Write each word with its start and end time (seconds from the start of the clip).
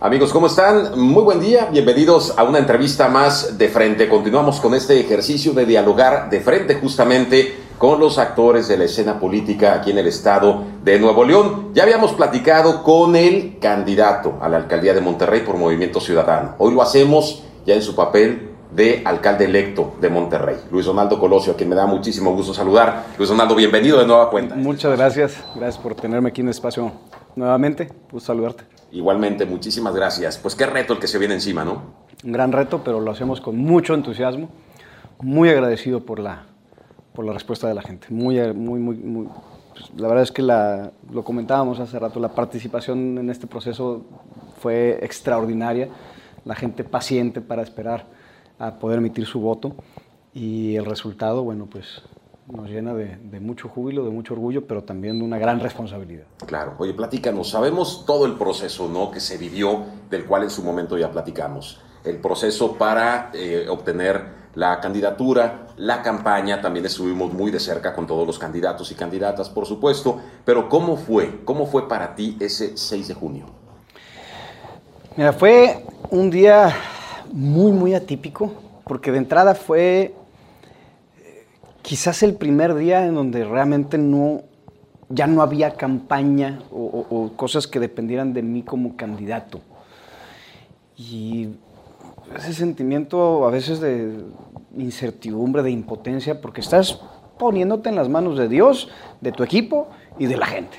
Amigos, 0.00 0.32
¿cómo 0.32 0.46
están? 0.46 0.96
Muy 0.96 1.24
buen 1.24 1.40
día, 1.40 1.70
bienvenidos 1.72 2.32
a 2.38 2.44
una 2.44 2.60
entrevista 2.60 3.08
más 3.08 3.58
de 3.58 3.68
frente. 3.68 4.08
Continuamos 4.08 4.60
con 4.60 4.72
este 4.74 5.00
ejercicio 5.00 5.54
de 5.54 5.66
dialogar 5.66 6.30
de 6.30 6.40
frente 6.40 6.76
justamente 6.76 7.56
con 7.78 7.98
los 7.98 8.16
actores 8.18 8.68
de 8.68 8.78
la 8.78 8.84
escena 8.84 9.18
política 9.18 9.74
aquí 9.74 9.90
en 9.90 9.98
el 9.98 10.06
estado 10.06 10.62
de 10.84 11.00
Nuevo 11.00 11.24
León. 11.24 11.70
Ya 11.74 11.82
habíamos 11.82 12.12
platicado 12.12 12.84
con 12.84 13.16
el 13.16 13.58
candidato 13.60 14.38
a 14.40 14.48
la 14.48 14.58
alcaldía 14.58 14.94
de 14.94 15.00
Monterrey 15.00 15.40
por 15.40 15.56
Movimiento 15.56 15.98
Ciudadano. 15.98 16.54
Hoy 16.58 16.72
lo 16.72 16.80
hacemos 16.80 17.42
ya 17.66 17.74
en 17.74 17.82
su 17.82 17.96
papel 17.96 18.50
de 18.70 19.02
alcalde 19.04 19.46
electo 19.46 19.94
de 20.00 20.10
Monterrey, 20.10 20.58
Luis 20.70 20.86
Donaldo 20.86 21.18
Colosio, 21.18 21.54
a 21.54 21.56
quien 21.56 21.70
me 21.70 21.74
da 21.74 21.86
muchísimo 21.86 22.32
gusto 22.36 22.54
saludar. 22.54 23.06
Luis 23.16 23.30
Donaldo, 23.30 23.56
bienvenido 23.56 23.98
de 23.98 24.06
nueva 24.06 24.30
cuenta. 24.30 24.54
Muchas 24.54 24.96
gracias, 24.96 25.42
gracias 25.56 25.82
por 25.82 25.96
tenerme 25.96 26.28
aquí 26.28 26.42
en 26.42 26.46
el 26.46 26.52
espacio 26.52 26.92
nuevamente, 27.38 27.88
pues 28.10 28.24
saludarte. 28.24 28.64
Igualmente, 28.92 29.46
muchísimas 29.46 29.94
gracias. 29.94 30.38
Pues 30.38 30.54
qué 30.54 30.66
reto 30.66 30.92
el 30.92 30.98
que 30.98 31.06
se 31.06 31.18
viene 31.18 31.34
encima, 31.34 31.64
¿no? 31.64 31.82
Un 32.24 32.32
gran 32.32 32.52
reto, 32.52 32.82
pero 32.84 33.00
lo 33.00 33.10
hacemos 33.10 33.40
con 33.40 33.56
mucho 33.56 33.94
entusiasmo. 33.94 34.48
Muy 35.20 35.48
agradecido 35.48 36.04
por 36.04 36.18
la, 36.18 36.46
por 37.12 37.24
la 37.24 37.32
respuesta 37.32 37.68
de 37.68 37.74
la 37.74 37.82
gente. 37.82 38.08
Muy, 38.10 38.40
muy, 38.52 38.80
muy, 38.80 38.96
muy 38.96 39.28
pues, 39.78 39.90
la 39.96 40.08
verdad 40.08 40.24
es 40.24 40.32
que 40.32 40.42
la, 40.42 40.92
lo 41.12 41.22
comentábamos 41.22 41.78
hace 41.80 41.98
rato, 41.98 42.18
la 42.18 42.34
participación 42.34 43.18
en 43.18 43.30
este 43.30 43.46
proceso 43.46 44.04
fue 44.60 44.98
extraordinaria. 45.02 45.88
La 46.44 46.54
gente 46.54 46.82
paciente 46.84 47.40
para 47.40 47.62
esperar 47.62 48.06
a 48.58 48.78
poder 48.78 48.98
emitir 48.98 49.26
su 49.26 49.40
voto 49.40 49.76
y 50.34 50.76
el 50.76 50.84
resultado, 50.84 51.44
bueno, 51.44 51.66
pues 51.66 52.02
nos 52.50 52.68
llena 52.68 52.94
de, 52.94 53.40
mucho 53.40 53.68
júbilo, 53.68 54.04
de 54.04 54.10
mucho 54.10 54.34
orgullo, 54.34 54.66
pero 54.66 54.82
también 54.82 55.18
de 55.18 55.24
una 55.24 55.38
gran 55.38 55.60
responsabilidad. 55.60 56.24
Claro. 56.46 56.74
Oye, 56.78 56.94
platícanos. 56.94 57.50
Sabemos 57.50 58.04
todo 58.06 58.26
el 58.26 58.34
proceso 58.34 58.88
¿no? 58.88 59.10
que 59.10 59.20
se 59.20 59.36
vivió, 59.36 59.84
del 60.10 60.24
cual 60.24 60.44
en 60.44 60.50
su 60.50 60.62
momento 60.62 60.96
ya 60.96 61.10
platicamos. 61.10 61.80
El 62.04 62.18
proceso 62.18 62.74
para 62.74 63.30
eh, 63.34 63.66
obtener 63.68 64.38
la 64.54 64.80
candidatura, 64.80 65.68
la 65.76 66.02
campaña, 66.02 66.60
también 66.60 66.86
estuvimos 66.86 67.32
muy 67.32 67.50
de 67.50 67.60
cerca 67.60 67.92
con 67.94 68.06
todos 68.06 68.26
los 68.26 68.38
candidatos 68.38 68.90
y 68.90 68.94
candidatas, 68.94 69.48
por 69.50 69.66
supuesto. 69.66 70.18
Pero 70.44 70.68
¿cómo 70.68 70.96
fue? 70.96 71.44
¿Cómo 71.44 71.66
fue 71.66 71.86
para 71.88 72.14
ti 72.14 72.36
ese 72.40 72.76
6 72.76 73.08
de 73.08 73.14
junio? 73.14 73.46
Mira, 75.16 75.32
fue 75.32 75.84
un 76.10 76.30
día 76.30 76.74
muy, 77.30 77.72
muy 77.72 77.94
atípico, 77.94 78.52
porque 78.84 79.12
de 79.12 79.18
entrada 79.18 79.54
fue 79.54 80.14
quizás 81.88 82.22
el 82.22 82.34
primer 82.34 82.74
día 82.74 83.06
en 83.06 83.14
donde 83.14 83.46
realmente 83.46 83.96
no, 83.96 84.42
ya 85.08 85.26
no 85.26 85.40
había 85.40 85.70
campaña 85.72 86.60
o, 86.70 87.32
cosas 87.34 87.66
que 87.66 87.80
dependieran 87.80 88.34
de 88.34 88.42
mí 88.42 88.62
como 88.62 88.94
candidato. 88.94 89.62
Y 90.98 91.48
ese 92.36 92.52
sentimiento 92.52 93.46
a 93.46 93.50
veces 93.50 93.80
de 93.80 94.22
incertidumbre, 94.76 95.62
de 95.62 95.70
impotencia, 95.70 96.42
porque 96.42 96.60
estás 96.60 97.00
poniéndote 97.38 97.88
en 97.88 97.96
las 97.96 98.10
manos 98.10 98.36
de 98.36 98.48
Dios, 98.48 98.90
de 99.22 99.32
tu 99.32 99.42
equipo 99.42 99.88
y 100.18 100.26
de 100.26 100.36
la 100.36 100.44
gente. 100.44 100.76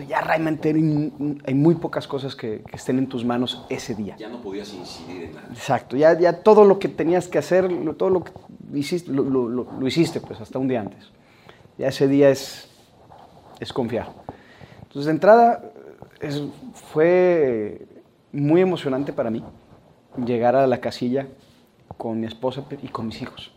Ya 0.00 0.20
realmente 0.22 0.70
hay 0.70 1.54
muy 1.54 1.74
pocas 1.74 2.08
cosas 2.08 2.34
que, 2.34 2.62
estén 2.72 2.98
en 2.98 3.08
tus 3.08 3.24
manos 3.24 3.64
ese 3.68 3.94
día. 3.94 4.16
Ya 4.16 4.28
no 4.28 4.40
podías 4.40 4.72
incidir 4.72 5.24
en 5.24 5.34
nada. 5.34 5.48
Exacto, 5.50 5.96
ya, 5.96 6.18
ya 6.18 6.42
todo 6.42 6.64
lo 6.64 6.78
que 6.78 6.88
tenías 6.88 7.28
que 7.28 7.38
hacer, 7.38 7.68
todo 7.96 8.08
lo 8.08 8.24
que 8.24 8.32
hiciste, 8.72 9.10
lo, 9.12 9.86
hiciste 9.86 10.20
pues 10.20 10.40
hasta 10.40 10.58
un 10.58 10.68
día 10.68 10.80
antes. 10.80 11.10
Ya 11.76 11.88
ese 11.88 12.08
día 12.08 12.30
es, 12.30 12.70
es 13.60 13.72
confiar. 13.72 14.08
Entonces 14.82 15.06
de 15.06 15.12
entrada 15.12 15.72
fue 16.92 17.86
muy 18.32 18.60
emocionante 18.60 19.12
para 19.12 19.30
mí 19.30 19.44
llegar 20.24 20.56
a 20.56 20.66
la 20.66 20.80
casilla 20.80 21.26
con 21.98 22.20
mi 22.20 22.26
esposa 22.26 22.64
y 22.82 22.88
con 22.88 23.06
mis 23.06 23.20
hijos. 23.20 23.52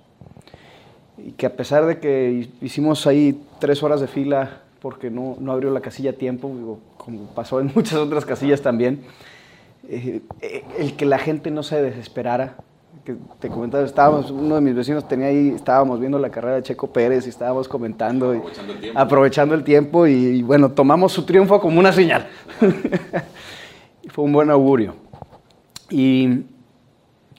Y 1.18 1.32
que 1.32 1.46
a 1.46 1.56
pesar 1.56 1.86
de 1.86 2.00
que 2.00 2.50
hicimos 2.62 3.08
ahí 3.08 3.42
tres 3.60 3.84
horas 3.84 4.02
de 4.02 4.08
fila 4.08 4.65
porque 4.86 5.10
no, 5.10 5.36
no 5.40 5.52
abrió 5.52 5.72
la 5.72 5.82
casilla 5.82 6.12
a 6.12 6.14
tiempo, 6.14 6.78
como 6.98 7.26
pasó 7.34 7.60
en 7.60 7.72
muchas 7.76 7.96
otras 7.96 8.24
casillas 8.24 8.62
también, 8.62 9.02
eh, 9.90 10.22
eh, 10.42 10.64
el 10.78 10.96
que 10.96 11.08
la 11.08 11.18
gente 11.18 11.50
no 11.50 11.64
se 11.64 11.82
desesperara 11.82 12.58
que 13.04 13.16
te 13.40 13.50
comentaba, 13.50 13.84
estábamos, 13.84 14.30
uno 14.30 14.54
de 14.54 14.62
mis 14.62 14.76
vecinos 14.76 15.08
tenía 15.08 15.26
ahí, 15.26 15.54
estábamos 15.56 16.00
viendo 16.00 16.20
la 16.20 16.30
carrera 16.30 16.58
de 16.58 16.62
Checo 16.62 16.86
Pérez 16.94 17.26
y 17.26 17.30
estábamos 17.30 17.68
comentando, 17.68 18.30
aprovechando 18.30 18.74
el 18.74 18.80
tiempo, 18.80 19.00
aprovechando 19.00 19.56
el 19.56 19.64
tiempo 19.64 20.06
y, 20.06 20.44
bueno, 20.44 20.70
tomamos 20.70 21.12
su 21.14 21.26
triunfo 21.26 21.60
como 21.60 21.80
una 21.80 21.92
señal. 21.92 22.28
Fue 24.10 24.24
un 24.24 24.34
buen 24.34 24.52
augurio. 24.52 24.94
Y 25.90 26.44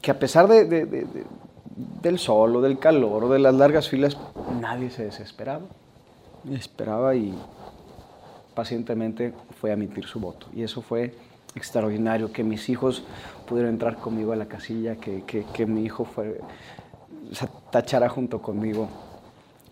que 0.03 0.11
a 0.11 0.19
pesar 0.19 0.49
de, 0.49 1.07
del 2.03 2.19
sol 2.19 2.57
o 2.57 2.61
del 2.61 2.81
calor 2.81 3.23
o 3.23 3.29
de 3.29 3.39
las 3.39 3.55
largas 3.55 3.89
filas, 3.89 4.19
nadie 4.61 4.91
se 4.91 5.05
desesperaba. 5.05 5.63
Esperaba 6.51 7.15
y 7.15 7.35
pacientemente 8.55 9.33
fue 9.61 9.71
a 9.71 9.75
emitir 9.75 10.07
su 10.07 10.21
voto. 10.21 10.47
Y 10.55 10.63
eso 10.63 10.83
fue 10.83 11.15
extraordinario, 11.55 12.33
que 12.33 12.45
mis 12.45 12.69
hijos 12.69 13.03
pudieron 13.47 13.73
entrar 13.73 13.97
conmigo 13.97 14.33
a 14.33 14.37
la 14.37 14.47
casilla, 14.47 14.97
que, 14.97 15.23
que, 15.25 15.67
mi 15.67 15.85
hijo 15.85 16.05
fue, 16.05 16.41
se 17.33 17.49
tachara 17.71 18.09
junto 18.09 18.43
conmigo 18.43 18.89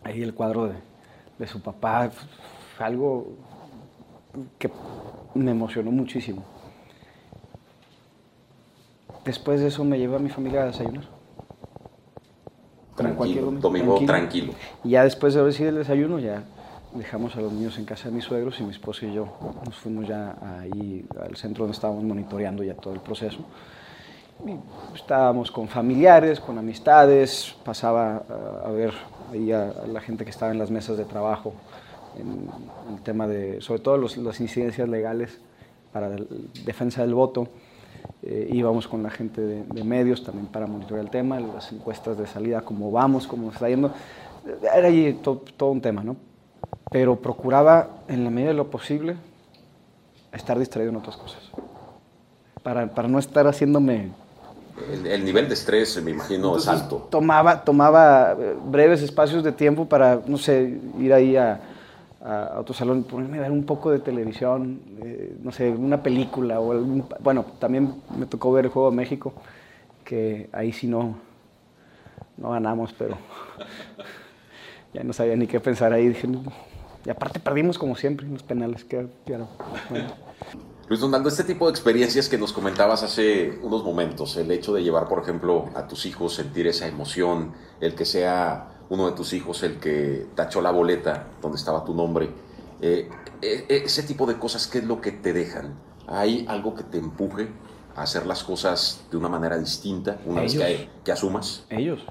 ahí 0.03 0.23
el 0.23 0.35
cuadro 0.35 0.67
de, 0.67 0.75
de 1.39 1.47
su 1.47 1.61
papá, 1.61 2.11
fue 2.77 2.87
algo 2.87 3.29
que 4.59 4.71
me 5.35 5.51
emocionó 5.51 5.91
muchísimo. 5.91 6.43
Después 9.25 9.61
de 9.61 9.69
eso 9.69 9.85
me 9.85 9.99
llevé 9.99 10.17
a 10.17 10.19
mi 10.19 10.29
familia 10.29 10.63
a 10.63 10.67
desayunar. 10.67 11.05
Tranquilo, 12.97 13.51
domingo 13.51 13.97
tranquilo. 13.97 14.07
tranquilo. 14.07 14.53
Y 14.85 14.91
ya 14.91 15.05
después 15.05 15.35
de 15.35 15.43
recibir 15.43 15.71
el 15.71 15.77
desayuno, 15.77 16.19
ya 16.19 16.45
dejamos 16.95 17.35
a 17.37 17.41
los 17.41 17.53
niños 17.53 17.77
en 17.79 17.85
casa 17.85 18.09
de 18.09 18.15
mis 18.15 18.25
suegros 18.25 18.59
y 18.61 18.63
mi 18.63 18.71
esposo 18.71 19.05
y 19.05 19.13
yo 19.13 19.29
nos 19.65 19.75
fuimos 19.75 20.07
ya 20.07 20.37
ahí 20.61 21.05
al 21.21 21.37
centro 21.37 21.65
donde 21.65 21.75
estábamos 21.75 22.05
monitoreando 22.05 22.63
ya 22.63 22.75
todo 22.75 22.95
el 22.95 23.01
proceso. 23.01 23.39
estábamos 24.95 25.51
con 25.51 25.67
familiares, 25.69 26.39
con 26.39 26.57
amistades, 26.57 27.55
pasaba 27.65 28.23
a, 28.65 28.71
ver 28.71 28.93
ahí 29.33 29.51
a, 29.51 29.73
la 29.93 30.01
gente 30.01 30.25
que 30.25 30.31
estaba 30.31 30.53
en 30.53 30.59
las 30.59 30.71
mesas 30.71 30.97
de 30.97 31.05
trabajo, 31.05 31.55
en, 32.17 32.49
el 32.95 33.03
tema 33.03 33.27
de, 33.27 33.61
sobre 33.61 33.81
todo 33.81 33.99
las 33.99 34.41
incidencias 34.41 34.89
legales 34.89 35.41
para 35.93 36.09
la 36.09 36.25
defensa 36.65 37.03
del 37.03 37.15
voto. 37.15 37.49
Eh, 38.23 38.51
íbamos 38.53 38.87
con 38.87 39.03
la 39.03 39.11
gente 39.11 39.41
de, 39.41 39.85
medios 39.85 40.23
también 40.23 40.47
para 40.47 40.67
monitorear 40.67 41.05
el 41.05 41.11
tema, 41.11 41.41
las 41.41 41.73
encuestas 41.73 42.17
de 42.17 42.27
salida, 42.27 42.61
cómo 42.61 42.91
vamos, 42.93 43.27
cómo 43.27 43.51
está 43.51 43.69
yendo. 43.69 43.93
Era 44.63 44.91
todo, 45.23 45.43
todo 45.57 45.71
un 45.71 45.81
tema, 45.81 46.05
¿no? 46.05 46.17
Pero 46.91 47.17
procuraba, 47.17 47.89
en 48.09 48.25
la 48.25 48.31
medida 48.31 48.51
de 48.51 48.55
lo 48.55 48.71
posible, 48.71 49.17
estar 50.33 50.59
distraído 50.59 50.91
en 50.91 50.97
otras 50.97 51.17
cosas. 51.17 51.41
Para, 52.63 52.87
para 52.87 53.09
no 53.09 53.19
estar 53.19 53.47
haciéndome... 53.47 54.13
El, 55.05 55.25
nivel 55.25 55.47
de 55.47 55.55
estrés, 55.55 56.03
me 56.03 56.11
imagino, 56.11 56.57
es 56.57 56.67
alto. 56.67 57.07
Tomaba, 57.09 57.63
tomaba 57.63 58.33
eh, 58.33 58.57
breves 58.65 59.03
espacios 59.03 59.45
de 59.45 59.53
tiempo 59.53 59.89
para, 59.89 60.21
no 60.27 60.37
sé, 60.37 60.81
ir 60.99 61.13
ahí 61.13 61.37
a, 61.37 61.61
a 62.25 62.59
otro 62.59 62.75
salón, 62.75 63.05
ponerme 63.05 63.39
a 63.39 63.43
ver 63.43 63.51
un 63.53 63.65
poco 63.65 63.91
de 63.91 63.99
televisión, 63.99 64.81
eh, 65.03 65.37
no 65.43 65.53
sé, 65.53 65.69
una 65.71 66.03
película 66.03 66.59
o 66.59 66.73
algún, 66.73 67.05
bueno, 67.21 67.45
también 67.59 68.03
me 68.17 68.25
tocó 68.27 68.51
ver 68.51 68.65
el 68.65 68.71
Juego 68.71 68.91
de 68.91 68.97
México, 68.97 69.35
que 70.05 70.49
ahí 70.53 70.73
sí 70.73 70.87
no, 70.87 71.17
no 72.39 72.51
ganamos, 72.51 72.95
pero 72.97 73.19
ya 74.95 75.03
no 75.03 75.13
sabía 75.13 75.37
ni 75.37 75.47
qué 75.47 75.61
pensar 75.61 75.93
ahí, 75.93 76.09
dije, 76.09 76.29
y 77.05 77.11
aparte 77.11 77.41
perdimos 77.41 77.79
como 77.79 77.97
siempre 77.97 78.27
en 78.27 78.33
los 78.33 78.43
penales. 78.43 78.85
Que, 78.85 79.07
Luis 80.89 81.01
Donaldo, 81.01 81.29
este 81.29 81.45
tipo 81.45 81.67
de 81.67 81.71
experiencias 81.71 82.29
que 82.29 82.39
nos 82.39 82.53
comentabas 82.53 83.03
hace 83.03 83.59
unos 83.63 83.85
momentos, 83.85 84.37
el 84.37 84.51
hecho 84.51 84.73
de 84.73 84.83
llevar, 84.83 85.09
por 85.09 85.23
ejemplo, 85.23 85.71
a 85.75 85.87
tus 85.87 86.07
hijos, 86.07 86.35
sentir 86.35 86.67
esa 86.67 86.87
emoción, 86.87 87.53
el 87.81 87.95
que 87.95 88.05
sea 88.05 88.71
uno 88.91 89.07
de 89.07 89.17
tus 89.17 89.33
hijos 89.33 89.63
el 89.63 89.79
que 89.81 90.27
tachó 90.35 90.61
la 90.61 90.71
boleta 90.71 91.29
donde 91.41 91.57
estaba 91.57 91.85
tu 91.85 91.95
nombre, 91.95 92.29
eh, 92.81 93.09
eh, 93.41 93.67
ese 93.69 94.03
tipo 94.03 94.27
de 94.27 94.39
cosas, 94.39 94.67
¿qué 94.67 94.79
es 94.79 94.85
lo 94.85 95.01
que 95.01 95.13
te 95.13 95.33
dejan? 95.33 95.75
¿Hay 96.07 96.45
algo 96.49 96.75
que 96.75 96.85
te 96.85 96.99
empuje 96.99 97.49
a 97.97 98.03
hacer 98.03 98.27
las 98.27 98.45
cosas 98.45 99.07
de 99.11 99.17
una 99.17 99.29
manera 99.29 99.57
distinta 99.59 100.19
una 100.27 100.43
vez 100.43 100.55
que, 100.55 100.89
que 101.03 101.13
asumas? 101.13 101.65
Ellos. 101.71 102.05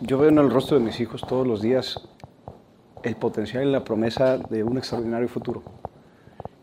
Yo 0.00 0.18
veo 0.18 0.28
en 0.28 0.38
el 0.38 0.50
rostro 0.50 0.78
de 0.78 0.84
mis 0.84 0.98
hijos 1.00 1.22
todos 1.22 1.46
los 1.46 1.62
días 1.62 2.00
el 3.02 3.16
potencial 3.16 3.66
y 3.66 3.72
la 3.72 3.84
promesa 3.84 4.38
de 4.38 4.62
un 4.62 4.78
extraordinario 4.78 5.28
futuro. 5.28 5.62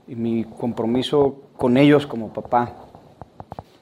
Y 0.08 0.16
mi 0.16 0.44
compromiso 0.44 1.44
con 1.58 1.78
ellos 1.78 2.08
como 2.08 2.34
papá 2.34 2.74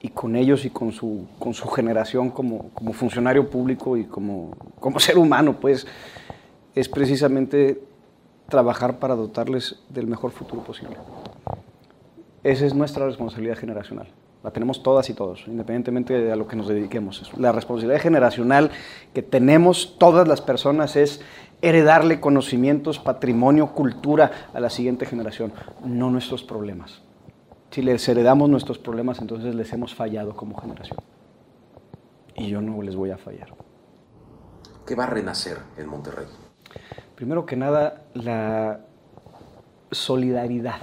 y 0.02 0.10
con 0.10 0.36
ellos 0.36 0.66
y 0.66 0.70
con 0.70 0.92
su, 0.92 1.28
con 1.40 1.54
su 1.54 1.68
generación 1.70 2.30
como, 2.30 2.70
como 2.70 2.94
funcionario 2.94 3.50
público 3.50 3.98
y 3.98 4.06
como, 4.06 4.52
como 4.80 5.00
ser 5.02 5.18
humano, 5.18 5.58
pues, 5.60 5.88
es 6.76 6.90
precisamente 6.90 7.82
trabajar 8.50 9.00
para 9.00 9.16
dotarles 9.16 9.80
del 9.90 10.08
mejor 10.08 10.32
futuro 10.32 10.64
posible. 10.64 10.98
Esa 12.44 12.66
es 12.66 12.74
nuestra 12.74 13.06
responsabilidad 13.06 13.58
generacional. 13.58 14.08
La 14.48 14.54
tenemos 14.54 14.82
todas 14.82 15.10
y 15.10 15.14
todos, 15.14 15.44
independientemente 15.46 16.14
de 16.14 16.32
a 16.32 16.38
lo 16.38 16.48
que 16.48 16.56
nos 16.56 16.70
dediquemos. 16.70 17.34
La 17.38 17.52
responsabilidad 17.52 18.02
generacional 18.02 18.72
que 19.14 19.22
tenemos 19.22 19.98
todas 20.00 20.26
las 20.26 20.40
personas 20.40 20.96
es 20.96 21.20
heredarle 21.62 22.22
conocimientos, 22.22 22.98
patrimonio, 22.98 23.74
cultura 23.74 24.32
a 24.54 24.62
la 24.62 24.70
siguiente 24.70 25.06
generación, 25.06 25.52
no 25.84 26.10
nuestros 26.12 26.46
problemas. 26.46 27.02
Si 27.72 27.82
les 27.82 28.08
heredamos 28.08 28.50
nuestros 28.50 28.78
problemas, 28.78 29.20
entonces 29.20 29.54
les 29.54 29.74
hemos 29.74 29.94
fallado 29.94 30.34
como 30.34 30.56
generación. 30.56 31.00
Y 32.34 32.48
yo 32.48 32.62
no 32.62 32.82
les 32.82 32.96
voy 32.96 33.12
a 33.12 33.18
fallar. 33.18 33.50
¿Qué 34.86 34.96
va 34.96 35.04
a 35.04 35.08
renacer 35.08 35.58
en 35.76 35.90
Monterrey? 35.90 36.28
Primero 37.16 37.46
que 37.46 37.58
nada, 37.58 38.04
la 38.14 38.80
solidaridad 39.92 40.80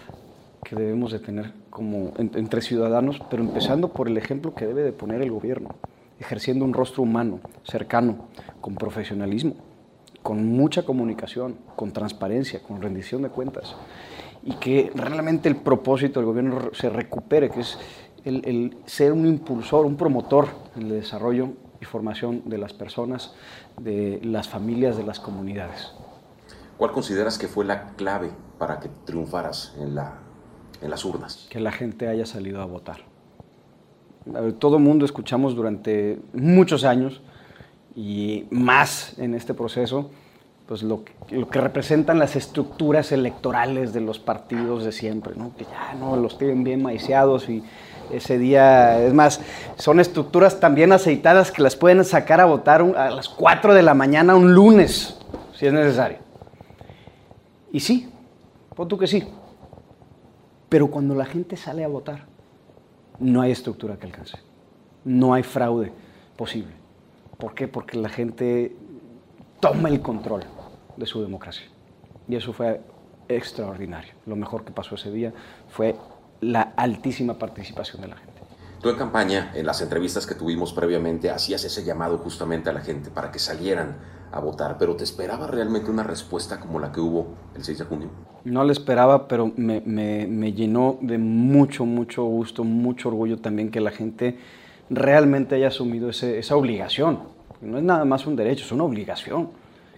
que 0.62 0.76
debemos 0.76 1.12
de 1.12 1.20
tener 1.20 1.63
como 1.74 2.12
entre 2.16 2.62
ciudadanos, 2.62 3.20
pero 3.28 3.42
empezando 3.42 3.88
por 3.88 4.06
el 4.06 4.16
ejemplo 4.16 4.54
que 4.54 4.64
debe 4.64 4.84
de 4.84 4.92
poner 4.92 5.20
el 5.22 5.32
gobierno, 5.32 5.70
ejerciendo 6.20 6.64
un 6.64 6.72
rostro 6.72 7.02
humano, 7.02 7.40
cercano, 7.64 8.28
con 8.60 8.76
profesionalismo, 8.76 9.56
con 10.22 10.46
mucha 10.46 10.84
comunicación, 10.84 11.56
con 11.74 11.90
transparencia, 11.90 12.62
con 12.62 12.80
rendición 12.80 13.22
de 13.22 13.30
cuentas, 13.30 13.74
y 14.44 14.54
que 14.54 14.92
realmente 14.94 15.48
el 15.48 15.56
propósito 15.56 16.20
del 16.20 16.28
gobierno 16.28 16.70
se 16.74 16.90
recupere, 16.90 17.50
que 17.50 17.62
es 17.62 17.76
el, 18.24 18.42
el 18.44 18.76
ser 18.86 19.12
un 19.12 19.26
impulsor, 19.26 19.84
un 19.84 19.96
promotor 19.96 20.46
del 20.76 20.90
desarrollo 20.90 21.54
y 21.80 21.86
formación 21.86 22.42
de 22.44 22.58
las 22.58 22.72
personas, 22.72 23.34
de 23.80 24.20
las 24.22 24.48
familias, 24.48 24.96
de 24.96 25.02
las 25.02 25.18
comunidades. 25.18 25.90
¿Cuál 26.78 26.92
consideras 26.92 27.36
que 27.36 27.48
fue 27.48 27.64
la 27.64 27.94
clave 27.96 28.30
para 28.58 28.78
que 28.78 28.88
triunfaras 29.04 29.74
en, 29.80 29.96
la, 29.96 30.23
en 30.84 30.90
las 30.90 31.04
urnas? 31.04 31.46
Que 31.50 31.60
la 31.60 31.72
gente 31.72 32.08
haya 32.08 32.26
salido 32.26 32.60
a 32.62 32.66
votar. 32.66 32.98
Todo 34.58 34.76
el 34.76 34.82
mundo 34.82 35.04
escuchamos 35.04 35.54
durante 35.54 36.18
muchos 36.32 36.84
años 36.84 37.20
y 37.96 38.46
más 38.50 39.18
en 39.18 39.34
este 39.34 39.52
proceso, 39.52 40.10
pues 40.66 40.82
lo 40.82 41.04
que, 41.04 41.12
lo 41.36 41.48
que, 41.48 41.60
representan 41.60 42.18
las 42.18 42.34
estructuras 42.36 43.12
electorales 43.12 43.92
de 43.92 44.00
los 44.00 44.18
partidos 44.18 44.84
de 44.84 44.92
siempre, 44.92 45.34
¿no? 45.36 45.52
que 45.58 45.64
ya 45.64 45.94
no 45.98 46.16
los 46.16 46.38
tienen 46.38 46.64
bien 46.64 46.82
maiciados 46.82 47.50
y 47.50 47.62
ese 48.10 48.38
día, 48.38 49.00
es 49.02 49.12
más, 49.12 49.40
son 49.76 50.00
estructuras 50.00 50.60
también 50.60 50.92
aceitadas 50.92 51.50
que 51.50 51.62
las 51.62 51.76
pueden 51.76 52.04
sacar 52.04 52.40
a 52.40 52.46
votar 52.46 52.82
a 52.82 53.10
las 53.10 53.28
4 53.28 53.74
de 53.74 53.82
la 53.82 53.94
mañana 53.94 54.34
un 54.36 54.54
lunes, 54.54 55.18
si 55.54 55.66
es 55.66 55.72
necesario. 55.72 56.18
Y 57.72 57.80
sí, 57.80 58.08
pon 58.74 58.88
tú 58.88 58.98
que 58.98 59.06
sí. 59.06 59.26
Pero 60.74 60.88
cuando 60.88 61.14
la 61.14 61.24
gente 61.24 61.56
sale 61.56 61.84
a 61.84 61.86
votar, 61.86 62.24
no 63.20 63.42
hay 63.42 63.52
estructura 63.52 63.96
que 63.96 64.06
alcance. 64.06 64.38
No 65.04 65.32
hay 65.32 65.44
fraude 65.44 65.92
posible. 66.36 66.72
¿Por 67.38 67.54
qué? 67.54 67.68
Porque 67.68 67.96
la 67.96 68.08
gente 68.08 68.74
toma 69.60 69.88
el 69.88 70.00
control 70.00 70.42
de 70.96 71.06
su 71.06 71.22
democracia. 71.22 71.68
Y 72.26 72.34
eso 72.34 72.52
fue 72.52 72.80
extraordinario. 73.28 74.14
Lo 74.26 74.34
mejor 74.34 74.64
que 74.64 74.72
pasó 74.72 74.96
ese 74.96 75.12
día 75.12 75.32
fue 75.68 75.94
la 76.40 76.62
altísima 76.62 77.38
participación 77.38 78.02
de 78.02 78.08
la 78.08 78.16
gente. 78.16 78.42
Tú 78.82 78.90
en 78.90 78.96
campaña, 78.96 79.52
en 79.54 79.66
las 79.66 79.80
entrevistas 79.80 80.26
que 80.26 80.34
tuvimos 80.34 80.72
previamente, 80.72 81.30
hacías 81.30 81.62
ese 81.62 81.84
llamado 81.84 82.18
justamente 82.18 82.68
a 82.68 82.72
la 82.72 82.80
gente 82.80 83.10
para 83.10 83.30
que 83.30 83.38
salieran 83.38 83.98
a 84.34 84.40
votar, 84.40 84.76
pero 84.78 84.96
¿te 84.96 85.04
esperaba 85.04 85.46
realmente 85.46 85.90
una 85.90 86.02
respuesta 86.02 86.58
como 86.58 86.80
la 86.80 86.90
que 86.90 87.00
hubo 87.00 87.28
el 87.54 87.62
6 87.62 87.78
de 87.78 87.84
junio? 87.84 88.08
No 88.44 88.64
la 88.64 88.72
esperaba, 88.72 89.28
pero 89.28 89.52
me, 89.56 89.80
me, 89.80 90.52
llenó 90.52 90.98
de 91.00 91.18
mucho, 91.18 91.86
mucho 91.86 92.24
gusto, 92.24 92.64
mucho 92.64 93.08
orgullo 93.08 93.38
también 93.38 93.70
que 93.70 93.80
la 93.80 93.92
gente 93.92 94.36
realmente 94.90 95.54
haya 95.54 95.68
asumido 95.68 96.10
esa 96.10 96.56
obligación. 96.56 97.20
No 97.62 97.78
es 97.78 97.84
nada 97.84 98.04
más 98.04 98.26
un 98.26 98.34
derecho, 98.34 98.64
es 98.64 98.72
una 98.72 98.84
obligación 98.84 99.50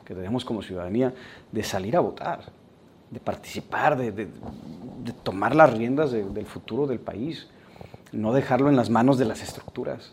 que 0.04 0.14
tenemos 0.14 0.44
como 0.44 0.62
ciudadanía 0.62 1.14
de 1.50 1.62
salir 1.62 1.96
a 1.96 2.00
votar, 2.00 2.40
de 3.10 3.18
participar, 3.18 3.96
de 3.96 4.28
tomar 5.22 5.56
las 5.56 5.72
riendas 5.72 6.12
del 6.12 6.46
futuro 6.46 6.86
del 6.86 7.00
país, 7.00 7.48
no 8.12 8.34
dejarlo 8.34 8.68
en 8.68 8.76
las 8.76 8.90
manos 8.90 9.16
de 9.16 9.24
las 9.24 9.42
estructuras 9.42 10.12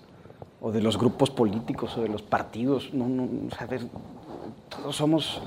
o 0.65 0.71
de 0.71 0.81
los 0.81 0.97
grupos 0.97 1.29
políticos 1.29 1.97
o 1.97 2.01
de 2.01 2.07
los 2.07 2.21
partidos. 2.21 2.93
No, 2.93 3.09
no, 3.09 3.27
¿sabes? 3.51 3.85
Todos 4.69 4.95
somos 4.95 5.41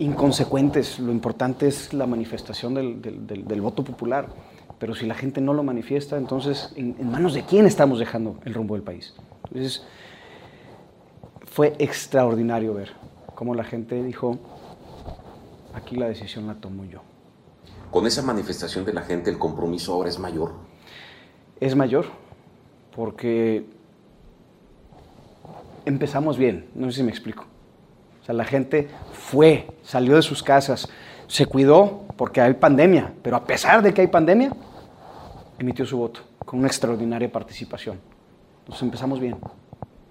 inconsecuentes. 0.00 0.98
Lo 0.98 1.12
importante 1.12 1.68
es 1.68 1.94
la 1.94 2.04
manifestación 2.06 2.74
del, 2.74 3.00
del, 3.00 3.46
del, 3.46 3.60
voto 3.60 3.84
popular. 3.84 4.28
Pero 4.80 4.96
si 4.96 5.06
la 5.06 5.14
gente 5.14 5.40
no 5.40 5.54
lo 5.54 5.62
manifiesta, 5.62 6.16
entonces, 6.16 6.72
¿en, 6.74 6.96
¿en, 6.98 7.08
manos 7.08 7.34
de 7.34 7.44
quién 7.44 7.66
estamos 7.66 8.00
dejando 8.00 8.36
el 8.44 8.52
rumbo 8.52 8.74
del 8.74 8.82
país? 8.82 9.14
Entonces, 9.44 9.86
fue 11.46 11.74
extraordinario 11.78 12.74
ver 12.74 12.90
cómo 13.36 13.54
la 13.54 13.62
gente 13.62 14.02
dijo, 14.02 14.38
aquí 15.72 15.94
la 15.94 16.08
decisión 16.08 16.48
la 16.48 16.56
tomo 16.56 16.84
yo. 16.84 17.02
Con 17.92 18.08
esa 18.08 18.22
manifestación 18.22 18.84
de 18.84 18.92
la 18.92 19.02
gente, 19.02 19.30
¿el 19.30 19.38
compromiso 19.38 19.94
ahora 19.94 20.08
es 20.08 20.18
mayor? 20.18 20.54
Es 21.60 21.76
mayor, 21.76 22.06
porque 22.98 23.64
empezamos 25.84 26.36
bien, 26.36 26.68
no 26.74 26.90
sé 26.90 26.96
si 26.96 27.02
me 27.04 27.10
explico. 27.10 27.44
O 28.20 28.24
sea, 28.24 28.34
la 28.34 28.42
gente 28.42 28.88
fue, 29.12 29.68
salió 29.84 30.16
de 30.16 30.22
sus 30.22 30.42
casas, 30.42 30.88
se 31.28 31.46
cuidó 31.46 32.06
porque 32.16 32.40
hay 32.40 32.54
pandemia, 32.54 33.14
pero 33.22 33.36
a 33.36 33.44
pesar 33.44 33.82
de 33.82 33.94
que 33.94 34.00
hay 34.00 34.08
pandemia, 34.08 34.50
emitió 35.60 35.86
su 35.86 35.96
voto 35.96 36.22
con 36.44 36.58
una 36.58 36.66
extraordinaria 36.66 37.30
participación. 37.30 38.00
Entonces 38.62 38.82
empezamos 38.82 39.20
bien. 39.20 39.36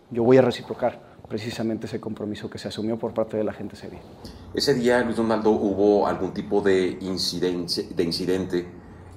Yo 0.10 0.24
voy 0.24 0.38
a 0.38 0.42
reciprocar 0.42 0.98
precisamente 1.28 1.88
ese 1.88 2.00
compromiso 2.00 2.50
que 2.50 2.58
se 2.58 2.70
asumió 2.70 2.98
por 2.98 3.14
parte 3.14 3.36
de 3.36 3.44
la 3.44 3.52
gente 3.52 3.76
ese 3.76 3.90
día. 3.90 4.00
Ese 4.54 4.74
día, 4.74 5.04
Luis 5.04 5.18
Donaldo, 5.18 5.52
hubo 5.52 6.08
algún 6.08 6.34
tipo 6.34 6.62
de, 6.62 6.98
incidente, 7.02 7.90
de 7.94 8.04
incidente 8.04 8.66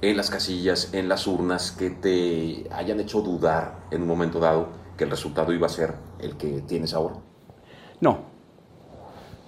en 0.02 0.16
las 0.16 0.30
casillas, 0.30 0.94
en 0.94 1.08
las 1.08 1.26
urnas, 1.26 1.72
que 1.72 1.90
te 1.90 2.66
hayan 2.72 3.00
hecho 3.00 3.20
dudar 3.20 3.80
en 3.90 4.02
un 4.02 4.08
momento 4.08 4.38
dado 4.40 4.68
que 4.96 5.04
el 5.04 5.10
resultado 5.10 5.52
iba 5.52 5.66
a 5.66 5.70
ser 5.70 5.94
el 6.18 6.36
que 6.36 6.62
tienes 6.66 6.94
ahora? 6.94 7.16
No. 8.00 8.30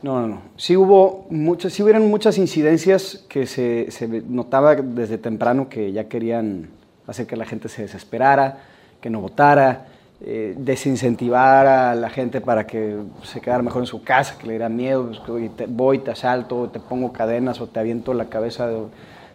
No, 0.02 0.20
no, 0.20 0.26
no. 0.26 0.42
Sí 0.56 0.76
hubo 0.76 1.26
muchas, 1.30 1.72
sí 1.72 1.82
hubieron 1.82 2.08
muchas 2.10 2.36
incidencias 2.36 3.24
que 3.28 3.46
se, 3.46 3.90
se 3.90 4.08
notaba 4.08 4.74
desde 4.74 5.16
temprano 5.16 5.68
que 5.68 5.92
ya 5.92 6.08
querían 6.08 6.70
hacer 7.06 7.26
que 7.26 7.36
la 7.36 7.44
gente 7.44 7.68
se 7.68 7.82
desesperara, 7.82 8.58
que 9.00 9.10
no 9.10 9.20
votara, 9.20 9.86
eh, 10.24 10.54
desincentivar 10.56 11.66
a 11.66 11.94
la 11.94 12.08
gente 12.08 12.40
para 12.40 12.66
que 12.66 12.96
se 13.24 13.40
quedara 13.40 13.62
mejor 13.62 13.82
en 13.82 13.86
su 13.86 14.02
casa, 14.02 14.36
que 14.38 14.46
le 14.46 14.52
diera 14.52 14.68
miedo, 14.68 15.10
pues, 15.26 15.50
voy, 15.68 15.98
te 15.98 16.12
asalto, 16.12 16.68
te 16.68 16.78
pongo 16.78 17.12
cadenas 17.12 17.60
o 17.60 17.66
te 17.66 17.80
aviento 17.80 18.14
la 18.14 18.26
cabeza 18.26 18.70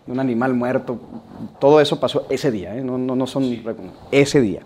de 0.07 0.13
un 0.13 0.19
animal 0.19 0.53
muerto. 0.53 0.97
Todo 1.59 1.81
eso 1.81 1.99
pasó 1.99 2.25
ese 2.29 2.49
día, 2.49 2.75
¿eh? 2.75 2.81
no, 2.81 2.97
no, 2.97 3.15
no 3.15 3.27
son 3.27 3.43
sí. 3.43 3.63
ese 4.11 4.41
día. 4.41 4.61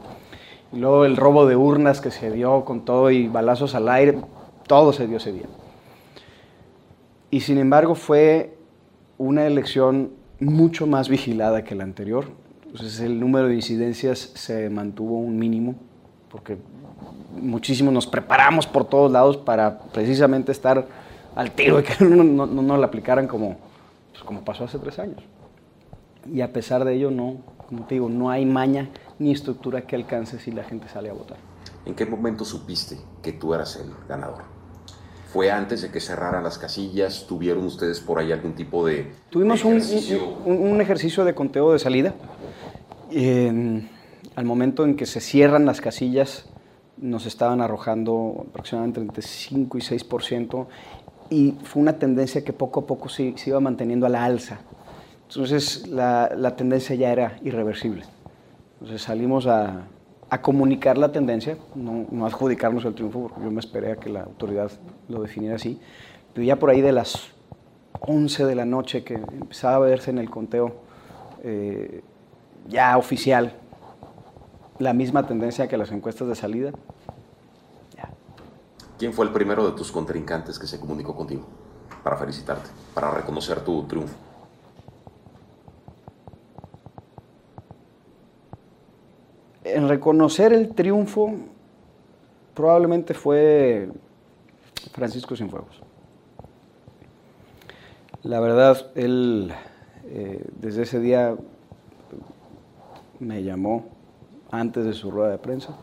Y 0.72 0.78
luego 0.78 1.04
el 1.04 1.18
robo 1.18 1.46
de 1.46 1.56
urnas 1.56 2.00
que 2.00 2.12
se 2.12 2.32
dio 2.32 2.64
con 2.64 2.86
todo 2.86 3.12
y 3.12 3.28
balazos 3.28 3.76
al 3.76 3.90
aire, 3.90 4.18
todo 4.68 4.94
se 4.94 5.08
dio 5.08 5.18
ese 5.18 5.34
día. 5.34 5.48
Y 7.30 7.42
sin 7.42 7.58
embargo 7.58 7.96
fue 7.96 8.56
una 9.18 9.46
elección 9.46 10.12
mucho 10.40 10.88
más 10.88 11.10
vigilada 11.10 11.64
que 11.64 11.76
la 11.76 11.84
anterior. 11.84 12.26
Entonces 12.66 13.00
el 13.02 13.20
número 13.20 13.48
de 13.48 13.56
incidencias 13.56 14.32
se 14.34 14.70
mantuvo 14.70 15.18
un 15.18 15.38
mínimo, 15.38 15.76
porque 16.30 16.58
muchísimo 17.40 17.92
nos 17.92 18.08
preparamos 18.08 18.66
por 18.66 18.86
todos 18.86 19.12
lados 19.12 19.38
para 19.38 19.80
precisamente 19.80 20.52
estar 20.52 20.88
al 21.36 21.52
tiro 21.52 21.80
y 21.80 21.84
que 21.84 21.94
no, 22.06 22.24
no, 22.24 22.46
no, 22.46 22.62
no 22.62 22.78
la 22.78 22.88
aplicaran 22.88 23.28
como, 23.28 23.58
pues 24.22 24.28
como 24.28 24.46
pasó 24.46 24.66
hace 24.66 24.78
tres 24.78 25.00
años. 25.00 25.24
Y 26.32 26.42
a 26.42 26.54
pesar 26.54 26.86
de 26.86 26.94
ello, 26.94 27.10
no, 27.10 27.38
como 27.68 27.88
te 27.88 27.96
digo, 27.96 28.08
no 28.08 28.30
hay 28.30 28.46
maña 28.46 28.90
ni 29.18 29.32
estructura 29.32 29.82
que 29.82 29.96
alcance 29.96 30.38
si 30.40 30.52
la 30.52 30.64
gente 30.64 30.88
sale 30.88 31.10
a 31.10 31.14
votar. 31.14 31.38
¿En 31.86 31.96
qué 31.96 32.06
momento 32.06 32.46
supiste 32.46 32.98
que 33.24 33.32
tú 33.32 33.56
eras 33.56 33.78
el 33.78 33.92
ganador? 34.08 34.44
¿Fue 35.34 35.50
antes 35.50 35.82
de 35.82 35.90
que 35.90 36.00
cerraran 36.00 36.44
las 36.44 36.60
casillas? 36.60 37.26
¿Tuvieron 37.28 37.66
ustedes 37.66 38.00
por 38.00 38.20
ahí 38.20 38.32
algún 38.32 38.54
tipo 38.54 38.86
de 38.86 39.12
Tuvimos 39.32 39.64
de 39.64 39.68
un, 39.70 39.78
ejercicio? 39.78 40.38
un, 40.46 40.58
un, 40.58 40.82
ejercicio 40.82 41.26
de 41.26 41.34
conteo 41.34 41.74
de 41.74 41.80
salida. 41.80 42.14
Eh, 43.10 43.82
al 44.36 44.46
momento 44.46 44.84
en 44.84 44.96
que 44.96 45.08
se 45.08 45.20
cierran 45.20 45.66
las 45.66 45.82
casillas, 45.82 46.46
nos 46.98 47.26
estaban 47.26 47.62
arrojando 47.62 48.46
aproximadamente 48.50 49.00
entre 49.00 49.24
5 49.24 49.78
y 49.78 49.82
6%, 49.82 50.68
y 51.32 51.56
fue 51.64 51.82
una 51.82 51.98
tendencia 51.98 52.44
que 52.44 52.52
poco 52.52 52.82
a 52.82 52.86
poco 52.86 53.08
se, 53.08 53.36
se 53.38 53.50
iba 53.50 53.60
manteniendo 53.62 54.06
a 54.06 54.10
la 54.10 54.26
alza. 54.26 54.60
Entonces 55.30 55.88
la, 55.88 56.30
la, 56.36 56.58
tendencia 56.58 56.94
ya 56.94 57.10
era 57.10 57.40
irreversible. 57.42 58.04
Entonces 58.74 59.02
salimos 59.02 59.48
a, 59.48 59.88
a 60.30 60.42
comunicar 60.42 60.98
la 60.98 61.14
tendencia, 61.14 61.58
no, 61.74 62.06
no, 62.12 62.26
adjudicarnos 62.26 62.84
el 62.84 62.94
triunfo, 62.96 63.30
porque 63.30 63.46
yo 63.46 63.50
me 63.50 63.62
esperé 63.62 63.94
a 63.94 63.96
que 63.96 64.10
la 64.10 64.24
autoridad 64.24 64.70
lo 65.08 65.22
definiera 65.22 65.56
así, 65.56 65.80
pero 66.34 66.46
ya 66.46 66.58
por 66.58 66.70
ahí 66.70 66.82
de 66.82 66.92
las 66.92 67.32
11 68.02 68.46
de 68.46 68.56
la 68.56 68.66
noche 68.66 69.06
que 69.06 69.14
empezaba 69.14 69.78
a 69.78 69.80
verse 69.80 70.12
en 70.12 70.18
el 70.18 70.30
conteo 70.30 70.82
eh, 71.44 72.02
ya 72.68 72.98
oficial, 72.98 73.54
la 74.80 74.94
misma 74.94 75.28
tendencia 75.28 75.70
que 75.70 75.78
las 75.78 75.92
encuestas 75.94 76.28
de 76.28 76.36
salida. 76.36 76.72
¿Quién 79.02 79.14
fue 79.14 79.26
el 79.26 79.32
primero 79.32 79.66
de 79.66 79.76
tus 79.76 79.92
contrincantes 79.92 80.60
que 80.60 80.68
se 80.68 80.80
comunicó 80.80 81.16
contigo 81.16 81.44
para 82.04 82.18
felicitarte, 82.18 82.70
para 82.94 83.10
reconocer 83.10 83.62
tu 83.62 83.82
triunfo? 83.86 84.16
En 89.64 89.90
reconocer 89.90 90.54
el 90.54 90.76
triunfo 90.76 91.34
probablemente 92.54 93.16
fue 93.16 93.90
Francisco 94.94 95.36
Cienfuegos. 95.36 95.82
La 98.22 98.40
verdad, 98.40 98.92
él 98.94 99.52
eh, 100.06 100.46
desde 100.60 100.84
ese 100.84 101.00
día 101.00 101.36
me 103.20 103.42
llamó 103.42 103.86
antes 104.52 104.86
de 104.86 104.94
su 104.94 105.10
rueda 105.10 105.32
de 105.32 105.40
prensa 105.40 105.76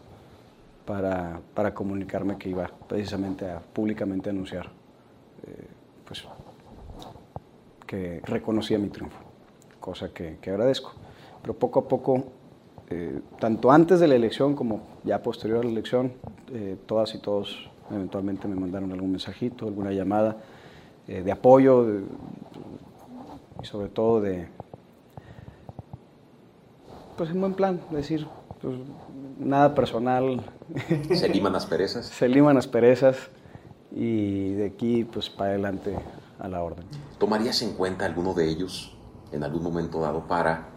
para, 0.88 1.74
comunicarme 1.74 2.38
que 2.38 2.48
iba 2.48 2.66
precisamente 2.88 3.50
a 3.50 3.60
públicamente 3.60 4.30
anunciar 4.30 4.70
eh, 5.46 5.66
pues, 6.06 6.24
que 7.86 8.22
reconocía 8.24 8.78
mi 8.78 8.88
triunfo, 8.88 9.18
cosa 9.80 10.08
que, 10.14 10.38
agradezco. 10.46 10.92
Pero 11.42 11.52
poco 11.54 11.80
a 11.80 11.88
poco, 11.88 12.24
eh, 12.88 13.20
tanto 13.38 13.70
antes 13.70 14.00
de 14.00 14.08
la 14.08 14.14
elección 14.14 14.56
como 14.56 14.80
ya 15.04 15.22
posterior 15.22 15.60
a 15.60 15.64
la 15.64 15.70
elección, 15.70 16.12
todas 16.86 17.14
y 17.14 17.18
todos 17.18 17.70
eventualmente 17.90 18.48
me 18.48 18.56
mandaron 18.56 18.90
algún 18.90 19.10
mensajito, 19.10 19.66
alguna 19.66 19.92
llamada 19.92 20.38
eh, 21.06 21.22
de 21.22 21.32
apoyo 21.32 21.86
y 23.62 23.66
sobre 23.66 23.88
todo 23.88 24.22
de, 24.22 24.48
pues 27.18 27.28
en 27.30 27.40
buen 27.40 27.52
plan, 27.52 27.78
decir, 27.90 28.26
pues, 28.62 28.76
nada 29.38 29.74
personal. 29.74 30.42
¿Se 31.14 31.28
liman 31.28 31.52
las 31.52 31.66
perezas? 31.66 32.06
Se 32.18 32.28
liman 32.28 32.54
las 32.54 32.66
perezas 32.66 33.16
y 33.90 34.52
de 34.54 34.66
aquí 34.66 35.04
pues 35.04 35.30
para 35.30 35.50
adelante 35.50 35.94
a 36.38 36.48
la 36.48 36.62
orden. 36.62 36.84
¿Tomarías 37.18 37.62
en 37.62 37.72
cuenta 37.72 38.04
alguno 38.04 38.34
de 38.34 38.48
ellos 38.48 38.96
en 39.32 39.42
algún 39.42 39.62
momento 39.62 40.00
dado 40.00 40.26
para 40.26 40.68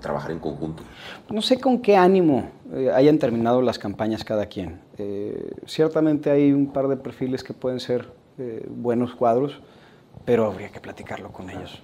trabajar 0.00 0.30
en 0.30 0.38
conjunto? 0.38 0.82
No 1.30 1.42
sé 1.42 1.60
con 1.60 1.80
qué 1.80 1.96
ánimo 1.96 2.50
eh, 2.72 2.90
hayan 2.94 3.18
terminado 3.18 3.62
las 3.62 3.78
campañas 3.78 4.24
cada 4.24 4.46
quien. 4.46 4.80
Eh, 4.98 5.52
ciertamente 5.66 6.30
hay 6.30 6.52
un 6.52 6.72
par 6.72 6.88
de 6.88 6.96
perfiles 6.96 7.42
que 7.44 7.54
pueden 7.54 7.80
ser 7.80 8.14
buenos 8.68 9.14
cuadros 9.14 9.62
pero 10.26 10.46
habría 10.46 10.68
que 10.68 10.80
platicarlo 10.80 11.32
con 11.32 11.48
ellos. 11.48 11.82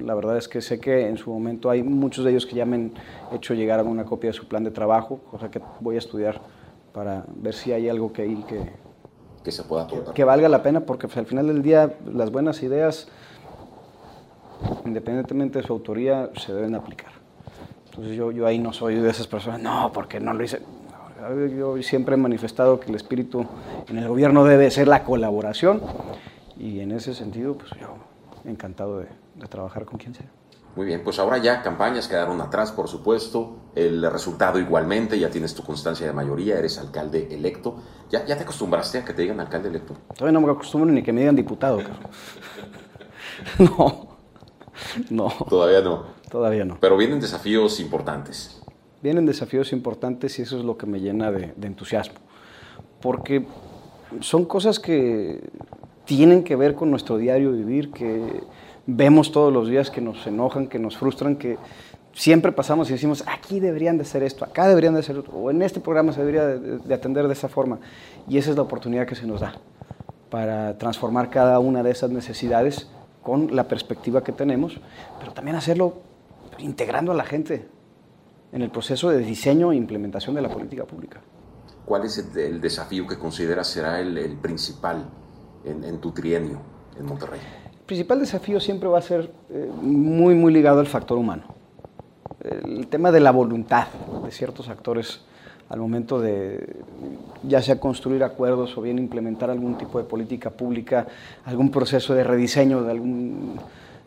La 0.00 0.14
verdad 0.14 0.36
es 0.36 0.48
que 0.48 0.60
sé 0.60 0.80
que 0.80 1.08
en 1.08 1.18
su 1.18 1.30
momento 1.30 1.68
hay 1.68 1.82
muchos 1.82 2.24
de 2.24 2.30
ellos 2.30 2.46
que 2.46 2.56
ya 2.56 2.64
me 2.64 2.76
han 2.76 2.92
hecho 3.32 3.54
llegar 3.54 3.80
a 3.80 3.82
una 3.82 4.04
copia 4.04 4.30
de 4.30 4.34
su 4.34 4.46
plan 4.46 4.64
de 4.64 4.70
trabajo, 4.70 5.20
cosa 5.30 5.50
que 5.50 5.60
voy 5.80 5.96
a 5.96 5.98
estudiar 5.98 6.40
para 6.92 7.24
ver 7.36 7.54
si 7.54 7.72
hay 7.72 7.88
algo 7.88 8.12
que 8.12 8.22
ahí 8.22 8.44
que, 8.48 8.72
que 9.44 9.52
se 9.52 9.62
pueda 9.64 9.86
tocar. 9.86 10.14
Que 10.14 10.24
valga 10.24 10.48
la 10.48 10.62
pena, 10.62 10.80
porque 10.80 11.06
al 11.14 11.26
final 11.26 11.46
del 11.46 11.62
día 11.62 11.94
las 12.12 12.32
buenas 12.32 12.62
ideas, 12.62 13.08
independientemente 14.86 15.60
de 15.60 15.66
su 15.66 15.72
autoría, 15.72 16.30
se 16.36 16.54
deben 16.54 16.74
aplicar. 16.74 17.12
Entonces 17.86 18.16
yo, 18.16 18.32
yo 18.32 18.46
ahí 18.46 18.58
no 18.58 18.72
soy 18.72 18.94
de 18.96 19.10
esas 19.10 19.26
personas, 19.26 19.60
no, 19.60 19.90
porque 19.92 20.18
no 20.18 20.32
lo 20.32 20.42
hice. 20.42 20.60
Yo 21.56 21.82
siempre 21.82 22.14
he 22.14 22.16
manifestado 22.16 22.78
que 22.78 22.88
el 22.88 22.94
espíritu 22.94 23.44
en 23.88 23.98
el 23.98 24.08
gobierno 24.08 24.44
debe 24.44 24.70
ser 24.70 24.88
la 24.88 25.02
colaboración 25.02 25.82
y 26.56 26.80
en 26.80 26.92
ese 26.92 27.12
sentido, 27.12 27.58
pues 27.58 27.72
yo 27.80 27.96
encantado 28.44 29.00
de, 29.00 29.08
trabajar 29.46 29.84
con 29.84 29.98
quien 29.98 30.14
sea. 30.14 30.30
Muy 30.76 30.86
bien, 30.86 31.02
pues 31.02 31.18
ahora 31.18 31.38
ya 31.38 31.62
campañas 31.62 32.06
quedaron 32.06 32.40
atrás, 32.40 32.70
por 32.70 32.88
supuesto, 32.88 33.56
el 33.74 34.08
resultado 34.10 34.58
igualmente, 34.58 35.18
ya 35.18 35.28
tienes 35.28 35.54
tu 35.54 35.64
constancia 35.64 36.06
de 36.06 36.12
mayoría, 36.12 36.58
eres 36.58 36.78
alcalde 36.78 37.28
electo. 37.32 37.82
¿Ya, 38.10 38.24
ya 38.26 38.36
te 38.36 38.44
acostumbraste 38.44 38.98
a 38.98 39.04
que 39.04 39.12
te 39.12 39.22
digan 39.22 39.40
alcalde 39.40 39.70
electo? 39.70 39.94
Todavía 40.14 40.38
no 40.38 40.46
me 40.46 40.52
acostumbro 40.52 40.92
ni 40.92 41.02
que 41.02 41.12
me 41.12 41.20
digan 41.20 41.34
diputado. 41.34 41.80
no, 43.58 44.18
no. 45.10 45.32
Todavía 45.48 45.80
no. 45.80 46.04
Todavía 46.30 46.64
no. 46.64 46.78
Pero 46.80 46.96
vienen 46.96 47.18
desafíos 47.18 47.80
importantes. 47.80 48.62
Vienen 49.02 49.26
desafíos 49.26 49.72
importantes 49.72 50.38
y 50.38 50.42
eso 50.42 50.58
es 50.58 50.64
lo 50.64 50.76
que 50.76 50.86
me 50.86 51.00
llena 51.00 51.32
de 51.32 51.66
entusiasmo. 51.66 52.20
Porque 53.00 53.46
son 54.20 54.44
cosas 54.44 54.78
que 54.78 55.50
tienen 56.04 56.42
que 56.42 56.56
ver 56.56 56.74
con 56.74 56.90
nuestro 56.90 57.18
diario 57.18 57.52
vivir, 57.52 57.90
que 57.90 58.42
vemos 58.90 59.32
todos 59.32 59.52
los 59.52 59.68
días 59.68 59.90
que 59.90 60.00
nos 60.00 60.26
enojan, 60.26 60.66
que 60.66 60.78
nos 60.78 60.96
frustran, 60.96 61.36
que 61.36 61.58
siempre 62.14 62.52
pasamos 62.52 62.88
y 62.88 62.94
decimos, 62.94 63.22
aquí 63.26 63.60
deberían 63.60 63.98
de 63.98 64.06
ser 64.06 64.22
esto, 64.22 64.46
acá 64.46 64.66
deberían 64.66 64.94
de 64.94 65.02
ser 65.02 65.18
otro, 65.18 65.34
o 65.34 65.50
en 65.50 65.60
este 65.60 65.78
programa 65.78 66.12
se 66.12 66.20
debería 66.20 66.46
de, 66.46 66.94
atender 66.94 67.26
de 67.26 67.34
esa 67.34 67.48
forma. 67.48 67.80
Y 68.26 68.38
esa 68.38 68.50
es 68.50 68.56
la 68.56 68.62
oportunidad 68.62 69.06
que 69.06 69.14
se 69.14 69.26
nos 69.26 69.42
da 69.42 69.54
para 70.30 70.78
transformar 70.78 71.28
cada 71.28 71.58
una 71.58 71.82
de 71.82 71.90
esas 71.90 72.10
necesidades 72.10 72.88
con 73.22 73.54
la 73.54 73.68
perspectiva 73.68 74.24
que 74.24 74.32
tenemos, 74.32 74.80
pero 75.18 75.34
también 75.34 75.56
hacerlo 75.56 76.00
integrando 76.58 77.12
a 77.12 77.14
la 77.14 77.24
gente 77.24 77.68
en 78.52 78.62
el 78.62 78.70
proceso 78.70 79.10
de 79.10 79.18
diseño 79.18 79.70
e 79.70 79.76
implementación 79.76 80.34
de 80.34 80.40
la 80.40 80.48
política 80.48 80.86
pública. 80.86 81.20
¿Cuál 81.84 82.06
es 82.06 82.26
el, 82.34 82.60
desafío 82.60 83.06
que 83.06 83.18
consideras 83.18 83.66
será 83.66 84.00
el, 84.00 84.16
el 84.16 84.36
principal 84.38 85.10
en, 85.64 85.98
tu 86.00 86.12
trienio 86.12 86.60
en 86.98 87.04
Monterrey? 87.04 87.40
Principal 87.88 88.20
desafío 88.20 88.60
siempre 88.60 88.86
va 88.86 88.98
a 88.98 89.02
ser 89.02 89.30
eh, 89.48 89.66
muy, 89.80 90.34
muy 90.34 90.52
ligado 90.52 90.80
al 90.80 90.86
factor 90.86 91.16
humano. 91.16 91.44
El 92.44 92.86
tema 92.88 93.10
de 93.10 93.18
la 93.18 93.30
voluntad 93.30 93.86
de 94.22 94.30
ciertos 94.30 94.68
actores 94.68 95.22
al 95.70 95.80
momento 95.80 96.20
de 96.20 96.76
ya 97.44 97.62
sea 97.62 97.80
construir 97.80 98.24
acuerdos 98.24 98.76
o 98.76 98.82
bien 98.82 98.98
implementar 98.98 99.48
algún 99.48 99.78
tipo 99.78 99.96
de 99.96 100.04
política 100.04 100.50
pública, 100.50 101.06
algún 101.46 101.70
proceso 101.70 102.12
de 102.12 102.24
rediseño 102.24 102.82
de 102.82 102.90
algún, 102.90 103.58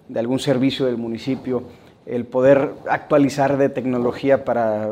de 0.07 0.19
algún 0.19 0.37
servicio 0.37 0.85
del 0.85 0.97
municipio, 0.97 1.63
el 2.05 2.25
poder 2.25 2.75
actualizar 2.87 3.57
de 3.57 3.69
tecnología 3.69 4.45
para 4.45 4.91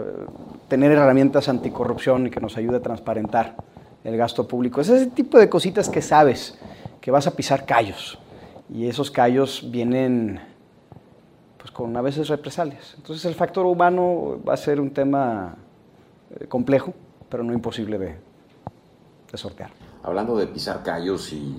tener 0.67 0.91
herramientas 0.93 1.47
anticorrupción 1.47 2.25
y 2.25 2.29
que 2.31 2.39
nos 2.39 2.57
ayude 2.57 2.77
a 2.77 2.81
transparentar 2.81 3.55
el 4.03 4.17
gasto 4.17 4.47
público. 4.47 4.81
Es 4.81 4.89
ese 4.89 5.05
tipo 5.11 5.37
de 5.37 5.47
cositas 5.47 5.89
que 5.89 6.01
sabes 6.01 6.57
que 6.99 7.11
vas 7.11 7.27
a 7.27 7.35
pisar 7.35 7.67
callos 7.67 8.17
y 8.73 8.87
esos 8.87 9.11
callos 9.11 9.69
vienen 9.71 10.39
pues 11.57 11.71
con 11.71 11.95
a 11.97 12.01
veces 12.01 12.27
represalias. 12.29 12.93
Entonces 12.97 13.25
el 13.25 13.35
factor 13.35 13.65
humano 13.65 14.39
va 14.47 14.53
a 14.53 14.57
ser 14.57 14.79
un 14.79 14.91
tema 14.91 15.55
eh, 16.39 16.47
complejo, 16.47 16.93
pero 17.29 17.43
no 17.43 17.53
imposible 17.53 17.97
de, 17.97 18.15
de 19.31 19.37
sortear. 19.37 19.71
Hablando 20.03 20.37
de 20.37 20.47
pisar 20.47 20.83
callos 20.83 21.33
y 21.33 21.57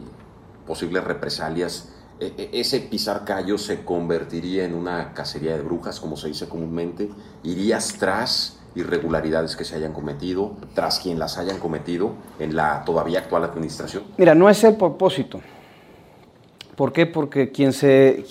posibles 0.67 1.05
represalias, 1.05 1.95
e, 2.19 2.33
e, 2.37 2.61
ese 2.61 2.81
pisar 2.81 3.25
callos 3.25 3.63
se 3.63 3.85
convertiría 3.85 4.65
en 4.65 4.75
una 4.75 5.13
cacería 5.13 5.57
de 5.57 5.63
brujas, 5.63 6.01
como 6.01 6.17
se 6.17 6.29
dice 6.29 6.49
comúnmente. 6.49 7.11
¿Irías 7.43 7.97
tras 7.99 8.59
irregularidades 8.75 9.57
que 9.57 9.65
se 9.65 9.75
hayan 9.77 9.93
cometido, 9.93 10.57
tras 10.75 11.01
quien 11.01 11.19
las 11.19 11.37
hayan 11.39 11.59
cometido 11.59 12.13
en 12.39 12.57
la 12.57 12.85
todavía 12.85 13.19
actual 13.19 13.45
administración? 13.45 14.05
Mira, 14.17 14.35
no 14.35 14.49
es 14.49 14.63
el 14.65 14.77
propósito. 14.77 15.41
¿Por 16.77 16.93
qué? 16.93 17.07
Porque 17.07 17.51
quien 17.51 17.73
se, 17.73 18.25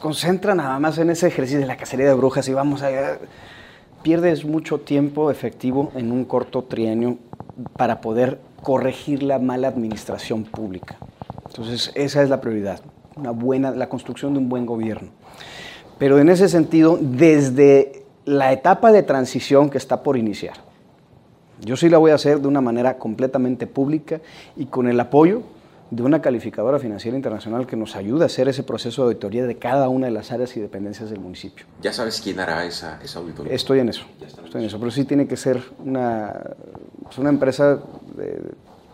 concentra 0.00 0.54
nada 0.54 0.78
más 0.78 0.98
en 0.98 1.10
ese 1.10 1.26
ejercicio 1.26 1.60
de 1.60 1.66
la 1.66 1.76
cacería 1.76 2.06
de 2.06 2.14
brujas 2.14 2.48
y 2.48 2.52
vamos 2.52 2.82
a... 2.82 3.18
Pierdes 4.02 4.44
mucho 4.44 4.78
tiempo 4.78 5.30
efectivo 5.30 5.90
en 5.96 6.12
un 6.12 6.24
corto 6.24 6.62
trienio 6.62 7.18
para 7.76 8.00
poder 8.00 8.38
corregir 8.62 9.24
la 9.24 9.40
mala 9.40 9.68
administración 9.68 10.44
pública. 10.44 10.96
Entonces, 11.46 11.90
esa 11.94 12.22
es 12.22 12.30
la 12.30 12.40
prioridad, 12.40 12.80
una 13.16 13.32
buena, 13.32 13.72
la 13.72 13.88
construcción 13.88 14.34
de 14.34 14.38
un 14.38 14.48
buen 14.48 14.66
gobierno. 14.66 15.08
Pero 15.98 16.20
en 16.20 16.28
ese 16.28 16.48
sentido, 16.48 16.96
desde 17.00 18.04
la 18.24 18.52
etapa 18.52 18.92
de 18.92 19.02
transición 19.02 19.68
que 19.68 19.78
está 19.78 20.02
por 20.02 20.16
iniciar. 20.16 20.54
Yo 21.60 21.76
sí 21.76 21.88
la 21.88 21.98
voy 21.98 22.12
a 22.12 22.14
hacer 22.14 22.40
de 22.40 22.46
una 22.46 22.60
manera 22.60 22.98
completamente 22.98 23.66
pública 23.66 24.20
y 24.56 24.66
con 24.66 24.86
el 24.86 25.00
apoyo 25.00 25.42
de 25.90 26.02
una 26.02 26.20
calificadora 26.20 26.78
financiera 26.78 27.16
internacional 27.16 27.66
que 27.66 27.76
nos 27.76 27.96
ayude 27.96 28.24
a 28.24 28.26
hacer 28.26 28.48
ese 28.48 28.62
proceso 28.62 29.02
de 29.02 29.06
auditoría 29.08 29.46
de 29.46 29.56
cada 29.56 29.88
una 29.88 30.06
de 30.06 30.12
las 30.12 30.30
áreas 30.32 30.56
y 30.56 30.60
dependencias 30.60 31.10
del 31.10 31.20
municipio. 31.20 31.66
¿Ya 31.80 31.92
sabes 31.92 32.20
quién 32.20 32.40
hará 32.40 32.64
esa, 32.64 33.00
auditoría? 33.16 33.54
Estoy 33.54 33.80
en 33.80 33.88
eso, 33.88 34.04
estoy 34.20 34.60
en 34.60 34.66
eso, 34.66 34.78
pero 34.78 34.90
sí 34.90 35.04
tiene 35.04 35.26
que 35.26 35.36
ser 35.36 35.62
una, 35.78 36.34
pues 37.02 37.18
una 37.18 37.30
empresa 37.30 37.78
de, 38.16 38.42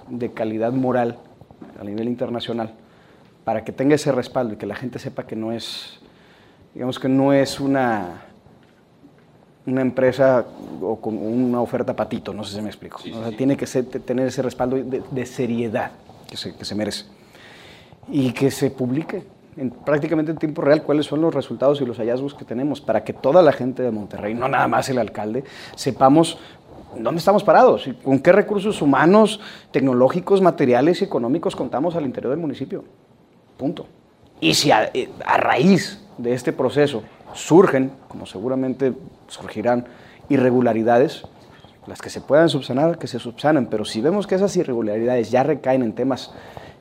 de 0.08 0.32
calidad 0.32 0.72
moral 0.72 1.18
a 1.80 1.84
nivel 1.84 2.06
internacional 2.06 2.74
para 3.44 3.64
que 3.64 3.72
tenga 3.72 3.96
ese 3.96 4.12
respaldo 4.12 4.54
y 4.54 4.56
que 4.56 4.66
la 4.66 4.76
gente 4.76 4.98
sepa 4.98 5.26
que 5.26 5.36
no 5.36 5.52
es, 5.52 5.98
digamos 6.74 6.98
que 6.98 7.08
no 7.08 7.32
es 7.32 7.58
una 7.60 8.22
una 9.66 9.80
empresa 9.80 10.44
o 10.82 10.96
con 11.00 11.16
una 11.16 11.60
oferta 11.60 11.94
patito, 11.94 12.34
no 12.34 12.44
sé 12.44 12.56
si 12.56 12.62
me 12.62 12.68
explico. 12.68 13.00
Tiene 13.36 13.56
que 13.56 13.66
tener 13.66 14.26
ese 14.26 14.42
respaldo 14.42 14.76
de, 14.76 15.26
seriedad 15.26 15.92
que 16.28 16.36
se, 16.36 16.54
que 16.54 16.64
se, 16.64 16.74
merece. 16.74 17.04
Y 18.08 18.32
que 18.32 18.50
se 18.50 18.70
publique, 18.70 19.24
en, 19.56 19.70
prácticamente 19.70 20.32
en 20.32 20.38
tiempo 20.38 20.62
real 20.62 20.82
cuáles 20.82 21.06
son 21.06 21.20
los 21.20 21.34
resultados 21.34 21.80
y 21.80 21.86
los 21.86 21.98
hallazgos 21.98 22.34
que 22.34 22.44
tenemos 22.44 22.80
para 22.80 23.04
que 23.04 23.12
toda 23.12 23.42
la 23.42 23.52
gente 23.52 23.82
de 23.82 23.90
Monterrey, 23.90 24.34
no 24.34 24.48
nada 24.48 24.68
más 24.68 24.88
el 24.88 24.98
alcalde, 24.98 25.44
sepamos 25.76 26.38
dónde 26.98 27.18
estamos 27.18 27.42
parados 27.42 27.86
y 27.86 27.92
con 27.92 28.18
qué 28.20 28.32
recursos 28.32 28.80
humanos, 28.82 29.40
tecnológicos, 29.70 30.40
materiales 30.40 31.00
y 31.00 31.04
económicos 31.04 31.56
contamos 31.56 31.96
al 31.96 32.04
interior 32.04 32.30
del 32.30 32.40
municipio. 32.40 32.84
Punto. 33.56 33.86
Y 34.40 34.54
si 34.54 34.70
a, 34.70 34.90
eh, 34.92 35.08
a 35.24 35.36
raíz 35.36 36.00
de 36.18 36.34
este 36.34 36.52
proceso 36.52 37.02
surgen, 37.34 37.92
como 38.08 38.26
seguramente 38.26 38.92
surgirán, 39.28 39.86
irregularidades, 40.28 41.24
las 41.86 42.00
que 42.00 42.10
se 42.10 42.20
puedan 42.20 42.48
subsanar, 42.48 42.98
que 42.98 43.06
se 43.06 43.18
subsanen, 43.18 43.66
pero 43.66 43.84
si 43.84 44.00
vemos 44.00 44.26
que 44.26 44.34
esas 44.34 44.56
irregularidades 44.56 45.30
ya 45.30 45.42
recaen 45.42 45.82
en 45.82 45.94
temas 45.94 46.32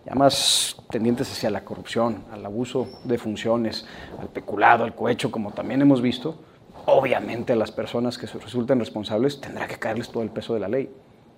ya 0.05 0.15
más 0.15 0.75
tendientes 0.89 1.31
hacia 1.31 1.49
la 1.49 1.63
corrupción, 1.63 2.25
al 2.31 2.45
abuso 2.45 2.87
de 3.03 3.17
funciones, 3.17 3.85
al 4.19 4.27
peculado, 4.27 4.83
al 4.83 4.95
cohecho, 4.95 5.31
como 5.31 5.51
también 5.51 5.81
hemos 5.81 6.01
visto, 6.01 6.37
obviamente 6.85 7.53
a 7.53 7.55
las 7.55 7.71
personas 7.71 8.17
que 8.17 8.27
resulten 8.27 8.79
responsables 8.79 9.39
tendrá 9.39 9.67
que 9.67 9.77
caerles 9.77 10.09
todo 10.09 10.23
el 10.23 10.29
peso 10.29 10.53
de 10.53 10.59
la 10.59 10.67
ley. 10.67 10.89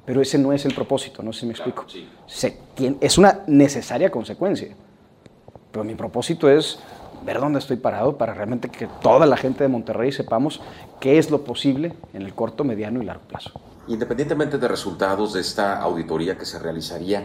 Pero 0.05 0.21
ese 0.21 0.37
no 0.37 0.53
es 0.53 0.65
el 0.65 0.73
propósito, 0.73 1.23
no 1.23 1.33
sé 1.33 1.41
si 1.41 1.45
me 1.47 1.53
explico. 1.53 1.85
Se 2.27 2.59
es 3.01 3.17
una 3.17 3.41
necesaria 3.47 4.11
consecuencia. 4.11 4.75
Pero 5.71 5.83
mi 5.83 5.95
propósito 5.95 6.49
es 6.49 6.79
ver 7.25 7.39
dónde 7.39 7.59
estoy 7.59 7.77
parado 7.77 8.17
para 8.17 8.33
realmente 8.33 8.69
que 8.69 8.87
toda 9.01 9.25
la 9.25 9.35
gente 9.35 9.63
de 9.63 9.67
Monterrey 9.67 10.11
sepamos 10.11 10.61
qué 10.99 11.17
es 11.17 11.31
lo 11.31 11.43
posible 11.43 11.93
en 12.13 12.21
el 12.21 12.33
corto, 12.33 12.63
mediano 12.63 13.01
y 13.01 13.05
largo 13.05 13.23
plazo. 13.27 13.51
Independientemente 13.87 14.57
de 14.57 14.67
resultados 14.67 15.33
de 15.33 15.41
esta 15.41 15.79
auditoría 15.81 16.37
que 16.37 16.45
se 16.45 16.59
realizaría 16.59 17.23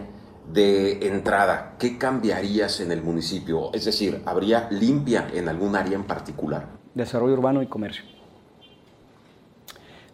de 0.53 1.07
entrada, 1.07 1.75
¿qué 1.79 1.99
cambiarías 1.99 2.81
en 2.81 2.93
el 2.93 3.03
municipio? 3.03 3.73
Es 3.73 3.85
decir, 3.85 4.23
¿habría 4.25 4.69
limpia 4.71 5.29
en 5.33 5.49
algún 5.49 5.77
área 5.77 5.95
en 5.95 6.05
particular? 6.05 6.67
Desarrollo 6.95 7.35
urbano 7.35 7.63
y 7.63 7.67
comercio. 7.67 8.05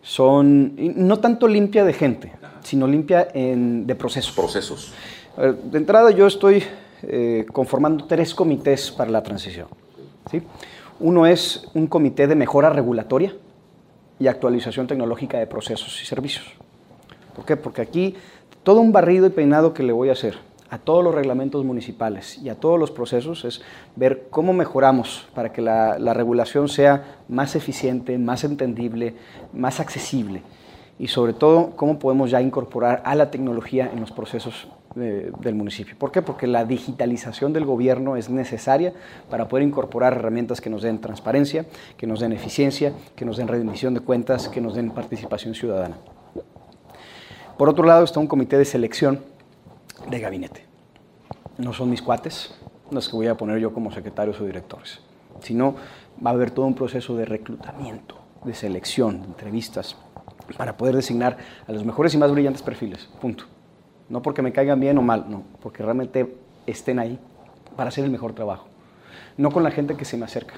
Son, 0.03 0.75
no 0.77 1.19
tanto 1.19 1.49
limpia 1.49 1.85
de 1.85 1.93
gente, 1.93 2.33
sino 2.63 2.87
limpia 2.87 3.29
en, 3.35 3.87
de 3.87 3.95
procesos. 3.95 4.35
Procesos. 4.35 4.93
De 5.37 5.79
entrada 5.79 6.11
yo 6.13 6.27
estoy 6.27 6.63
eh, 7.03 7.47
conformando 7.53 8.07
tres 8.07 8.35
comités 8.35 8.91
para 8.91 9.11
la 9.11 9.23
transición. 9.23 9.69
¿sí? 10.31 10.43
Uno 11.01 11.27
es 11.27 11.69
un 11.75 11.87
comité 11.87 12.27
de 12.27 12.35
mejora 12.35 12.71
regulatoria 12.71 13.35
y 14.19 14.29
actualización 14.29 14.87
tecnológica 14.87 15.39
de 15.39 15.47
procesos 15.47 16.01
y 16.03 16.07
servicios. 16.07 16.47
¿Por 17.35 17.45
qué? 17.45 17.57
Porque 17.57 17.83
aquí 17.83 18.15
todo 18.63 18.81
un 18.81 18.93
barrido 18.93 19.27
y 19.27 19.31
peinado 19.31 19.75
que 19.75 19.83
le 19.83 19.93
voy 19.93 20.09
a 20.09 20.13
hacer 20.13 20.39
a 20.71 20.79
todos 20.79 21.05
los 21.05 21.15
reglamentos 21.15 21.65
municipales 21.65 22.39
y 22.39 22.49
a 22.49 22.57
todos 22.57 22.81
los 22.81 22.91
procesos 22.91 23.45
es 23.45 23.63
ver 23.95 24.27
cómo 24.31 24.53
mejoramos 24.53 25.29
para 25.35 25.53
que 25.53 25.63
la, 25.63 25.99
la 25.99 26.15
regulación 26.15 26.69
sea 26.69 27.19
más 27.29 27.55
eficiente, 27.55 28.19
más 28.19 28.43
entendible, 28.43 29.15
más 29.53 29.79
accesible 29.79 30.43
y 30.99 31.09
sobre 31.09 31.35
todo 31.35 31.77
cómo 31.77 31.99
podemos 31.99 32.31
ya 32.31 32.41
incorporar 32.41 33.03
a 33.05 33.15
la 33.15 33.31
tecnología 33.31 33.91
en 33.93 34.01
los 34.01 34.11
procesos 34.11 34.67
del 34.97 35.55
municipio. 35.55 35.95
¿Por 35.99 36.11
qué? 36.11 36.23
Porque 36.23 36.47
la 36.47 36.65
digitalización 36.65 37.53
del 37.53 37.67
gobierno 37.67 38.17
es 38.17 38.31
necesaria 38.31 38.95
para 39.31 39.47
poder 39.47 39.67
incorporar 39.67 40.15
herramientas 40.15 40.61
que 40.61 40.71
nos 40.71 40.83
den 40.83 41.01
transparencia, 41.01 41.67
que 41.99 42.07
nos 42.07 42.21
den 42.21 42.33
eficiencia, 42.33 42.95
que 43.15 43.27
nos 43.27 43.37
den 43.37 43.47
rendición 43.47 43.93
de 43.93 44.01
cuentas, 44.01 44.49
que 44.49 44.61
nos 44.61 44.75
den 44.75 44.91
participación 44.91 45.55
ciudadana. 45.55 45.99
Por 47.59 47.69
otro 47.69 47.85
lado 47.85 48.05
está 48.05 48.21
un 48.21 48.27
comité 48.27 48.57
de 48.57 48.65
selección 48.65 49.21
de 50.11 50.19
gabinete. 50.19 50.65
No 51.59 51.73
son 51.75 51.91
mis 51.91 52.01
cuates 52.01 52.55
los 52.91 53.09
que 53.09 53.17
voy 53.17 53.27
a 53.27 53.37
poner 53.37 53.59
yo 53.59 53.75
como 53.75 53.93
secretarios 53.93 54.41
o 54.41 54.45
directores, 54.45 55.01
sino 55.41 55.77
va 56.25 56.31
a 56.31 56.35
haber 56.35 56.51
todo 56.51 56.67
un 56.67 56.75
proceso 56.75 57.17
de 57.17 57.27
reclutamiento, 57.27 58.19
de 58.45 58.55
selección, 58.55 59.21
de 59.21 59.29
entrevistas, 59.29 59.97
para 60.57 60.77
poder 60.77 60.97
designar 60.97 61.37
a 61.67 61.73
los 61.73 61.85
mejores 61.85 62.15
y 62.15 62.19
más 62.19 62.31
brillantes 62.31 62.63
perfiles. 62.63 63.09
Punto. 63.21 63.56
No 64.09 64.23
porque 64.23 64.43
me 64.43 64.53
caigan 64.53 64.81
bien 64.81 64.99
o 64.99 65.03
mal, 65.03 65.27
no, 65.29 65.43
porque 65.61 65.83
realmente 65.83 66.37
estén 66.67 66.99
ahí 66.99 67.19
para 67.77 67.89
hacer 67.89 68.05
el 68.05 68.11
mejor 68.11 68.35
trabajo. 68.35 68.69
No 69.37 69.51
con 69.51 69.63
la 69.63 69.71
gente 69.71 69.97
que 69.97 70.05
se 70.05 70.17
me 70.17 70.25
acerca. 70.25 70.55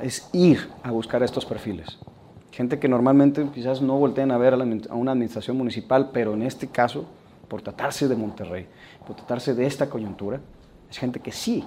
Es 0.00 0.28
ir 0.32 0.68
a 0.82 0.90
buscar 0.90 1.22
a 1.22 1.24
estos 1.24 1.44
perfiles. 1.44 1.98
Gente 2.50 2.78
que 2.78 2.88
normalmente 2.88 3.46
quizás 3.52 3.82
no 3.82 3.98
volteen 3.98 4.30
a 4.30 4.38
ver 4.38 4.54
a, 4.54 4.94
una 4.94 5.12
administración 5.12 5.56
municipal, 5.56 6.10
pero 6.12 6.34
en 6.34 6.42
este 6.42 6.68
caso, 6.68 7.04
por 7.48 7.62
tratarse 7.62 8.08
de 8.08 8.16
Monterrey, 8.16 8.66
por 9.06 9.16
tratarse 9.16 9.54
de 9.54 9.66
esta 9.66 9.90
coyuntura, 9.90 10.40
es 10.88 10.98
gente 10.98 11.20
que 11.20 11.32
sí, 11.32 11.64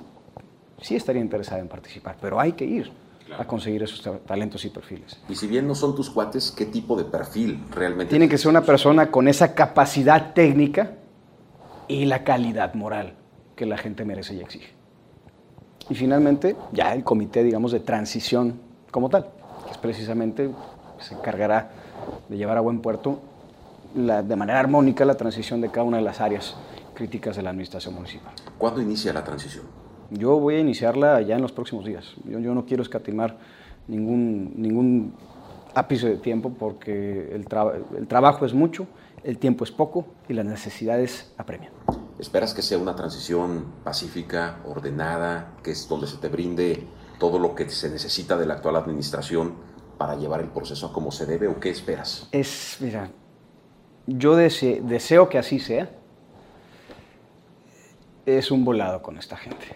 sí 0.82 0.96
estaría 0.96 1.22
interesada 1.22 1.60
en 1.60 1.68
participar, 1.68 2.18
pero 2.22 2.40
hay 2.40 2.54
que 2.54 2.66
ir 2.66 2.92
a 3.38 3.46
conseguir 3.46 3.84
esos 3.84 4.02
talentos 4.26 4.64
y 4.66 4.70
perfiles. 4.70 5.20
Y 5.28 5.36
si 5.36 5.48
bien 5.48 5.68
no 5.68 5.76
son 5.76 5.96
tus 5.96 6.10
cuates, 6.10 6.52
¿qué 6.52 6.66
tipo 6.66 6.96
de 6.96 7.06
perfil 7.06 7.64
realmente? 7.72 8.10
Tiene 8.10 8.30
que 8.30 8.38
ser 8.38 8.50
una 8.50 8.62
persona 8.62 9.12
con 9.12 9.28
esa 9.28 9.54
capacidad 9.54 10.34
técnica 10.34 10.94
y 11.88 12.06
la 12.06 12.24
calidad 12.24 12.74
moral 12.74 13.16
que 13.56 13.66
la 13.66 13.78
gente 13.78 14.06
merece 14.06 14.36
y 14.36 14.42
exige. 14.42 14.74
Y 15.90 15.96
finalmente, 15.96 16.56
ya 16.72 16.94
el 16.94 17.04
comité, 17.04 17.44
digamos, 17.44 17.72
de 17.72 17.80
transición 17.80 18.60
como 18.92 19.10
tal, 19.10 19.30
que 19.66 19.72
es 19.72 19.78
precisamente, 19.78 20.50
se 21.00 21.16
encargará 21.16 21.72
de 22.28 22.38
llevar 22.38 22.58
a 22.58 22.62
buen 22.62 22.82
puerto 22.82 23.22
de 23.94 24.36
manera 24.36 24.60
armónica 24.60 25.06
la 25.06 25.16
transición 25.16 25.62
de 25.62 25.72
cada 25.72 25.84
una 25.84 25.98
de 25.98 26.04
las 26.04 26.20
áreas 26.20 26.56
críticas 26.94 27.36
de 27.36 27.44
la 27.44 27.52
administración 27.52 27.96
municipal. 27.96 28.34
¿Cuándo 28.58 28.82
inicia 28.82 29.14
la 29.14 29.24
transición? 29.24 29.66
Yo 30.10 30.40
voy 30.40 30.56
a 30.56 30.60
iniciarla 30.60 31.22
ya 31.22 31.36
en 31.36 31.42
los 31.42 31.52
próximos 31.52 31.86
días. 31.86 32.14
Yo, 32.26 32.40
no 32.40 32.66
quiero 32.66 32.84
escatimar 32.84 33.38
ningún, 33.88 34.54
ningún 34.56 35.14
ápice 35.74 36.10
de 36.10 36.18
tiempo 36.18 36.54
porque 36.58 37.34
el, 37.34 37.46
el 37.98 38.08
trabajo 38.08 38.46
es 38.46 38.54
mucho, 38.54 38.88
el 39.24 39.38
tiempo 39.38 39.64
es 39.64 39.72
poco 39.72 40.06
y 40.30 40.34
las 40.34 40.46
necesidades 40.46 41.34
apremian. 41.38 41.72
¿Esperas 42.20 42.54
que 42.54 42.62
sea 42.62 42.78
una 42.78 42.96
transición 42.96 43.66
pacífica, 43.84 44.60
ordenada, 44.66 45.54
que 45.62 45.72
es 45.72 45.88
donde 45.88 46.08
se 46.08 46.18
te 46.18 46.30
brinde 46.30 46.84
todo 47.20 47.38
lo 47.38 47.54
que 47.54 47.70
se 47.70 47.90
necesita 47.90 48.38
de 48.38 48.46
la 48.46 48.56
actual 48.56 48.76
administración 48.78 49.56
para 49.98 50.16
llevar 50.16 50.40
el 50.40 50.48
proceso 50.48 50.94
como 50.94 51.12
se 51.12 51.26
debe 51.26 51.48
o 51.48 51.60
qué 51.60 51.70
esperas? 51.70 52.28
Es, 52.32 52.78
mira, 52.80 53.10
yo 54.06 54.36
deseo 54.36 55.30
que 55.30 55.38
así 55.38 55.60
sea. 55.60 55.90
Es 58.26 58.52
un 58.52 58.66
volado 58.66 59.02
con 59.02 59.18
esta 59.18 59.38
gente 59.38 59.68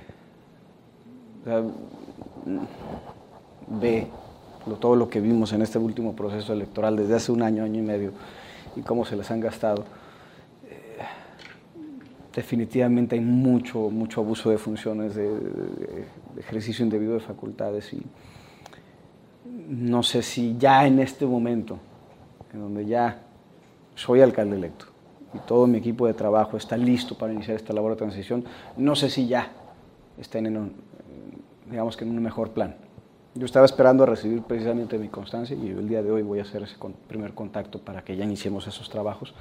ve 3.67 4.07
todo 4.79 4.95
lo 4.95 5.09
que 5.09 5.19
vimos 5.19 5.53
en 5.53 5.61
este 5.61 5.79
último 5.79 6.15
proceso 6.15 6.53
electoral 6.53 6.95
desde 6.95 7.15
hace 7.15 7.31
un 7.31 7.41
año, 7.41 7.63
año 7.63 7.79
y 7.79 7.83
medio, 7.83 8.11
y 8.75 8.81
cómo 8.81 9.05
se 9.05 9.15
les 9.15 9.29
han 9.31 9.39
gastado. 9.39 9.83
Eh, 10.69 10.97
definitivamente 12.33 13.15
hay 13.15 13.21
mucho, 13.21 13.89
mucho 13.89 14.21
abuso 14.21 14.49
de 14.49 14.57
funciones, 14.57 15.15
de, 15.15 15.29
ejercicio 16.37 16.83
indebido 16.83 17.13
de 17.13 17.19
facultades 17.19 17.93
y 17.93 18.01
no 19.67 20.03
sé 20.03 20.21
si 20.21 20.55
ya 20.57 20.85
en 20.85 20.99
este 20.99 21.25
momento, 21.25 21.79
en 22.53 22.61
donde 22.61 22.85
ya 22.85 23.23
soy 23.95 24.21
alcalde 24.21 24.55
electo 24.55 24.85
y 25.33 25.39
todo 25.39 25.67
mi 25.67 25.77
equipo 25.77 26.07
de 26.07 26.13
trabajo 26.13 26.57
está 26.57 26.77
listo 26.77 27.17
para 27.17 27.33
iniciar 27.33 27.55
esta 27.55 27.73
labor 27.73 27.91
de 27.91 27.97
transición, 27.97 28.43
no 28.77 28.95
sé 28.95 29.09
si 29.09 29.27
ya 29.27 29.51
estén 30.17 30.45
en 30.45 30.57
un, 30.57 30.73
digamos 31.71 31.95
que 31.97 32.03
en 32.03 32.11
un 32.11 32.21
mejor 32.21 32.51
plan. 32.51 32.75
Yo 33.33 33.45
estaba 33.45 33.65
esperando 33.65 34.03
a 34.03 34.05
recibir 34.05 34.43
precisamente 34.43 34.97
mi 34.99 35.07
constancia 35.07 35.55
y 35.55 35.69
el 35.69 35.87
día 35.87 36.03
de 36.03 36.11
hoy 36.11 36.21
voy 36.21 36.39
a 36.39 36.41
hacer 36.41 36.63
ese 36.63 36.75
primer 37.07 37.33
contacto 37.33 37.79
para 37.79 38.03
que 38.03 38.17
ya 38.17 38.25
iniciemos 38.25 38.67
esos 38.67 38.89
trabajos 38.89 39.33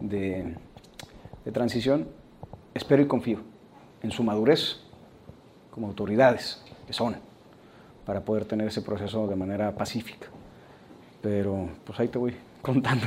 de, 0.00 0.56
de 1.44 1.52
transición. 1.52 2.08
Espero 2.72 3.02
y 3.02 3.06
confío 3.06 3.40
en 4.02 4.10
su 4.10 4.22
madurez 4.22 4.80
como 5.70 5.88
autoridades 5.88 6.62
que 6.86 6.94
son 6.94 7.16
para 8.06 8.24
poder 8.24 8.46
tener 8.46 8.68
ese 8.68 8.80
proceso 8.80 9.26
de 9.26 9.36
manera 9.36 9.76
pacífica. 9.76 10.28
Pero 11.20 11.68
pues 11.84 12.00
ahí 12.00 12.08
te 12.08 12.16
voy 12.16 12.34
contando 12.62 13.06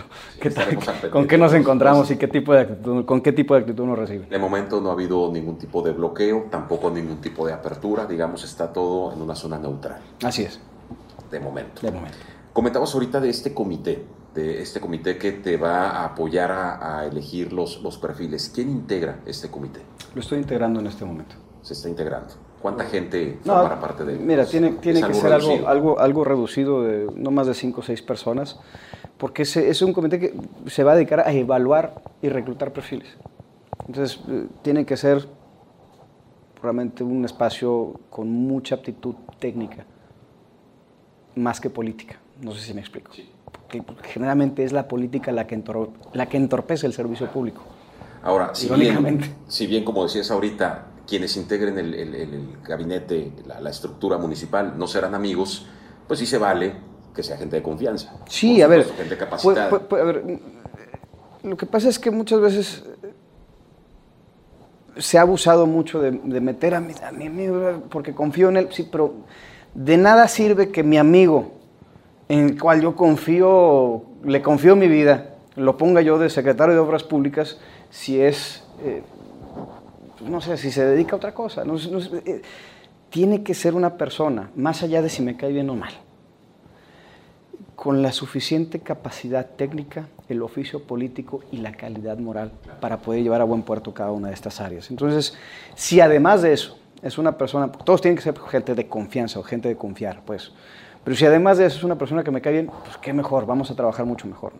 con 1.11 1.27
qué 1.27 1.37
nos 1.37 1.53
encontramos 1.53 2.09
y 2.11 2.17
qué 2.17 2.27
tipo 2.27 2.53
de 2.53 3.05
con 3.05 3.21
qué 3.21 3.31
tipo 3.31 3.53
de 3.53 3.61
actitud 3.61 3.85
nos 3.85 3.97
recibe. 3.97 4.25
De 4.27 4.37
momento 4.37 4.81
no 4.81 4.89
ha 4.89 4.93
habido 4.93 5.31
ningún 5.31 5.57
tipo 5.57 5.81
de 5.81 5.91
bloqueo, 5.91 6.47
tampoco 6.49 6.89
ningún 6.89 7.21
tipo 7.21 7.45
de 7.45 7.53
apertura, 7.53 8.05
digamos, 8.05 8.43
está 8.43 8.71
todo 8.71 9.13
en 9.13 9.21
una 9.21 9.35
zona 9.35 9.59
neutral. 9.59 10.01
Así 10.23 10.43
es. 10.43 10.59
De 11.29 11.39
momento. 11.39 11.81
De 11.81 11.91
momento. 11.91 12.17
Comentamos 12.53 12.93
ahorita 12.93 13.19
de 13.19 13.29
este 13.29 13.53
comité, 13.53 14.03
de 14.35 14.61
este 14.61 14.79
comité 14.79 15.17
que 15.17 15.31
te 15.31 15.57
va 15.57 15.89
a 15.89 16.05
apoyar 16.05 16.51
a, 16.51 17.05
elegir 17.05 17.53
los, 17.53 17.81
los 17.81 17.97
perfiles. 17.97 18.51
¿Quién 18.53 18.69
integra 18.69 19.19
este 19.25 19.49
comité? 19.49 19.81
Lo 20.13 20.21
estoy 20.21 20.39
integrando 20.39 20.79
en 20.79 20.87
este 20.87 21.05
momento. 21.05 21.35
Se 21.61 21.73
está 21.73 21.87
integrando. 21.87 22.50
¿Cuánta 22.61 22.85
gente 22.85 23.39
formará 23.43 23.79
parte 23.79 24.05
de 24.05 24.13
él? 24.13 24.19
Mira, 24.19 24.45
tiene, 24.45 24.71
tiene 24.73 25.01
que 25.01 25.13
ser 25.13 25.33
algo, 25.33 25.67
algo, 25.67 25.99
algo 25.99 26.23
reducido, 26.23 26.83
de 26.83 27.07
no 27.15 27.31
más 27.31 27.47
de 27.47 27.53
5 27.53 27.79
o 27.81 27.83
6 27.83 28.01
personas 28.03 28.59
porque 29.21 29.43
es 29.43 29.81
un 29.83 29.93
comité 29.93 30.19
que 30.19 30.33
se 30.65 30.83
va 30.83 30.93
a 30.93 30.95
dedicar 30.95 31.19
a 31.19 31.31
evaluar 31.31 32.01
y 32.23 32.29
reclutar 32.29 32.73
perfiles. 32.73 33.07
Entonces, 33.87 34.19
eh, 34.27 34.47
tiene 34.63 34.83
que 34.83 34.97
ser 34.97 35.27
realmente 36.59 37.03
un 37.03 37.23
espacio 37.23 37.99
con 38.09 38.31
mucha 38.31 38.73
aptitud 38.73 39.13
técnica, 39.37 39.85
más 41.35 41.61
que 41.61 41.69
política. 41.69 42.19
No 42.41 42.51
sé 42.51 42.61
si 42.61 42.73
me 42.73 42.81
explico. 42.81 43.11
Porque 43.85 44.09
generalmente 44.09 44.63
es 44.63 44.71
la 44.71 44.87
política 44.87 45.31
la 45.31 45.45
que, 45.45 45.61
la 46.13 46.25
que 46.27 46.37
entorpece 46.37 46.87
el 46.87 46.93
servicio 46.93 47.27
público. 47.27 47.61
Ahora, 48.23 48.55
si 48.55 48.69
bien, 48.73 49.19
si 49.47 49.67
bien, 49.67 49.83
como 49.83 50.01
decías 50.01 50.31
ahorita, 50.31 50.87
quienes 51.11 51.35
integren 51.35 51.77
el, 51.77 52.57
gabinete, 52.63 53.33
la, 53.45 53.69
estructura 53.69 54.17
municipal, 54.17 54.75
no 54.77 54.87
serán 54.87 55.13
amigos, 55.13 55.67
pues 56.07 56.21
sí 56.21 56.25
se 56.25 56.37
vale 56.37 56.71
que 57.13 57.21
sea 57.21 57.35
gente 57.35 57.57
de 57.57 57.61
confianza. 57.61 58.15
Sí, 58.29 58.61
a 58.61 58.67
ver, 58.67 58.85
gente 58.85 59.17
capacitada. 59.17 59.67
a 59.67 60.03
ver, 60.05 60.39
lo 61.43 61.57
que 61.57 61.65
pasa 61.65 61.89
es 61.89 61.99
que 61.99 62.11
muchas 62.11 62.39
veces 62.39 62.85
se 64.95 65.17
ha 65.17 65.23
abusado 65.23 65.65
mucho 65.65 65.99
de, 65.99 66.11
meter 66.39 66.75
a 66.75 66.79
mi, 66.79 66.93
a 67.05 67.11
mi, 67.11 67.27
amigo 67.27 67.83
porque 67.89 68.13
confío 68.13 68.47
en 68.47 68.55
él, 68.55 68.67
sí, 68.71 68.87
pero 68.89 69.15
de 69.73 69.97
nada 69.97 70.29
sirve 70.29 70.71
que 70.71 70.81
mi 70.81 70.97
amigo, 70.97 71.51
en 72.29 72.39
el 72.39 72.57
cual 72.57 72.79
yo 72.79 72.95
confío, 72.95 74.05
le 74.23 74.41
confío 74.41 74.77
mi 74.77 74.87
vida, 74.87 75.35
lo 75.57 75.75
ponga 75.75 75.99
yo 75.99 76.17
de 76.19 76.29
secretario 76.29 76.73
de 76.73 76.79
Obras 76.79 77.03
Públicas 77.03 77.57
si 77.89 78.21
es, 78.21 78.63
eh, 78.81 79.03
no 80.25 80.41
sé, 80.41 80.57
si 80.57 80.71
se 80.71 80.85
dedica 80.85 81.13
a 81.13 81.17
otra 81.17 81.33
cosa. 81.33 81.63
Eh, 81.63 82.41
tiene 83.09 83.43
que 83.43 83.53
ser 83.53 83.73
una 83.73 83.97
persona, 83.97 84.51
más 84.55 84.83
allá 84.83 85.01
de 85.01 85.09
si 85.09 85.21
me 85.21 85.35
cae 85.35 85.51
bien 85.51 85.69
o 85.69 85.75
mal 85.75 85.93
con 87.81 88.03
la 88.03 88.11
suficiente 88.11 88.77
capacidad 88.81 89.43
técnica, 89.55 90.07
el 90.29 90.43
oficio 90.43 90.83
político 90.83 91.41
y 91.51 91.57
la 91.57 91.71
calidad 91.71 92.19
moral 92.19 92.51
para 92.79 92.97
poder 92.97 93.23
llevar 93.23 93.41
a 93.41 93.43
buen 93.43 93.63
puerto 93.63 93.91
cada 93.91 94.11
una 94.11 94.27
de 94.27 94.35
estas 94.35 94.61
áreas. 94.61 94.91
Entonces, 94.91 95.35
si 95.73 95.99
además 95.99 96.43
de 96.43 96.53
eso 96.53 96.77
es 97.01 97.17
una 97.17 97.39
persona, 97.39 97.71
todos 97.71 97.99
tienen 97.99 98.17
que 98.17 98.21
ser 98.21 98.37
gente 98.37 98.75
de 98.75 98.87
confianza 98.87 99.39
o 99.39 99.43
gente 99.43 99.67
de 99.67 99.77
confiar, 99.77 100.21
pues, 100.23 100.51
pero 101.03 101.17
si 101.17 101.25
además 101.25 101.57
de 101.57 101.65
eso 101.65 101.77
es 101.79 101.83
una 101.83 101.97
persona 101.97 102.23
que 102.23 102.29
me 102.29 102.39
cae 102.39 102.53
bien, 102.53 102.67
pues 102.67 102.97
qué 102.97 103.13
mejor, 103.13 103.47
vamos 103.47 103.71
a 103.71 103.75
trabajar 103.75 104.05
mucho 104.05 104.27
mejor. 104.27 104.53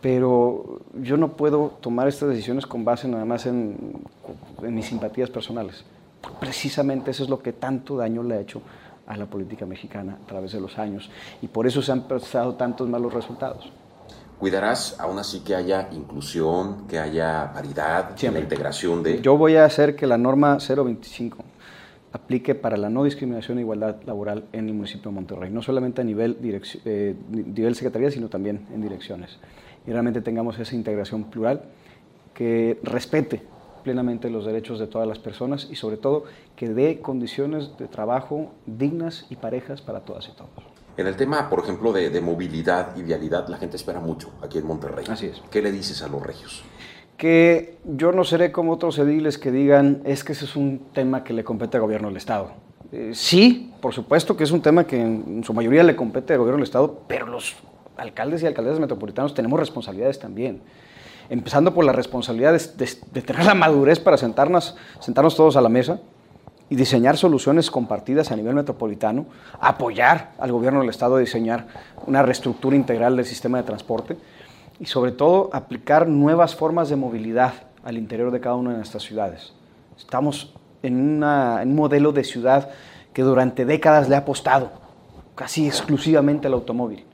Pero 0.00 0.80
yo 0.94 1.16
no 1.16 1.36
puedo 1.36 1.72
tomar 1.80 2.08
estas 2.08 2.28
decisiones 2.28 2.66
con 2.66 2.84
base 2.84 3.08
nada 3.08 3.24
más 3.24 3.46
en, 3.46 3.94
en 4.62 4.74
mis 4.74 4.86
simpatías 4.86 5.30
personales. 5.30 5.84
Precisamente 6.40 7.10
eso 7.10 7.24
es 7.24 7.30
lo 7.30 7.40
que 7.40 7.52
tanto 7.52 7.96
daño 7.96 8.22
le 8.22 8.36
ha 8.36 8.40
hecho 8.40 8.62
a 9.06 9.16
la 9.16 9.26
política 9.26 9.66
mexicana 9.66 10.18
a 10.22 10.26
través 10.26 10.52
de 10.52 10.60
los 10.60 10.78
años 10.78 11.10
y 11.40 11.48
por 11.48 11.66
eso 11.66 11.82
se 11.82 11.90
han 11.90 12.02
presentado 12.02 12.54
tantos 12.54 12.88
malos 12.88 13.12
resultados. 13.12 13.72
¿Cuidarás 14.38 15.00
aún 15.00 15.18
así 15.18 15.40
que 15.40 15.56
haya 15.56 15.88
inclusión, 15.90 16.86
que 16.86 16.98
haya 16.98 17.50
paridad, 17.52 18.14
la 18.22 18.38
integración 18.38 19.02
de...? 19.02 19.20
Yo 19.20 19.36
voy 19.36 19.56
a 19.56 19.64
hacer 19.64 19.96
que 19.96 20.06
la 20.06 20.16
norma 20.16 20.58
025 20.58 21.38
aplique 22.12 22.54
para 22.54 22.76
la 22.76 22.88
no 22.88 23.02
discriminación 23.02 23.58
e 23.58 23.62
igualdad 23.62 23.96
laboral 24.06 24.44
en 24.52 24.68
el 24.68 24.74
municipio 24.74 25.10
de 25.10 25.14
Monterrey, 25.14 25.50
no 25.50 25.60
solamente 25.60 26.02
a 26.02 26.04
nivel, 26.04 26.38
eh, 26.84 27.16
nivel 27.30 27.74
secretaría, 27.74 28.10
sino 28.12 28.28
también 28.28 28.66
en 28.72 28.80
direcciones. 28.80 29.38
Y 29.86 29.92
realmente 29.92 30.20
tengamos 30.20 30.58
esa 30.58 30.74
integración 30.74 31.24
plural 31.24 31.62
que 32.34 32.78
respete 32.82 33.42
plenamente 33.82 34.28
los 34.30 34.44
derechos 34.44 34.78
de 34.78 34.86
todas 34.86 35.08
las 35.08 35.18
personas 35.18 35.68
y 35.70 35.76
sobre 35.76 35.96
todo 35.96 36.24
que 36.56 36.68
dé 36.68 37.00
condiciones 37.00 37.76
de 37.78 37.88
trabajo 37.88 38.52
dignas 38.66 39.26
y 39.30 39.36
parejas 39.36 39.80
para 39.80 40.00
todas 40.00 40.28
y 40.28 40.32
todos. 40.32 40.50
En 40.98 41.06
el 41.06 41.16
tema, 41.16 41.48
por 41.48 41.60
ejemplo, 41.60 41.92
de, 41.92 42.20
movilidad 42.20 42.96
y 42.96 43.02
vialidad, 43.02 43.48
la 43.48 43.56
gente 43.56 43.76
espera 43.76 44.00
mucho 44.00 44.32
aquí 44.42 44.58
en 44.58 44.66
Monterrey. 44.66 45.04
Así 45.08 45.26
es. 45.26 45.40
¿Qué 45.50 45.62
le 45.62 45.70
dices 45.70 46.02
a 46.02 46.08
los 46.08 46.20
regios? 46.20 46.64
Que 47.16 47.78
yo 47.84 48.12
no 48.12 48.24
seré 48.24 48.50
como 48.50 48.72
otros 48.72 48.98
ediles 48.98 49.38
que 49.38 49.52
digan, 49.52 50.02
es 50.04 50.24
que 50.24 50.32
ese 50.32 50.44
es 50.44 50.56
un 50.56 50.88
tema 50.92 51.22
que 51.22 51.32
le 51.32 51.44
compete 51.44 51.76
al 51.76 51.84
gobierno 51.84 52.08
del 52.08 52.16
Estado. 52.16 52.50
Eh, 52.90 53.12
sí, 53.14 53.72
por 53.80 53.94
supuesto 53.94 54.36
que 54.36 54.44
es 54.44 54.50
un 54.50 54.60
tema 54.60 54.86
que 54.86 55.00
en 55.00 55.44
su 55.44 55.54
mayoría 55.54 55.84
le 55.84 55.94
compete 55.94 56.32
al 56.32 56.40
gobierno 56.40 56.56
del 56.56 56.64
Estado, 56.64 57.02
pero 57.06 57.26
los 57.26 57.56
alcaldes 57.98 58.42
y 58.42 58.46
alcaldesas 58.46 58.80
metropolitanos 58.80 59.34
tenemos 59.34 59.58
responsabilidades 59.60 60.18
también 60.18 60.62
empezando 61.30 61.74
por 61.74 61.84
la 61.84 61.92
responsabilidad 61.92 62.52
de, 62.52 63.22
tener 63.22 63.44
la 63.44 63.54
madurez 63.54 64.00
para 64.00 64.16
sentarnos, 64.16 64.76
sentarnos 65.00 65.36
todos 65.36 65.56
a 65.56 65.60
la 65.60 65.68
mesa 65.68 66.00
y 66.70 66.76
diseñar 66.76 67.16
soluciones 67.16 67.70
compartidas 67.70 68.30
a 68.30 68.36
nivel 68.36 68.54
metropolitano, 68.54 69.26
apoyar 69.60 70.32
al 70.38 70.52
gobierno 70.52 70.80
del 70.80 70.90
Estado 70.90 71.16
a 71.16 71.20
diseñar 71.20 71.66
una 72.06 72.22
reestructura 72.22 72.76
integral 72.76 73.16
del 73.16 73.24
sistema 73.24 73.58
de 73.58 73.64
transporte 73.64 74.16
y 74.78 74.86
sobre 74.86 75.12
todo 75.12 75.50
aplicar 75.52 76.08
nuevas 76.08 76.54
formas 76.54 76.88
de 76.88 76.96
movilidad 76.96 77.54
al 77.84 77.96
interior 77.96 78.30
de 78.30 78.40
cada 78.40 78.56
una 78.56 78.70
de 78.70 78.76
nuestras 78.76 79.02
ciudades. 79.02 79.52
Estamos 79.96 80.54
en 80.82 81.22
un 81.22 81.74
modelo 81.74 82.12
de 82.12 82.24
ciudad 82.24 82.70
que 83.12 83.22
durante 83.22 83.64
décadas 83.64 84.08
le 84.08 84.14
ha 84.14 84.20
apostado 84.20 84.70
casi 85.34 85.66
exclusivamente 85.66 86.46
al 86.46 86.52
automóvil 86.52 87.04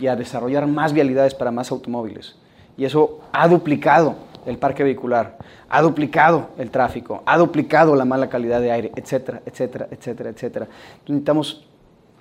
y 0.00 0.06
a 0.06 0.16
desarrollar 0.16 0.66
más 0.66 0.92
vialidades 0.92 1.34
para 1.34 1.50
más 1.50 1.70
automóviles 1.70 2.36
y 2.80 2.86
eso 2.86 3.20
ha 3.32 3.46
duplicado 3.46 4.14
el 4.46 4.56
parque 4.56 4.82
vehicular, 4.82 5.36
ha 5.68 5.82
duplicado 5.82 6.48
el 6.56 6.70
tráfico, 6.70 7.22
ha 7.26 7.36
duplicado 7.36 7.94
la 7.94 8.06
mala 8.06 8.30
calidad 8.30 8.62
de 8.62 8.72
aire, 8.72 8.92
etcétera, 8.96 9.42
etcétera, 9.44 9.88
etcétera, 9.90 10.30
etcétera. 10.30 10.68
necesitamos 11.06 11.68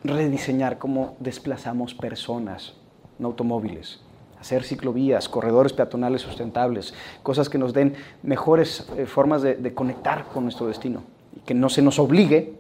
rediseñar 0.04 0.78
cómo 0.78 1.16
desplazamos 1.20 1.94
personas, 1.94 2.74
no 3.20 3.30
automóviles, 3.30 4.02
hacer 4.38 4.64
ciclovías, 4.64 5.30
corredores 5.30 5.72
peatonales 5.72 6.24
sustentables, 6.24 6.94
cosas 7.24 7.48
que 7.48 7.58
nos 7.58 7.74
den 7.74 7.96
mejores 8.22 8.86
eh, 8.98 9.06
formas 9.06 9.42
de, 9.42 9.56
de 9.56 9.74
conectar 9.74 10.26
con 10.26 10.44
nuestro 10.44 10.68
destino 10.68 11.04
y 11.38 11.40
que 11.40 11.54
no 11.54 11.70
se 11.70 11.82
nos 11.82 12.00
obligue, 12.00 12.54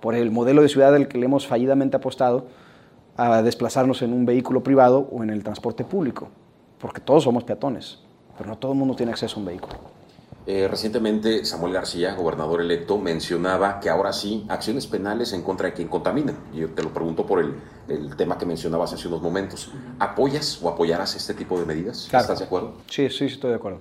por 0.00 0.14
el 0.14 0.30
modelo 0.30 0.62
de 0.62 0.68
ciudad 0.68 0.92
del 0.92 1.08
que 1.08 1.18
le 1.18 1.26
hemos 1.26 1.46
fallidamente 1.46 1.96
apostado, 1.96 2.46
a 3.20 3.42
desplazarnos 3.42 4.02
en 4.02 4.12
un 4.12 4.24
vehículo 4.26 4.62
privado 4.62 5.08
o 5.12 5.22
en 5.22 5.30
el 5.30 5.42
transporte 5.42 5.84
público 5.84 6.28
porque 6.80 7.00
todos 7.00 7.24
somos 7.24 7.44
peatones, 7.44 7.98
pero 8.36 8.48
no 8.48 8.58
todo 8.58 8.72
el 8.72 8.78
mundo 8.78 8.94
tiene 8.96 9.12
acceso 9.12 9.36
a 9.36 9.38
un 9.40 9.46
vehículo. 9.46 9.74
Eh, 10.46 10.66
recientemente 10.68 11.44
Samuel 11.44 11.74
García, 11.74 12.14
gobernador 12.14 12.62
electo, 12.62 12.98
mencionaba 12.98 13.78
que 13.78 13.90
ahora 13.90 14.12
sí, 14.12 14.46
acciones 14.48 14.86
penales 14.86 15.32
en 15.34 15.42
contra 15.42 15.66
de 15.66 15.74
quien 15.74 15.86
contamina. 15.86 16.34
Yo 16.54 16.70
te 16.70 16.82
lo 16.82 16.88
pregunto 16.92 17.26
por 17.26 17.40
el, 17.40 18.16
tema 18.16 18.38
que 18.38 18.46
mencionabas 18.46 18.92
hace 18.94 19.06
unos 19.06 19.20
momentos. 19.20 19.70
¿Apoyas 19.98 20.60
o 20.62 20.68
apoyarás 20.68 21.14
este 21.14 21.34
tipo 21.34 21.58
de 21.58 21.66
medidas? 21.66 22.04
¿Estás 22.06 22.38
de 22.38 22.46
acuerdo? 22.46 22.74
Sí, 22.88 23.10
sí, 23.10 23.26
estoy 23.26 23.50
de 23.50 23.56
acuerdo. 23.56 23.80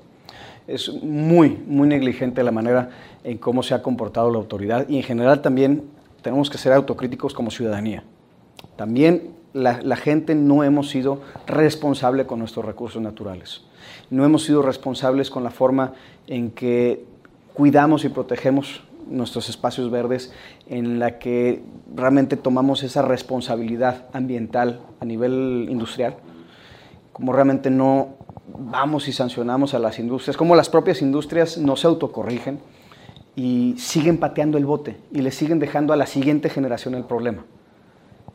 Es 0.68 0.92
muy, 1.02 1.64
muy 1.66 1.88
negligente 1.88 2.44
la 2.44 2.52
manera 2.52 2.90
en 3.24 3.38
cómo 3.38 3.64
se 3.64 3.74
ha 3.74 3.82
comportado 3.82 4.30
la 4.30 4.38
autoridad 4.38 4.88
y 4.88 4.98
en 4.98 5.04
general 5.04 5.42
también 5.42 5.90
tenemos 6.22 6.50
que 6.50 6.58
ser 6.58 6.74
autocríticos 6.74 7.34
como 7.34 7.50
ciudadanía. 7.50 8.04
También 8.80 9.32
la, 9.52 9.98
gente 9.98 10.36
no 10.36 10.64
hemos 10.64 10.90
sido 10.90 11.20
responsables 11.48 12.26
con 12.26 12.40
nuestros 12.40 12.64
recursos 12.64 13.02
naturales. 13.02 13.60
No 14.10 14.24
hemos 14.24 14.46
sido 14.46 14.62
responsables 14.62 15.30
con 15.30 15.44
la 15.44 15.50
forma 15.50 15.96
en 16.28 16.52
que 16.52 17.04
cuidamos 17.54 18.06
y 18.06 18.10
protegemos 18.10 18.82
nuestros 19.10 19.50
espacios 19.50 19.92
verdes, 19.92 20.32
en 20.70 20.98
la 20.98 21.20
que 21.20 21.62
realmente 21.94 22.38
tomamos 22.38 22.82
esa 22.84 23.02
responsabilidad 23.02 24.06
ambiental 24.14 24.80
a 25.02 25.04
nivel 25.04 25.68
industrial, 25.70 26.16
como 27.12 27.34
realmente 27.34 27.70
no 27.70 28.16
vamos 28.48 29.10
y 29.10 29.12
sancionamos 29.12 29.74
a 29.74 29.80
las 29.80 30.00
industrias, 30.00 30.38
como 30.38 30.56
las 30.56 30.70
propias 30.70 31.02
industrias 31.02 31.58
no 31.58 31.76
se 31.76 31.86
autocorrigen 31.86 32.62
y 33.36 33.76
siguen 33.78 34.20
pateando 34.20 34.58
el 34.58 34.66
bote 34.66 34.96
y 35.12 35.20
le 35.20 35.32
siguen 35.32 35.60
dejando 35.60 35.92
a 35.92 35.98
la 35.98 36.06
siguiente 36.06 36.50
generación 36.50 36.96
el 36.96 37.04
problema. 37.04 37.44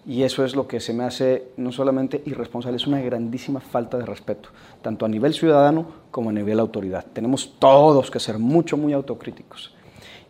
Y 0.07 0.23
eso 0.23 0.45
es 0.45 0.55
lo 0.55 0.69
que 0.69 0.81
se 0.81 0.93
me 0.93 1.05
hace 1.05 1.49
no 1.57 1.73
solamente 1.73 2.23
irresponsable, 2.27 2.77
es 2.77 2.87
una 2.87 3.01
grandísima 3.01 3.61
falta 3.61 3.97
de 3.97 4.05
respeto, 4.05 4.51
tanto 4.83 5.07
a 5.07 5.09
nivel 5.09 5.33
ciudadano 5.33 5.87
como 6.11 6.29
a 6.29 6.33
nivel 6.33 6.61
autoridad. 6.61 7.07
Tenemos 7.13 7.55
todos 7.59 8.11
que 8.11 8.21
ser 8.21 8.39
mucho, 8.39 8.77
muy 8.77 8.93
autocríticos 8.93 9.75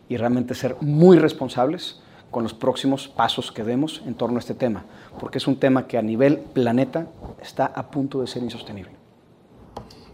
y 0.07 0.15
realmente 0.15 0.55
ser 0.55 0.77
muy 0.79 1.17
responsables 1.19 1.99
con 2.31 2.43
los 2.43 2.53
próximos 2.53 3.07
pasos 3.07 3.51
que 3.51 3.63
demos 3.63 4.01
en 4.05 4.15
torno 4.15 4.37
a 4.37 4.39
este 4.39 4.53
tema, 4.53 4.85
porque 5.19 5.39
es 5.39 5.47
un 5.47 5.57
tema 5.57 5.87
que 5.87 5.97
a 5.97 6.01
nivel 6.01 6.37
planeta 6.37 7.07
está 7.41 7.65
a 7.65 7.89
punto 7.91 8.21
de 8.21 8.27
ser 8.27 8.43
insostenible. 8.43 8.91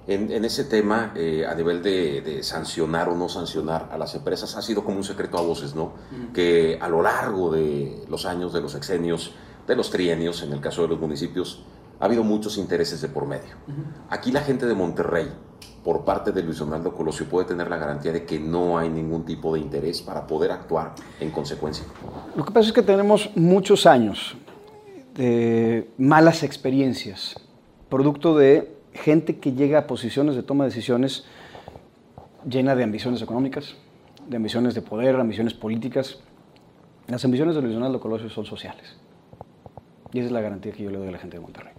En, 0.08 0.44
ese 0.44 0.66
tema, 0.66 1.14
eh, 1.16 1.46
a 1.48 1.54
nivel 1.54 1.82
de, 1.82 2.42
sancionar 2.42 3.08
o 3.08 3.16
no 3.16 3.30
sancionar 3.30 3.90
a 3.92 3.98
las 3.98 4.16
empresas, 4.16 4.56
ha 4.58 4.62
sido 4.62 4.84
como 4.84 4.98
un 4.98 5.04
secreto 5.04 5.38
a 5.38 5.42
voces, 5.42 5.76
¿no? 5.76 5.94
Que 6.34 6.78
a 6.82 6.90
lo 6.90 7.02
largo 7.02 7.52
de 7.52 8.04
los 8.10 8.26
años, 8.26 8.52
de 8.52 8.62
los 8.62 8.76
exenios, 8.76 9.34
de 9.68 9.76
los 9.76 9.90
trienios, 9.90 10.44
en 10.44 10.54
el 10.54 10.62
caso 10.62 10.82
de 10.84 10.90
los 10.90 11.00
municipios, 11.00 11.64
ha 12.00 12.06
habido 12.06 12.24
muchos 12.24 12.58
intereses 12.58 13.02
de 13.02 13.08
por 13.08 13.28
medio. 13.28 13.56
Aquí 14.10 14.32
la 14.32 14.42
gente 14.42 14.66
de 14.66 14.74
Monterrey, 14.74 15.28
por 15.84 16.04
parte 16.04 16.32
de 16.32 16.42
Luis 16.44 16.58
Donaldo 16.58 16.96
Colosio, 16.96 17.28
puede 17.28 17.48
tener 17.48 17.70
la 17.70 17.78
garantía 17.78 18.12
de 18.12 18.26
que 18.26 18.40
no 18.40 18.78
hay 18.78 18.90
ningún 18.90 19.24
tipo 19.24 19.54
de 19.54 19.60
interés 19.60 20.02
para 20.02 20.26
poder 20.26 20.52
actuar 20.52 20.96
en 21.20 21.30
consecuencia. 21.30 21.86
Lo 22.36 22.44
que 22.44 22.52
pasa 22.52 22.68
es 22.68 22.74
que 22.74 22.82
tenemos 22.82 23.30
muchos 23.36 23.86
años 23.86 24.36
de 25.16 25.90
malas 25.98 26.44
experiencias, 26.44 27.36
producto 27.90 28.36
de 28.38 28.76
gente 28.94 29.40
que 29.40 29.54
llega 29.54 29.80
a 29.80 29.88
posiciones 29.88 30.36
de 30.36 30.44
toma 30.44 30.64
de 30.64 30.70
decisiones 30.70 31.26
llena 32.50 32.76
de 32.76 32.84
ambiciones 32.84 33.22
económicas, 33.22 33.76
de 34.28 34.38
ambiciones 34.38 34.74
de 34.74 34.82
poder, 34.82 35.16
ambiciones 35.16 35.54
políticas. 35.54 36.20
Las 37.08 37.24
ambiciones 37.26 37.56
de 37.56 37.62
Luis 37.62 37.74
Donaldo 37.74 38.00
Colosio 38.00 38.30
son 38.30 38.46
sociales. 38.46 38.98
Y 40.14 40.20
esa 40.20 40.28
es 40.28 40.32
la 40.32 40.42
garantía 40.42 40.72
que 40.72 40.84
yo 40.84 40.90
le 40.90 40.98
doy 40.98 41.08
a 41.08 41.12
la 41.12 41.20
gente 41.20 41.38
de 41.38 41.42
Monterrey. 41.42 41.74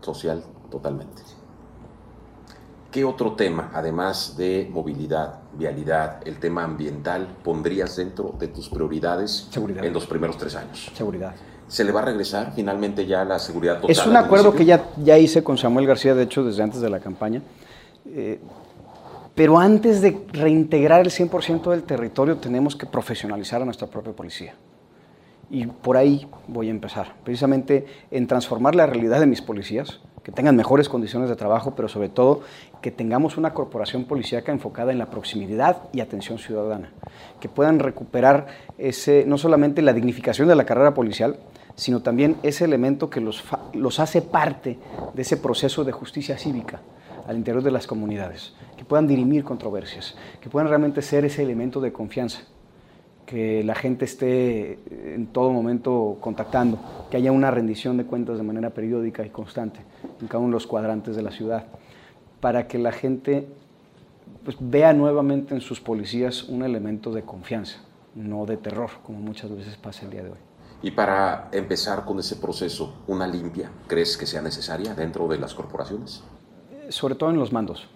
Social, 0.00 0.42
totalmente. 0.70 1.22
¿Qué 2.90 3.04
otro 3.04 3.32
tema, 3.32 3.70
además 3.74 4.36
de 4.38 4.66
movilidad, 4.72 5.40
vialidad, 5.52 6.26
el 6.26 6.38
tema 6.38 6.64
ambiental, 6.64 7.28
pondrías 7.44 7.96
dentro 7.96 8.34
de 8.38 8.48
tus 8.48 8.70
prioridades 8.70 9.48
Seguridad. 9.50 9.84
en 9.84 9.92
los 9.92 10.06
primeros 10.06 10.38
tres 10.38 10.56
años? 10.56 10.90
Seguridad. 10.94 11.34
¿Se 11.66 11.84
le 11.84 11.92
va 11.92 12.00
a 12.00 12.04
regresar 12.06 12.52
finalmente 12.54 13.04
ya 13.04 13.26
la 13.26 13.38
seguridad 13.38 13.74
total? 13.74 13.90
Es 13.90 14.06
un 14.06 14.16
acuerdo 14.16 14.54
que 14.54 14.64
ya, 14.64 14.88
ya 14.96 15.18
hice 15.18 15.44
con 15.44 15.58
Samuel 15.58 15.86
García, 15.86 16.14
de 16.14 16.22
hecho, 16.22 16.42
desde 16.42 16.62
antes 16.62 16.80
de 16.80 16.88
la 16.88 16.98
campaña. 17.00 17.42
Eh, 18.06 18.40
pero 19.34 19.58
antes 19.58 20.00
de 20.00 20.26
reintegrar 20.32 21.02
el 21.02 21.10
100% 21.10 21.70
del 21.70 21.82
territorio, 21.82 22.38
tenemos 22.38 22.74
que 22.74 22.86
profesionalizar 22.86 23.60
a 23.60 23.66
nuestra 23.66 23.86
propia 23.86 24.14
policía. 24.14 24.54
Y 25.50 25.66
por 25.66 25.96
ahí 25.96 26.28
voy 26.46 26.68
a 26.68 26.70
empezar, 26.70 27.14
precisamente 27.24 27.86
en 28.10 28.26
transformar 28.26 28.74
la 28.74 28.86
realidad 28.86 29.20
de 29.20 29.26
mis 29.26 29.40
policías, 29.40 30.00
que 30.22 30.32
tengan 30.32 30.56
mejores 30.56 30.90
condiciones 30.90 31.30
de 31.30 31.36
trabajo, 31.36 31.74
pero 31.74 31.88
sobre 31.88 32.10
todo 32.10 32.42
que 32.82 32.90
tengamos 32.90 33.38
una 33.38 33.54
corporación 33.54 34.04
policíaca 34.04 34.52
enfocada 34.52 34.92
en 34.92 34.98
la 34.98 35.06
proximidad 35.06 35.78
y 35.90 36.00
atención 36.00 36.38
ciudadana, 36.38 36.92
que 37.40 37.48
puedan 37.48 37.78
recuperar 37.78 38.46
ese, 38.76 39.24
no 39.26 39.38
solamente 39.38 39.80
la 39.80 39.94
dignificación 39.94 40.46
de 40.46 40.54
la 40.54 40.66
carrera 40.66 40.92
policial, 40.92 41.38
sino 41.76 42.02
también 42.02 42.36
ese 42.42 42.66
elemento 42.66 43.08
que 43.08 43.22
los, 43.22 43.42
los 43.72 44.00
hace 44.00 44.20
parte 44.20 44.78
de 45.14 45.22
ese 45.22 45.38
proceso 45.38 45.82
de 45.84 45.92
justicia 45.92 46.36
cívica 46.36 46.82
al 47.26 47.38
interior 47.38 47.62
de 47.62 47.70
las 47.70 47.86
comunidades, 47.86 48.52
que 48.76 48.84
puedan 48.84 49.06
dirimir 49.06 49.44
controversias, 49.44 50.14
que 50.42 50.50
puedan 50.50 50.68
realmente 50.68 51.00
ser 51.00 51.24
ese 51.24 51.42
elemento 51.42 51.80
de 51.80 51.92
confianza, 51.92 52.40
que 53.28 53.62
la 53.62 53.74
gente 53.74 54.06
esté 54.06 54.78
en 55.14 55.26
todo 55.26 55.52
momento 55.52 56.16
contactando, 56.18 56.78
que 57.10 57.18
haya 57.18 57.30
una 57.30 57.50
rendición 57.50 57.98
de 57.98 58.06
cuentas 58.06 58.38
de 58.38 58.42
manera 58.42 58.70
periódica 58.70 59.24
y 59.26 59.28
constante 59.28 59.80
en 60.18 60.28
cada 60.28 60.38
uno 60.38 60.48
de 60.48 60.54
los 60.54 60.66
cuadrantes 60.66 61.14
de 61.14 61.20
la 61.20 61.30
ciudad, 61.30 61.66
para 62.40 62.66
que 62.66 62.78
la 62.78 62.90
gente 62.90 63.46
pues, 64.44 64.56
vea 64.58 64.94
nuevamente 64.94 65.54
en 65.54 65.60
sus 65.60 65.78
policías 65.78 66.44
un 66.44 66.62
elemento 66.62 67.12
de 67.12 67.22
confianza, 67.22 67.80
no 68.14 68.46
de 68.46 68.56
terror, 68.56 68.88
como 69.04 69.18
muchas 69.18 69.54
veces 69.54 69.76
pasa 69.76 70.06
el 70.06 70.10
día 70.10 70.22
de 70.22 70.30
hoy. 70.30 70.38
Y 70.82 70.92
para 70.92 71.50
empezar 71.52 72.06
con 72.06 72.18
ese 72.20 72.36
proceso, 72.36 73.02
¿una 73.08 73.26
limpia 73.26 73.70
crees 73.88 74.16
que 74.16 74.24
sea 74.24 74.40
necesaria 74.40 74.94
dentro 74.94 75.28
de 75.28 75.36
las 75.38 75.52
corporaciones? 75.52 76.22
sobre 76.88 77.14
todo 77.14 77.28
en 77.28 77.36
los 77.36 77.52
mandos, 77.52 77.86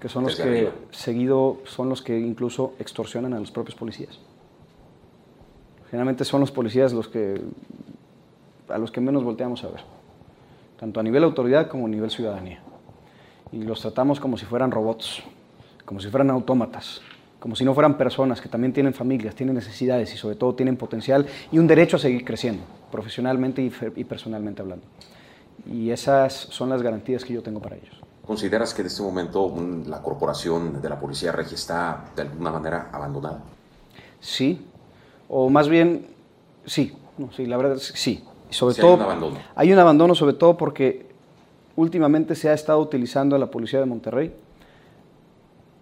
que 0.00 0.08
son 0.08 0.24
los 0.24 0.36
Desde 0.36 0.50
que 0.50 0.58
arriba. 0.58 0.72
seguido 0.90 1.58
son 1.64 1.88
los 1.88 2.02
que 2.02 2.18
incluso 2.18 2.74
extorsionan 2.80 3.32
a 3.32 3.38
los 3.38 3.52
propios 3.52 3.76
policías. 3.76 4.18
Generalmente 5.90 6.24
son 6.24 6.40
los 6.40 6.50
policías 6.50 6.92
los 6.92 7.08
que 7.08 7.40
a 8.68 8.78
los 8.78 8.90
que 8.90 9.00
menos 9.00 9.24
volteamos 9.24 9.64
a 9.64 9.68
ver, 9.68 9.80
tanto 10.78 11.00
a 11.00 11.02
nivel 11.02 11.24
autoridad 11.24 11.68
como 11.68 11.86
a 11.86 11.88
nivel 11.88 12.10
ciudadanía. 12.10 12.60
Y 13.50 13.62
los 13.62 13.80
tratamos 13.80 14.20
como 14.20 14.36
si 14.36 14.44
fueran 14.44 14.70
robots, 14.70 15.22
como 15.86 16.00
si 16.00 16.08
fueran 16.08 16.30
autómatas, 16.30 17.00
como 17.40 17.56
si 17.56 17.64
no 17.64 17.72
fueran 17.72 17.96
personas 17.96 18.40
que 18.40 18.48
también 18.48 18.72
tienen 18.72 18.92
familias, 18.92 19.34
tienen 19.34 19.54
necesidades 19.54 20.12
y 20.12 20.18
sobre 20.18 20.36
todo 20.36 20.54
tienen 20.54 20.76
potencial 20.76 21.26
y 21.50 21.58
un 21.58 21.66
derecho 21.66 21.96
a 21.96 22.00
seguir 22.00 22.24
creciendo, 22.24 22.62
profesionalmente 22.90 23.62
y, 23.62 24.04
personalmente 24.04 24.60
hablando. 24.60 24.84
Y 25.66 25.90
esas 25.90 26.34
son 26.34 26.68
las 26.68 26.82
garantías 26.82 27.24
que 27.24 27.32
yo 27.32 27.42
tengo 27.42 27.60
para 27.60 27.76
ellos. 27.76 28.02
¿Consideras 28.26 28.74
que 28.74 28.82
en 28.82 28.88
este 28.88 29.02
momento 29.02 29.54
la 29.86 30.02
corporación 30.02 30.82
de 30.82 30.88
la 30.88 31.00
Policía 31.00 31.32
Regia 31.32 31.54
está 31.54 32.04
de 32.14 32.22
alguna 32.22 32.50
manera 32.50 32.90
abandonada? 32.92 33.42
Sí, 34.20 34.66
o 35.28 35.50
más 35.50 35.68
bien, 35.68 36.06
sí, 36.64 36.92
no, 37.16 37.30
sí, 37.32 37.46
la 37.46 37.56
verdad 37.56 37.76
es 37.76 37.92
que 37.92 37.98
sí. 37.98 38.24
Sobre 38.50 38.74
Sí 38.74 38.80
hay 38.80 38.86
todo, 38.86 38.96
un 38.96 39.02
abandono. 39.02 39.36
hay 39.54 39.72
un 39.72 39.78
abandono 39.78 40.14
sobre 40.14 40.32
todo 40.32 40.56
porque 40.56 41.06
últimamente 41.76 42.34
se 42.34 42.48
ha 42.48 42.54
estado 42.54 42.80
utilizando 42.80 43.36
a 43.36 43.38
la 43.38 43.50
Policía 43.50 43.78
de 43.78 43.86
Monterrey 43.86 44.34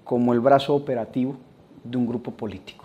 como 0.04 0.32
el 0.32 0.40
brazo 0.40 0.74
operativo 0.74 1.36
de 1.84 1.96
un 1.96 2.06
grupo 2.06 2.32
político. 2.32 2.84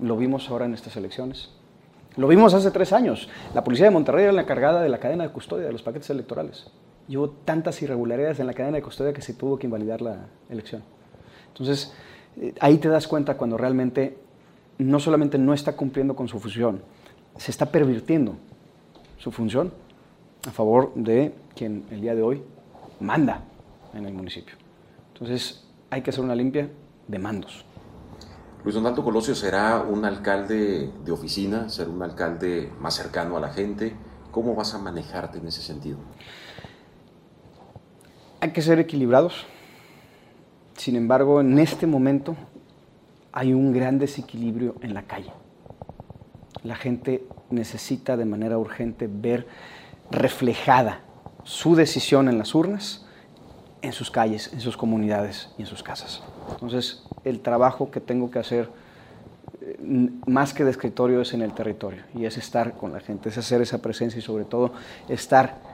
Lo 0.00 0.16
vimos 0.16 0.48
ahora 0.48 0.64
en 0.64 0.74
estas 0.74 0.96
elecciones. 0.96 1.50
Lo 2.16 2.28
vimos 2.28 2.54
hace 2.54 2.70
tres 2.70 2.92
años. 2.92 3.28
La 3.54 3.64
Policía 3.64 3.86
de 3.86 3.90
Monterrey 3.90 4.24
era 4.24 4.32
la 4.32 4.42
encargada 4.42 4.82
de 4.82 4.88
la 4.88 4.98
cadena 4.98 5.24
de 5.24 5.30
custodia 5.30 5.66
de 5.66 5.72
los 5.72 5.82
paquetes 5.82 6.08
electorales. 6.10 6.66
Y 7.08 7.16
hubo 7.16 7.30
tantas 7.30 7.82
irregularidades 7.82 8.40
en 8.40 8.46
la 8.46 8.54
cadena 8.54 8.76
de 8.76 8.82
custodia 8.82 9.12
que 9.12 9.20
se 9.20 9.34
tuvo 9.34 9.58
que 9.58 9.66
invalidar 9.66 10.00
la 10.00 10.26
elección. 10.48 10.82
Entonces, 11.48 11.92
eh, 12.40 12.54
ahí 12.60 12.78
te 12.78 12.88
das 12.88 13.06
cuenta 13.06 13.36
cuando 13.36 13.58
realmente 13.58 14.18
no 14.78 15.00
solamente 15.00 15.38
no 15.38 15.54
está 15.54 15.76
cumpliendo 15.76 16.16
con 16.16 16.28
su 16.28 16.38
función, 16.40 16.82
se 17.36 17.50
está 17.50 17.66
pervirtiendo 17.66 18.36
su 19.18 19.30
función 19.30 19.72
a 20.46 20.50
favor 20.50 20.92
de 20.94 21.34
quien 21.56 21.84
el 21.90 22.00
día 22.00 22.14
de 22.14 22.22
hoy 22.22 22.42
manda 23.00 23.42
en 23.94 24.06
el 24.06 24.12
municipio. 24.12 24.54
Entonces, 25.12 25.64
hay 25.90 26.02
que 26.02 26.10
hacer 26.10 26.24
una 26.24 26.34
limpia 26.34 26.68
de 27.06 27.18
mandos. 27.18 27.64
Luis 28.64 28.74
Donaldo 28.74 29.04
Colosio 29.04 29.34
será 29.34 29.82
un 29.82 30.04
alcalde 30.04 30.90
de 31.04 31.12
oficina, 31.12 31.68
será 31.68 31.90
un 31.90 32.02
alcalde 32.02 32.72
más 32.80 32.94
cercano 32.94 33.36
a 33.36 33.40
la 33.40 33.50
gente. 33.50 33.94
¿Cómo 34.30 34.54
vas 34.54 34.74
a 34.74 34.78
manejarte 34.78 35.38
en 35.38 35.46
ese 35.46 35.62
sentido? 35.62 35.98
Hay 38.40 38.50
que 38.50 38.62
ser 38.62 38.78
equilibrados. 38.78 39.46
Sin 40.76 40.96
embargo, 40.96 41.40
en 41.40 41.58
este 41.58 41.86
momento 41.86 42.36
hay 43.36 43.52
un 43.52 43.72
gran 43.72 43.98
desequilibrio 43.98 44.76
en 44.80 44.94
la 44.94 45.02
calle. 45.02 45.32
La 46.62 46.76
gente 46.76 47.26
necesita 47.50 48.16
de 48.16 48.24
manera 48.24 48.58
urgente 48.58 49.08
ver 49.10 49.48
reflejada 50.10 51.00
su 51.42 51.74
decisión 51.74 52.28
en 52.28 52.38
las 52.38 52.54
urnas, 52.54 53.04
en 53.82 53.92
sus 53.92 54.12
calles, 54.12 54.52
en 54.52 54.60
sus 54.60 54.76
comunidades 54.76 55.50
y 55.58 55.62
en 55.62 55.66
sus 55.66 55.82
casas. 55.82 56.22
Entonces, 56.52 57.02
el 57.24 57.40
trabajo 57.40 57.90
que 57.90 58.00
tengo 58.00 58.30
que 58.30 58.38
hacer, 58.38 58.70
eh, 59.60 60.10
más 60.26 60.54
que 60.54 60.62
de 60.62 60.70
escritorio, 60.70 61.20
es 61.20 61.34
en 61.34 61.42
el 61.42 61.52
territorio 61.54 62.04
y 62.14 62.26
es 62.26 62.38
estar 62.38 62.74
con 62.74 62.92
la 62.92 63.00
gente, 63.00 63.30
es 63.30 63.36
hacer 63.36 63.60
esa 63.60 63.82
presencia 63.82 64.20
y 64.20 64.22
sobre 64.22 64.44
todo 64.44 64.72
estar 65.08 65.73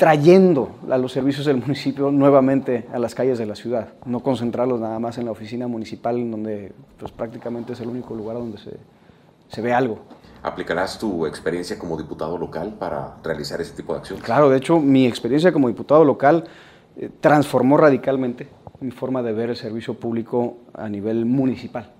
trayendo 0.00 0.76
a 0.90 0.96
los 0.96 1.12
servicios 1.12 1.44
del 1.44 1.58
municipio 1.58 2.10
nuevamente 2.10 2.86
a 2.90 2.98
las 2.98 3.14
calles 3.14 3.36
de 3.36 3.44
la 3.44 3.54
ciudad, 3.54 3.88
no 4.06 4.20
concentrarlos 4.20 4.80
nada 4.80 4.98
más 4.98 5.18
en 5.18 5.26
la 5.26 5.30
oficina 5.30 5.66
municipal, 5.66 6.16
en 6.16 6.30
donde 6.30 6.72
pues, 6.98 7.12
prácticamente 7.12 7.74
es 7.74 7.80
el 7.80 7.88
único 7.88 8.14
lugar 8.14 8.38
donde 8.38 8.56
se, 8.56 8.78
se 9.48 9.60
ve 9.60 9.74
algo. 9.74 9.98
¿Aplicarás 10.42 10.98
tu 10.98 11.26
experiencia 11.26 11.78
como 11.78 11.98
diputado 11.98 12.38
local 12.38 12.76
para 12.78 13.16
realizar 13.22 13.60
ese 13.60 13.74
tipo 13.74 13.92
de 13.92 13.98
acciones? 13.98 14.24
Claro, 14.24 14.48
de 14.48 14.56
hecho, 14.56 14.80
mi 14.80 15.06
experiencia 15.06 15.52
como 15.52 15.68
diputado 15.68 16.02
local 16.02 16.44
eh, 16.96 17.10
transformó 17.20 17.76
radicalmente 17.76 18.48
mi 18.80 18.92
forma 18.92 19.22
de 19.22 19.34
ver 19.34 19.50
el 19.50 19.56
servicio 19.56 20.00
público 20.00 20.56
a 20.72 20.88
nivel 20.88 21.26
municipal. 21.26 21.92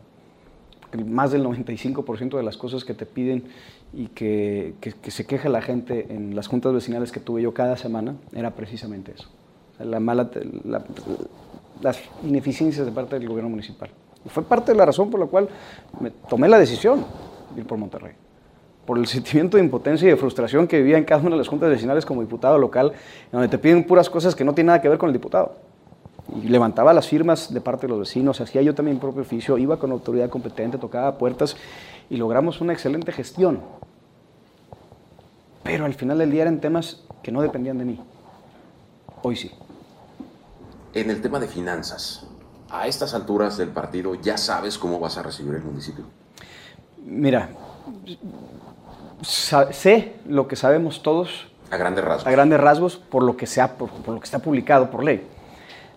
Más 1.07 1.31
del 1.33 1.44
95% 1.44 2.37
de 2.37 2.42
las 2.42 2.57
cosas 2.57 2.85
que 2.85 2.94
te 2.94 3.07
piden 3.07 3.44
y 3.92 4.07
que, 4.07 4.74
se 5.09 5.26
queja 5.26 5.48
la 5.48 5.62
gente 5.62 6.07
en 6.11 6.35
las 6.35 6.46
juntas 6.48 6.72
vecinales 6.72 7.12
que 7.12 7.20
tuve 7.20 7.42
yo 7.42 7.55
cada 7.55 7.76
semana 7.76 8.16
era 8.33 8.50
precisamente 8.53 9.12
eso. 9.16 9.29
La 9.79 10.00
mala, 10.00 10.31
la- 10.64 10.85
las 11.81 11.98
ineficiencias 12.24 12.85
de 12.85 12.92
parte 12.92 13.18
del 13.18 13.29
gobierno 13.29 13.48
municipal. 13.50 13.90
Y 14.24 14.29
fue 14.29 14.42
parte 14.42 14.72
de 14.72 14.79
la 14.79 14.85
razón 14.85 15.11
por 15.11 15.18
la 15.20 15.26
cual 15.26 15.48
me 16.00 16.11
tomé 16.11 16.48
la 16.48 16.59
decisión 16.59 17.05
de 17.55 17.61
ir 17.62 17.66
por 17.66 17.79
Monterrey 17.79 18.12
por 18.87 18.98
el 18.98 19.07
sentimiento 19.07 19.57
de 19.57 19.62
impotencia 19.62 20.09
y 20.09 20.11
de 20.11 20.16
frustración 20.16 20.66
que 20.66 20.79
vivía 20.79 20.98
en 20.98 21.05
cada 21.05 21.20
una 21.20 21.31
de 21.31 21.37
las 21.37 21.46
juntas 21.46 21.70
vecinales 21.70 22.05
como 22.05 22.22
diputado 22.22 22.59
local, 22.59 22.92
donde 23.31 23.46
te 23.46 23.57
piden 23.57 23.85
puras 23.85 24.11
cosas 24.11 24.35
que 24.35 24.42
no 24.44 24.53
tienen 24.53 24.68
nada 24.68 24.83
que 24.83 24.88
ver 24.88 24.98
con 24.98 25.09
el 25.09 25.12
diputado. 25.12 25.55
Y 26.36 26.48
levantaba 26.48 26.92
las 26.92 27.08
firmas 27.08 27.52
de 27.52 27.60
parte 27.60 27.86
de 27.86 27.90
los 27.90 27.98
vecinos, 28.00 28.40
hacía 28.40 28.62
yo 28.62 28.74
también 28.74 28.96
mi 28.96 29.00
propio 29.00 29.22
oficio, 29.22 29.58
iba 29.58 29.78
con 29.78 29.90
autoridad 29.90 30.28
competente, 30.30 30.78
tocaba 30.78 31.18
puertas 31.18 31.56
y 32.08 32.16
logramos 32.16 32.60
una 32.60 32.72
excelente 32.72 33.10
gestión. 33.12 33.60
Pero 35.64 35.84
al 35.84 35.94
final 35.94 36.18
del 36.18 36.30
día 36.30 36.42
eran 36.42 36.60
temas 36.60 37.02
que 37.22 37.32
no 37.32 37.42
dependían 37.42 37.78
de 37.78 37.84
mí. 37.84 38.00
Hoy 39.22 39.36
sí. 39.36 39.50
En 40.94 41.10
el 41.10 41.20
tema 41.20 41.38
de 41.40 41.48
finanzas, 41.48 42.26
a 42.70 42.86
estas 42.86 43.12
alturas 43.14 43.56
del 43.56 43.68
partido, 43.70 44.14
¿ya 44.14 44.36
sabes 44.38 44.78
cómo 44.78 44.98
vas 45.00 45.18
a 45.18 45.22
recibir 45.22 45.54
el 45.54 45.62
municipio? 45.62 46.04
Mira, 47.04 47.50
sé 49.22 50.16
lo 50.26 50.46
que 50.48 50.56
sabemos 50.56 51.02
todos 51.02 51.48
A 51.70 51.76
grandes 51.76 52.04
rasgos. 52.04 52.26
a 52.26 52.30
grandes 52.30 52.60
rasgos 52.60 52.96
por 52.96 53.22
lo 53.22 53.36
que 53.36 53.46
se 53.46 53.60
ha- 53.60 53.76
por, 53.76 53.90
por 53.90 54.14
lo 54.14 54.20
que 54.20 54.24
está 54.24 54.38
publicado 54.38 54.90
por 54.90 55.04
ley. 55.04 55.26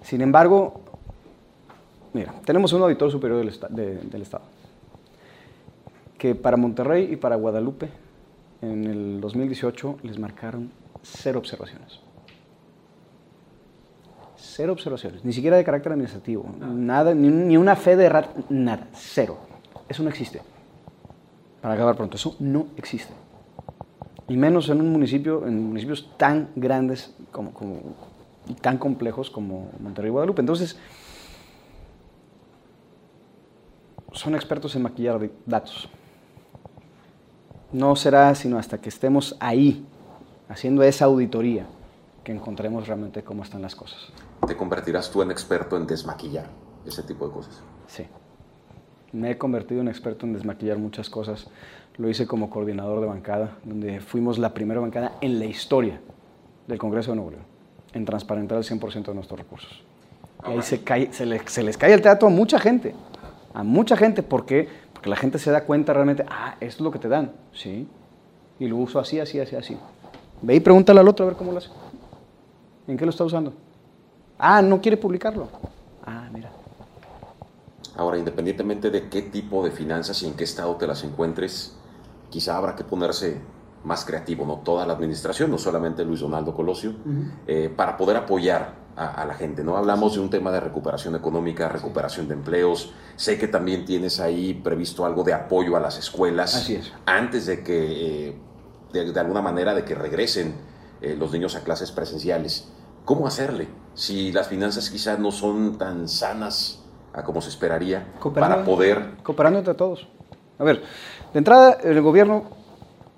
Sin 0.03 0.21
embargo, 0.21 0.81
mira, 2.13 2.33
tenemos 2.45 2.71
un 2.73 2.81
auditor 2.83 3.09
superior 3.11 3.39
del, 3.39 3.47
esta- 3.49 3.67
de- 3.69 3.97
del 4.01 4.21
Estado 4.21 4.43
que 6.17 6.35
para 6.35 6.55
Monterrey 6.55 7.09
y 7.11 7.15
para 7.17 7.35
Guadalupe 7.35 7.89
en 8.61 8.85
el 8.85 9.19
2018 9.21 9.97
les 10.03 10.17
marcaron 10.19 10.71
cero 11.01 11.39
observaciones. 11.39 11.99
Cero 14.37 14.71
observaciones, 14.73 15.25
ni 15.25 15.33
siquiera 15.33 15.57
de 15.57 15.63
carácter 15.63 15.91
administrativo, 15.93 16.45
nada, 16.59 17.13
ni, 17.13 17.57
una 17.57 17.75
fe 17.75 17.95
de 17.95 18.05
errar, 18.05 18.29
nada, 18.49 18.87
cero. 18.93 19.37
Eso 19.89 20.03
no 20.03 20.09
existe. 20.09 20.41
Para 21.61 21.73
acabar 21.73 21.95
pronto, 21.95 22.17
eso 22.17 22.35
no 22.39 22.67
existe. 22.77 23.13
Y 24.27 24.37
menos 24.37 24.69
en 24.69 24.79
un 24.79 24.91
municipio, 24.91 25.45
en 25.47 25.61
municipios 25.67 26.09
tan 26.17 26.49
grandes 26.55 27.13
como, 27.31 27.51
como 27.53 27.79
y 28.47 28.53
tan 28.55 28.77
complejos 28.77 29.29
como 29.29 29.69
Monterrey 29.79 30.09
y 30.09 30.11
Guadalupe. 30.11 30.41
Entonces, 30.41 30.77
son 34.11 34.35
expertos 34.35 34.75
en 34.75 34.83
maquillar 34.83 35.29
datos. 35.45 35.89
No 37.71 37.95
será 37.95 38.33
sino 38.35 38.57
hasta 38.57 38.79
que 38.79 38.89
estemos 38.89 39.35
ahí, 39.39 39.85
haciendo 40.47 40.83
esa 40.83 41.05
auditoría, 41.05 41.65
que 42.23 42.31
encontremos 42.31 42.87
realmente 42.87 43.23
cómo 43.23 43.43
están 43.43 43.61
las 43.61 43.75
cosas. 43.75 44.11
¿Te 44.45 44.55
convertirás 44.55 45.09
tú 45.09 45.21
en 45.21 45.31
experto 45.31 45.75
en 45.77 45.87
desmaquillar 45.87 46.49
ese 46.85 47.03
tipo 47.03 47.27
de 47.27 47.33
cosas? 47.33 47.61
Sí. 47.87 48.05
Me 49.11 49.31
he 49.31 49.37
convertido 49.37 49.81
en 49.81 49.87
experto 49.87 50.25
en 50.25 50.33
desmaquillar 50.33 50.77
muchas 50.77 51.09
cosas. 51.09 51.47
Lo 51.97 52.09
hice 52.09 52.27
como 52.27 52.49
coordinador 52.49 52.99
de 52.99 53.07
bancada, 53.07 53.57
donde 53.63 53.99
fuimos 53.99 54.37
la 54.37 54.53
primera 54.53 54.79
bancada 54.79 55.13
en 55.21 55.39
la 55.39 55.45
historia 55.45 56.01
del 56.67 56.77
Congreso 56.77 57.11
de 57.11 57.15
Nuevo 57.17 57.31
León 57.31 57.52
en 57.93 58.05
transparentar 58.05 58.57
el 58.57 58.63
100% 58.63 59.05
de 59.05 59.13
nuestros 59.13 59.39
recursos. 59.39 59.83
Y 60.47 60.51
ahí 60.51 60.61
se, 60.61 60.83
cae, 60.83 61.13
se, 61.13 61.25
se, 61.47 61.63
les 61.63 61.77
cae 61.77 61.93
el 61.93 62.01
teatro 62.01 62.27
a 62.27 62.31
mucha 62.31 62.59
gente. 62.59 62.93
A 63.53 63.63
mucha 63.63 63.95
gente. 63.95 64.23
¿Por 64.23 64.45
qué? 64.45 64.67
Porque 64.93 65.09
la 65.09 65.15
gente 65.15 65.39
se 65.39 65.51
da 65.51 65.63
cuenta 65.63 65.93
realmente, 65.93 66.25
ah, 66.29 66.55
esto 66.59 66.77
es 66.77 66.81
lo 66.81 66.91
que 66.91 66.99
te 66.99 67.07
dan. 67.07 67.31
Sí. 67.53 67.87
Y 68.59 68.67
lo 68.67 68.77
uso 68.77 68.99
así, 68.99 69.19
así, 69.19 69.39
así, 69.39 69.55
así. 69.55 69.77
Ve 70.41 70.55
y 70.55 70.59
pregúntale 70.59 70.99
al 70.99 71.07
otro 71.07 71.25
a 71.25 71.29
ver 71.29 71.37
cómo 71.37 71.51
lo 71.51 71.59
hace. 71.59 71.69
¿En 72.87 72.97
qué 72.97 73.05
lo 73.05 73.11
está 73.11 73.23
usando? 73.23 73.53
Ah, 74.37 74.61
no 74.61 74.81
quiere 74.81 74.97
publicarlo. 74.97 75.47
Ah, 76.05 76.27
mira. 76.33 76.51
Ahora, 77.95 78.17
independientemente 78.17 78.89
de 78.89 79.07
qué 79.07 79.21
tipo 79.21 79.63
de 79.63 79.71
finanzas 79.71 80.21
y 80.23 80.27
en 80.27 80.33
qué 80.33 80.43
estado 80.43 80.75
te 80.75 80.87
las 80.87 81.03
encuentres, 81.03 81.75
quizá 82.29 82.57
habrá 82.57 82.75
que 82.75 82.83
ponerse 82.83 83.39
más 83.83 84.05
creativo, 84.05 84.45
¿no? 84.45 84.57
Toda 84.59 84.85
la 84.85 84.93
administración, 84.93 85.51
no 85.51 85.57
solamente 85.57 86.05
Luis 86.05 86.21
Donaldo 86.21 86.53
Colosio, 86.53 86.95
eh, 87.47 87.71
para 87.75 87.97
poder 87.97 88.17
apoyar 88.17 88.83
a, 88.95 89.25
la 89.25 89.33
gente, 89.33 89.63
¿no? 89.63 89.75
Hablamos 89.75 90.13
de 90.13 90.19
un 90.19 90.29
tema 90.29 90.51
de 90.51 90.59
recuperación 90.59 91.15
económica, 91.15 91.67
recuperación 91.67 92.27
de 92.27 92.35
empleos. 92.35 92.93
Sé 93.15 93.37
que 93.39 93.47
también 93.47 93.85
tienes 93.85 94.19
ahí 94.19 94.53
previsto 94.53 95.05
algo 95.05 95.23
de 95.23 95.33
apoyo 95.33 95.75
a 95.75 95.79
las 95.79 95.97
escuelas. 95.97 96.55
Así 96.55 96.75
es. 96.75 96.93
Antes 97.05 97.47
de 97.47 97.63
que, 97.63 98.29
eh, 98.29 98.37
de, 98.93 99.19
alguna 99.19 99.41
manera, 99.41 99.73
de 99.73 99.83
que 99.83 99.95
regresen 99.95 100.55
eh, 101.01 101.15
los 101.17 101.31
niños 101.31 101.55
a 101.55 101.63
clases 101.63 101.91
presenciales. 101.91 102.69
¿Cómo 103.03 103.27
hacerle? 103.27 103.67
Si 103.95 104.31
las 104.31 104.47
finanzas 104.47 104.89
quizás 104.89 105.19
no 105.19 105.31
son 105.31 105.77
tan 105.77 106.07
sanas 106.07 106.83
a 107.13 107.23
como 107.23 107.41
se 107.41 107.49
esperaría, 107.49 108.13
para 108.33 108.63
poder... 108.63 109.17
Cooperando 109.23 109.59
entre 109.59 109.73
todos. 109.73 110.07
A 110.57 110.63
ver, 110.63 110.83
de 111.33 111.37
entrada, 111.37 111.77
el 111.83 112.01
gobierno 112.01 112.62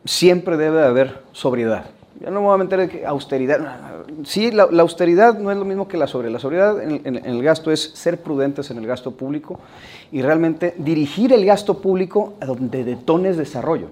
siempre 0.06 0.58
debe 0.58 0.84
haber 0.84 1.24
sobriedad. 1.34 1.86
Ya 2.22 2.30
no 2.30 2.40
me 2.40 2.48
voy 2.48 2.56
a 2.56 2.64
meter 2.64 2.80
en 2.80 3.06
austeridad. 3.06 3.60
Sí, 4.24 4.52
la, 4.52 4.64
austeridad 4.64 5.38
no 5.38 5.52
es 5.52 5.58
lo 5.58 5.66
mismo 5.66 5.88
que 5.88 5.98
la 5.98 6.08
sobriedad. 6.08 6.34
La 6.34 6.40
sobriedad 6.40 6.82
en, 6.82 7.26
el 7.26 7.44
gasto 7.44 7.72
es 7.72 7.92
ser 7.94 8.22
prudentes 8.22 8.72
en 8.72 8.78
el 8.78 8.88
gasto 8.88 9.12
público 9.12 9.60
y 10.12 10.22
realmente 10.22 10.74
dirigir 10.78 11.34
el 11.34 11.46
gasto 11.46 11.82
público 11.82 12.36
a 12.40 12.46
donde 12.46 12.86
detones 12.86 13.36
desarrollo. 13.36 13.90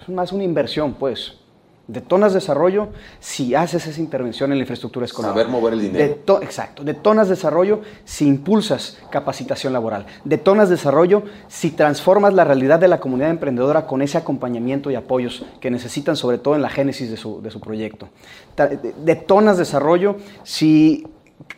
Es 0.00 0.08
más 0.08 0.32
una 0.32 0.44
inversión, 0.44 0.94
pues. 0.94 1.38
Detonas 1.86 2.32
desarrollo 2.32 2.88
si 3.20 3.54
haces 3.54 3.86
esa 3.86 4.00
intervención 4.00 4.50
en 4.52 4.58
la 4.58 4.62
infraestructura 4.62 5.04
escolar. 5.04 5.32
Saber 5.32 5.48
mover 5.48 5.74
el 5.74 5.80
dinero. 5.80 6.40
exacto. 6.40 6.82
Detonas 6.82 7.28
desarrollo 7.28 7.82
si 8.04 8.26
impulsas 8.26 8.98
capacitación 9.10 9.74
laboral. 9.74 10.06
Detonas 10.24 10.70
desarrollo 10.70 11.24
si 11.48 11.70
transformas 11.70 12.32
la 12.32 12.44
realidad 12.44 12.78
de 12.78 12.88
la 12.88 13.00
comunidad 13.00 13.30
emprendedora 13.30 13.86
con 13.86 14.00
ese 14.00 14.16
acompañamiento 14.16 14.90
y 14.90 14.94
apoyos 14.94 15.44
que 15.60 15.70
necesitan, 15.70 16.16
sobre 16.16 16.38
todo 16.38 16.54
en 16.56 16.62
la 16.62 16.70
génesis 16.70 17.10
de 17.10 17.18
su, 17.18 17.42
de 17.42 17.50
su 17.50 17.60
proyecto. 17.60 18.08
Detonas 19.04 19.58
desarrollo 19.58 20.16
si 20.42 21.06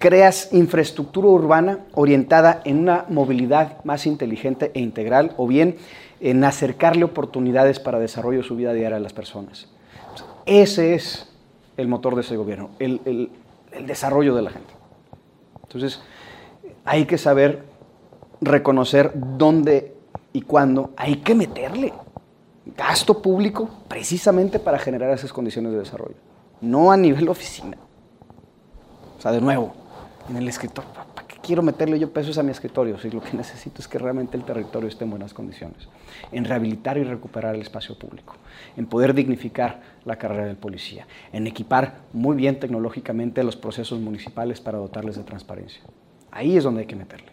creas 0.00 0.52
infraestructura 0.52 1.28
urbana 1.28 1.80
orientada 1.94 2.62
en 2.64 2.80
una 2.80 3.04
movilidad 3.08 3.84
más 3.84 4.06
inteligente 4.06 4.72
e 4.74 4.80
integral 4.80 5.34
o 5.36 5.46
bien 5.46 5.76
en 6.20 6.42
acercarle 6.42 7.04
oportunidades 7.04 7.78
para 7.78 7.98
desarrollo 8.00 8.38
de 8.38 8.44
su 8.44 8.56
vida 8.56 8.72
diaria 8.72 8.96
a 8.96 9.00
las 9.00 9.12
personas. 9.12 9.68
Ese 10.46 10.94
es 10.94 11.28
el 11.76 11.88
motor 11.88 12.14
de 12.14 12.20
ese 12.22 12.36
gobierno, 12.36 12.70
el, 12.78 13.30
desarrollo 13.84 14.34
de 14.34 14.42
la 14.42 14.50
gente. 14.50 14.72
Entonces, 15.64 16.00
hay 16.84 17.04
que 17.04 17.18
saber 17.18 17.64
reconocer 18.40 19.12
dónde 19.14 19.94
y 20.32 20.42
cuándo 20.42 20.92
hay 20.96 21.16
que 21.16 21.34
meterle 21.34 21.92
gasto 22.76 23.20
público 23.20 23.68
precisamente 23.88 24.58
para 24.58 24.78
generar 24.78 25.10
esas 25.10 25.32
condiciones 25.32 25.72
de 25.72 25.78
desarrollo, 25.78 26.16
no 26.60 26.92
a 26.92 26.96
nivel 26.96 27.28
oficina. 27.28 27.76
O 29.18 29.20
sea, 29.20 29.32
de 29.32 29.40
nuevo, 29.40 29.74
en 30.28 30.36
el 30.36 30.48
escritor, 30.48 30.84
quiero 31.46 31.62
meterle 31.62 31.98
yo 32.00 32.10
pesos 32.10 32.36
a 32.38 32.42
mi 32.42 32.50
escritorio 32.50 32.98
si 32.98 33.08
lo 33.08 33.22
que 33.22 33.32
necesito 33.36 33.80
es 33.80 33.86
que 33.86 33.98
realmente 33.98 34.36
el 34.36 34.44
territorio 34.44 34.88
esté 34.88 35.04
en 35.04 35.10
buenas 35.10 35.32
condiciones, 35.32 35.88
en 36.32 36.44
rehabilitar 36.44 36.98
y 36.98 37.04
recuperar 37.04 37.54
el 37.54 37.62
espacio 37.62 37.96
público, 37.96 38.34
en 38.76 38.86
poder 38.86 39.14
dignificar 39.14 39.80
la 40.04 40.16
carrera 40.16 40.46
del 40.46 40.56
policía, 40.56 41.06
en 41.32 41.46
equipar 41.46 42.00
muy 42.12 42.36
bien 42.36 42.58
tecnológicamente 42.58 43.44
los 43.44 43.56
procesos 43.56 44.00
municipales 44.00 44.60
para 44.60 44.78
dotarles 44.78 45.16
de 45.16 45.22
transparencia. 45.22 45.82
Ahí 46.32 46.56
es 46.56 46.64
donde 46.64 46.80
hay 46.80 46.86
que 46.86 46.96
meterle. 46.96 47.28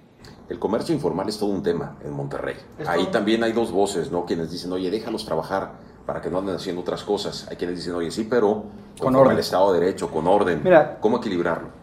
El 0.48 0.60
comercio 0.60 0.94
informal 0.94 1.28
es 1.28 1.40
todo 1.40 1.50
un 1.50 1.64
tema 1.64 1.98
en 2.06 2.12
Monterrey. 2.12 2.56
Ahí 2.86 3.08
también 3.08 3.44
hay 3.44 3.54
dos 3.54 3.72
voces, 3.72 4.12
¿no? 4.12 4.26
Quienes 4.26 4.52
dicen, 4.52 4.72
oye, 4.72 4.92
déjalos 4.92 5.26
trabajar 5.26 5.72
para 6.06 6.22
que 6.22 6.30
no 6.30 6.40
anden 6.40 6.56
haciendo 6.56 6.82
otras 6.82 7.04
cosas. 7.04 7.48
Hay 7.50 7.56
quienes 7.56 7.78
dicen, 7.78 7.96
oye, 7.96 8.12
sí, 8.12 8.28
pero 8.30 8.66
con 9.00 9.16
orden. 9.16 9.34
el 9.34 9.40
Estado 9.40 9.74
de 9.74 9.80
Derecho, 9.80 10.12
con 10.12 10.28
orden. 10.28 10.62
Mira, 10.64 10.98
¿Cómo 11.00 11.18
equilibrarlo? 11.18 11.83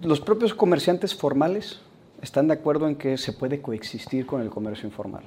Los 0.00 0.20
propios 0.20 0.54
comerciantes 0.54 1.14
formales 1.14 1.80
están 2.22 2.48
de 2.48 2.54
acuerdo 2.54 2.88
en 2.88 2.96
que 2.96 3.18
se 3.18 3.32
puede 3.32 3.60
coexistir 3.60 4.26
con 4.26 4.40
el 4.40 4.48
comercio 4.48 4.88
informal. 4.88 5.24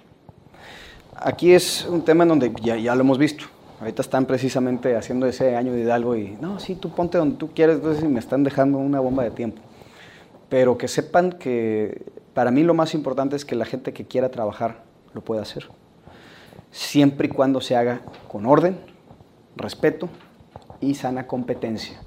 Aquí 1.15 1.53
es 1.53 1.85
un 1.85 2.03
tema 2.03 2.23
en 2.23 2.29
donde 2.29 2.51
ya, 2.61 2.95
lo 2.95 3.01
hemos 3.01 3.17
visto. 3.17 3.45
Ahorita 3.79 4.01
están 4.01 4.25
precisamente 4.25 4.95
haciendo 4.95 5.27
ese 5.27 5.55
año 5.55 5.73
de 5.73 5.81
Hidalgo 5.81 6.15
y, 6.15 6.37
no, 6.41 6.59
sí, 6.59 6.75
tú 6.75 6.89
ponte 6.89 7.17
donde 7.17 7.37
tú 7.37 7.51
quieres, 7.53 7.77
entonces 7.77 8.03
me 8.05 8.19
están 8.19 8.43
dejando 8.43 8.77
una 8.77 8.99
bomba 8.99 9.23
de 9.23 9.31
tiempo. 9.31 9.61
Pero 10.49 10.77
que 10.77 10.87
sepan 10.87 11.33
que 11.33 12.03
para 12.33 12.51
mí 12.51 12.63
lo 12.63 12.73
más 12.73 12.93
importante 12.93 13.35
es 13.35 13.45
que 13.45 13.55
la 13.55 13.65
gente 13.65 13.93
que 13.93 14.05
quiera 14.05 14.29
trabajar 14.29 14.83
lo 15.13 15.21
pueda 15.21 15.41
hacer. 15.41 15.67
Siempre 16.71 17.27
y 17.27 17.29
cuando 17.29 17.61
se 17.61 17.75
haga 17.75 18.01
con 18.27 18.45
orden, 18.45 18.77
respeto 19.55 20.09
y 20.79 20.95
sana 20.95 21.27
competencia. 21.27 21.99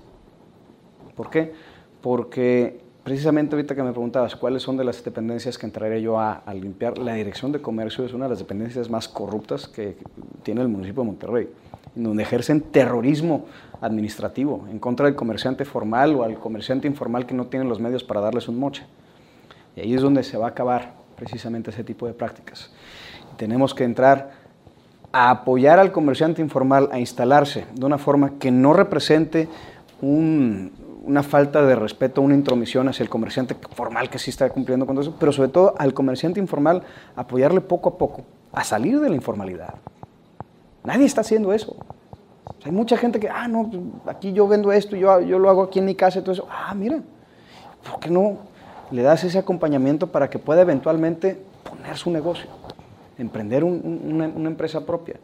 ¿Por 1.17 1.31
qué? 1.31 1.53
Porque 2.01 2.81
precisamente 3.09 3.57
ahorita 3.57 3.75
que 3.75 3.83
me 3.83 3.91
preguntabas 3.91 4.37
cuáles 4.37 4.63
son 4.63 4.77
de 4.77 4.85
las 4.85 5.03
dependencias 5.03 5.57
que 5.57 5.67
entraría 5.67 5.99
yo 5.99 6.19
a, 6.21 6.43
limpiar, 6.53 6.99
la 6.99 7.15
Dirección 7.15 7.53
de 7.53 7.61
Comercio 7.61 8.05
es 8.05 8.13
una 8.13 8.27
de 8.27 8.31
las 8.31 8.39
dependencias 8.39 8.91
más 8.91 9.09
corruptas 9.09 9.67
que 9.67 9.97
tiene 10.43 10.61
el 10.61 10.69
municipio 10.69 11.03
de 11.03 11.07
Monterrey, 11.07 11.49
donde 11.95 12.23
ejercen 12.23 12.61
terrorismo 12.61 13.47
administrativo 13.81 14.67
en 14.71 14.79
contra 14.79 15.07
del 15.07 15.15
comerciante 15.15 15.65
formal 15.65 16.15
o 16.17 16.23
al 16.23 16.39
comerciante 16.39 16.87
informal 16.87 17.25
que 17.27 17.35
no 17.35 17.47
tiene 17.47 17.65
los 17.65 17.81
medios 17.81 18.05
para 18.05 18.21
darles 18.21 18.49
un 18.49 18.59
moche. 18.59 18.85
Y 19.75 19.81
ahí 19.81 19.95
es 19.95 20.03
donde 20.03 20.23
se 20.23 20.37
va 20.37 20.47
a 20.47 20.51
acabar 20.51 20.93
precisamente 21.17 21.71
ese 21.71 21.85
tipo 21.85 22.07
de 22.07 22.13
prácticas. 22.13 22.71
tenemos 23.37 23.75
que 23.75 23.85
entrar 23.85 24.33
a 25.13 25.31
apoyar 25.31 25.79
al 25.79 25.93
comerciante 25.93 26.43
informal 26.43 26.89
a 26.93 26.99
instalarse 26.99 27.65
de 27.75 27.87
una 27.87 27.99
forma 27.99 28.39
que 28.39 28.51
no 28.51 28.75
represente 28.75 29.49
un, 30.03 30.73
una 31.09 31.23
falta 31.23 31.63
de 31.65 31.75
respeto, 31.75 32.21
una 32.21 32.35
intromisión 32.35 32.87
hacia 32.87 33.03
el 33.03 33.09
comerciante 33.09 33.57
formal 33.73 34.11
que 34.11 34.19
sí 34.19 34.29
está 34.31 34.51
cumpliendo 34.51 34.87
con 34.87 34.99
eso, 34.99 35.17
pero 35.19 35.33
sobre 35.33 35.49
todo 35.49 35.75
al 35.79 35.95
comerciante 35.95 36.39
informal 36.39 36.83
apoyarle 37.17 37.63
poco 37.63 37.89
a 37.89 37.99
poco 37.99 38.25
a 38.53 38.63
salir 38.63 39.01
de 39.01 39.09
la 39.09 39.17
informalidad. 39.17 39.75
Nadie 40.85 41.07
está 41.07 41.23
haciendo 41.23 41.53
eso. 41.55 41.77
hay 42.63 42.73
mucha 42.73 42.99
gente 42.99 43.19
que, 43.19 43.31
ah, 43.31 43.49
no, 43.49 43.71
aquí 44.07 44.35
yo 44.35 44.47
vendo 44.47 44.71
esto, 44.71 44.97
yo, 44.97 45.21
yo 45.21 45.39
lo 45.39 45.49
hago 45.49 45.63
aquí 45.63 45.79
en 45.79 45.87
mi 45.87 45.95
casa 45.95 46.19
y 46.19 46.23
todo 46.23 46.33
eso. 46.33 46.47
Ah, 46.51 46.75
mira, 46.75 47.01
¿por 47.91 48.01
qué 48.01 48.11
no 48.11 48.37
le 48.91 49.03
das 49.03 49.25
ese 49.25 49.39
acompañamiento 49.39 50.09
para 50.09 50.29
que 50.29 50.39
pueda 50.39 50.61
eventualmente 50.61 51.43
poner 51.69 51.97
su 51.97 52.11
negocio, 52.11 52.51
emprender 53.17 53.65
una 53.65 54.49
empresa 54.49 54.85
propia? 54.85 55.17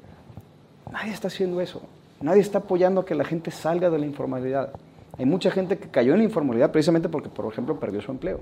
Nadie 0.90 1.12
está 1.12 1.28
haciendo 1.28 1.60
eso. 1.60 1.82
Nadie 2.22 2.40
está 2.40 2.58
apoyando 2.58 3.02
a 3.02 3.04
que 3.04 3.14
la 3.14 3.24
gente 3.24 3.50
salga 3.50 3.90
de 3.90 3.98
la 3.98 4.06
informalidad. 4.06 4.70
Hay 5.16 5.24
mucha 5.26 5.50
gente 5.50 5.78
que 5.78 5.88
cayó 5.88 6.12
en 6.12 6.18
la 6.18 6.24
informalidad 6.24 6.72
precisamente 6.72 7.08
porque, 7.08 7.28
por 7.28 7.50
ejemplo, 7.50 7.78
perdió 7.78 8.00
su 8.00 8.10
empleo. 8.10 8.40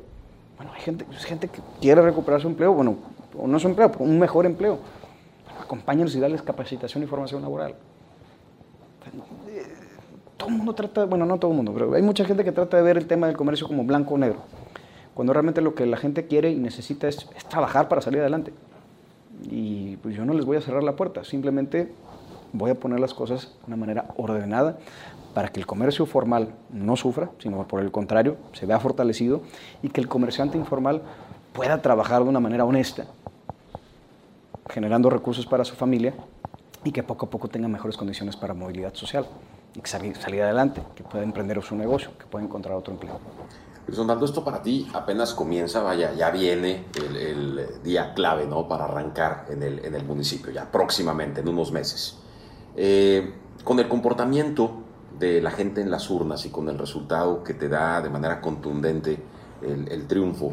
Bueno, 0.57 0.73
hay 0.75 0.81
gente, 0.81 1.05
gente 1.19 1.49
que 1.49 1.61
quiere 1.81 2.01
recuperar 2.03 2.41
su 2.41 2.49
empleo, 2.49 2.73
bueno, 2.73 2.97
o 3.37 3.47
no 3.47 3.59
su 3.59 3.69
empleo, 3.69 3.93
un 3.99 4.19
mejor 4.19 4.47
empleo. 4.47 4.79
Acompáñenlos 5.61 6.15
y 6.15 6.21
darles 6.21 6.43
capacitación 6.43 7.03
y 7.03 7.07
formación 7.07 7.43
laboral. 7.43 7.75
todo 10.37 10.49
el 10.49 10.57
mundo 10.57 10.75
trata, 10.75 11.05
bueno, 11.05 11.27
no 11.27 11.39
todo 11.39 11.51
el 11.51 11.57
mundo, 11.57 11.73
pero 11.73 11.93
hay 11.95 12.03
mucha 12.03 12.25
gente 12.25 12.45
que 12.45 12.53
trata 12.53 12.77
de 12.77 12.83
ver 12.83 12.97
el 12.97 13.07
tema 13.07 13.27
del 13.27 13.37
comercio 13.37 13.67
como 13.67 13.85
blanco 13.85 14.15
o 14.15 14.19
negro, 14.19 14.41
cuando 15.15 15.33
realmente 15.33 15.61
lo 15.61 15.75
que 15.75 15.87
la 15.87 15.97
gente 15.97 16.27
quiere 16.27 16.51
y 16.51 16.57
necesita 16.57 17.09
es, 17.09 17.29
es 17.37 17.45
trabajar 17.45 17.89
para 17.89 18.01
salir 18.01 18.21
adelante. 18.21 18.53
Y 19.51 19.97
pues 19.97 20.15
yo 20.15 20.25
no 20.25 20.35
les 20.35 20.45
voy 20.45 20.57
a 20.57 20.61
cerrar 20.61 20.83
la 20.83 20.97
puerta, 20.97 21.25
simplemente 21.25 21.93
voy 22.53 22.71
a 22.71 22.75
poner 22.75 23.01
las 23.01 23.15
cosas 23.15 23.55
de 23.61 23.67
una 23.69 23.77
manera 23.77 24.07
ordenada 24.17 24.79
para 25.35 25.49
que 25.49 25.61
el 25.61 25.67
comercio 25.67 26.07
formal 26.07 26.55
no 26.71 26.97
sufra, 26.97 27.31
sino 27.39 27.67
por 27.67 27.81
el 27.81 27.91
contrario, 27.91 28.37
se 28.53 28.67
vea 28.67 28.79
fortalecido 28.79 29.43
y 29.83 29.89
que 29.89 30.01
el 30.01 30.09
comerciante 30.09 30.59
informal 30.59 31.03
pueda 31.53 31.81
trabajar 31.83 32.23
de 32.23 32.29
una 32.29 32.41
manera 32.41 32.65
honesta, 32.65 33.07
generando 34.69 35.11
recursos 35.11 35.47
para 35.47 35.65
su 35.65 35.75
familia 35.75 36.15
y 36.85 36.93
que 36.93 37.03
poco 37.03 37.27
a 37.27 37.31
poco 37.31 37.49
tenga 37.49 37.69
mejores 37.69 37.97
condiciones 37.97 38.37
para 38.37 38.55
movilidad 38.55 38.95
social 38.95 39.27
y 39.75 39.81
que 39.81 39.89
salir, 39.89 40.17
salir 40.17 40.43
adelante, 40.43 40.83
que 40.95 41.03
pueda 41.03 41.25
emprender 41.25 41.63
su 41.63 41.75
negocio, 41.77 42.11
que 42.19 42.27
pueda 42.27 42.45
encontrar 42.45 42.75
otro 42.75 42.93
empleo. 42.93 43.19
Luis 43.87 43.99
esto 44.23 44.45
para 44.45 44.63
ti 44.63 44.89
apenas 44.95 45.35
comienza, 45.35 45.83
vaya, 45.83 46.13
ya 46.13 46.31
viene 46.31 46.85
el, 46.95 47.83
día 47.83 48.15
clave, 48.15 48.47
¿no? 48.47 48.69
Para 48.69 48.85
arrancar 48.85 49.47
en 49.51 49.63
el, 49.63 49.85
en 49.85 49.95
el, 49.95 50.05
municipio, 50.05 50.53
ya 50.53 50.71
próximamente, 50.71 51.41
en 51.41 51.49
unos 51.49 51.73
meses. 51.73 52.17
Eh, 52.77 53.35
con 53.65 53.79
el 53.79 53.89
comportamiento 53.89 54.83
de 55.19 55.41
la 55.41 55.51
gente 55.51 55.81
en 55.81 55.91
las 55.91 56.09
urnas 56.11 56.45
y 56.47 56.51
con 56.51 56.69
el 56.69 56.79
resultado 56.79 57.45
que 57.45 57.55
te 57.55 57.69
da 57.69 58.01
de 58.01 58.09
manera 58.11 58.41
contundente 58.41 59.23
el, 59.61 59.89
el 59.89 60.07
triunfo, 60.09 60.53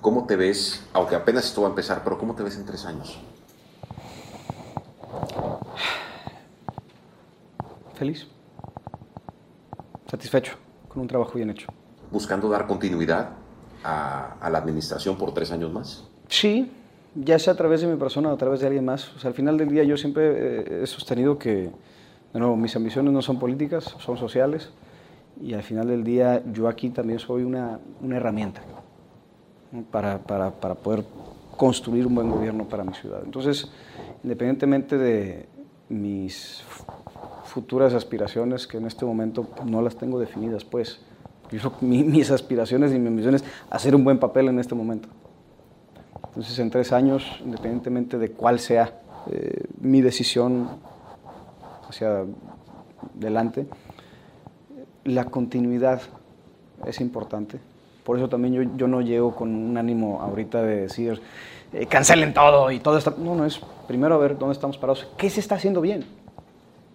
¿cómo 0.00 0.26
te 0.26 0.36
ves, 0.36 0.84
aunque 0.92 1.14
apenas 1.14 1.44
esto 1.44 1.62
va 1.62 1.68
a 1.68 1.70
empezar, 1.70 2.02
pero 2.02 2.18
cómo 2.18 2.34
te 2.34 2.42
ves 2.42 2.56
en 2.56 2.64
tres 2.66 2.84
años? 2.84 3.18
Feliz, 7.94 8.26
satisfecho, 10.10 10.56
con 10.88 11.02
un 11.02 11.06
trabajo 11.08 11.34
bien 11.34 11.50
hecho. 11.50 11.68
¿Buscando 12.10 12.48
dar 12.48 12.66
continuidad 12.66 13.30
a, 13.84 14.34
a 14.40 14.50
la 14.50 14.58
administración 14.58 15.16
por 15.16 15.32
tres 15.32 15.52
años 15.52 15.72
más? 15.72 16.04
Sí, 16.28 16.72
ya 17.14 17.38
sea 17.38 17.52
a 17.52 17.56
través 17.56 17.80
de 17.80 17.86
mi 17.86 17.96
persona 17.96 18.30
o 18.30 18.32
a 18.32 18.36
través 18.36 18.60
de 18.60 18.66
alguien 18.66 18.84
más. 18.84 19.14
O 19.14 19.18
sea, 19.18 19.28
al 19.28 19.34
final 19.34 19.58
del 19.58 19.68
día 19.68 19.84
yo 19.84 19.96
siempre 19.96 20.22
eh, 20.24 20.82
he 20.82 20.86
sostenido 20.86 21.38
que, 21.38 21.70
de 22.32 22.38
nuevo, 22.38 22.56
mis 22.56 22.74
ambiciones 22.76 23.12
no 23.12 23.22
son 23.22 23.38
políticas, 23.38 23.96
son 23.98 24.16
sociales. 24.16 24.70
Y 25.40 25.54
al 25.54 25.62
final 25.62 25.88
del 25.88 26.04
día 26.04 26.42
yo 26.52 26.68
aquí 26.68 26.90
también 26.90 27.18
soy 27.18 27.42
una, 27.42 27.80
una 28.00 28.16
herramienta 28.16 28.62
para, 29.90 30.18
para, 30.18 30.50
para, 30.50 30.74
poder 30.74 31.04
construir 31.56 32.06
un 32.06 32.14
buen 32.14 32.30
gobierno 32.30 32.68
para 32.68 32.84
mi 32.84 32.94
ciudad. 32.94 33.22
Entonces, 33.24 33.70
independientemente 34.22 34.98
de 34.98 35.46
mis 35.88 36.62
futuras 37.44 37.94
aspiraciones, 37.94 38.66
que 38.66 38.76
en 38.76 38.86
este 38.86 39.04
momento 39.04 39.48
no 39.64 39.82
las 39.82 39.96
tengo 39.96 40.18
definidas, 40.18 40.64
pues, 40.64 41.00
yo, 41.50 41.72
mi, 41.80 42.04
mis 42.04 42.30
aspiraciones 42.30 42.92
y 42.92 42.98
mis 42.98 43.08
ambiciones, 43.08 43.44
hacer 43.70 43.94
un 43.94 44.04
buen 44.04 44.18
papel 44.18 44.48
en 44.48 44.58
este 44.58 44.74
momento. 44.74 45.08
Entonces, 46.32 46.58
en 46.58 46.70
tres 46.70 46.92
años, 46.92 47.24
independientemente 47.44 48.16
de 48.16 48.30
cuál 48.30 48.58
sea 48.58 49.00
eh, 49.30 49.64
mi 49.80 50.00
decisión 50.00 50.66
hacia 51.86 52.24
adelante, 53.18 53.66
la 55.04 55.26
continuidad 55.26 56.00
es 56.86 57.00
importante. 57.02 57.60
Por 58.02 58.16
eso 58.16 58.30
también 58.30 58.54
yo, 58.54 58.62
yo, 58.76 58.88
no 58.88 59.02
llego 59.02 59.34
con 59.34 59.54
un 59.54 59.76
ánimo 59.76 60.22
ahorita 60.22 60.62
de 60.62 60.82
decir, 60.82 61.20
eh, 61.74 61.86
cancelen 61.86 62.32
todo 62.32 62.70
y 62.70 62.80
todo 62.80 62.96
está... 62.96 63.12
No, 63.16 63.34
no, 63.34 63.44
es 63.44 63.60
primero 63.86 64.18
ver 64.18 64.38
dónde 64.38 64.54
estamos 64.54 64.78
parados. 64.78 65.06
¿Qué 65.18 65.28
se 65.28 65.40
está 65.40 65.56
haciendo 65.56 65.82
bien? 65.82 66.04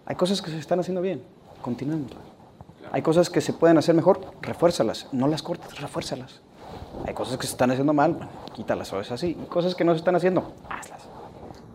Hay 0.04 0.16
cosas 0.16 0.42
que 0.42 0.50
se 0.50 0.58
están 0.58 0.80
haciendo 0.80 1.00
bien, 1.00 1.22
continuemos. 1.62 2.10
Hay 2.90 3.02
cosas 3.02 3.30
que 3.30 3.40
se 3.40 3.52
pueden 3.52 3.78
hacer 3.78 3.94
mejor, 3.94 4.20
refuérzalas. 4.42 5.06
No 5.12 5.28
las 5.28 5.42
cortes, 5.42 5.80
refuérzalas. 5.80 6.40
Hay 7.06 7.14
cosas 7.14 7.36
que 7.38 7.46
se 7.46 7.52
están 7.52 7.70
haciendo 7.70 7.92
mal, 7.92 8.12
bueno, 8.14 8.30
quítalas 8.54 8.92
o 8.92 9.00
es 9.00 9.10
así. 9.10 9.36
Y 9.40 9.46
cosas 9.46 9.74
que 9.74 9.84
no 9.84 9.92
se 9.92 9.98
están 9.98 10.16
haciendo, 10.16 10.52
hazlas. 10.68 11.02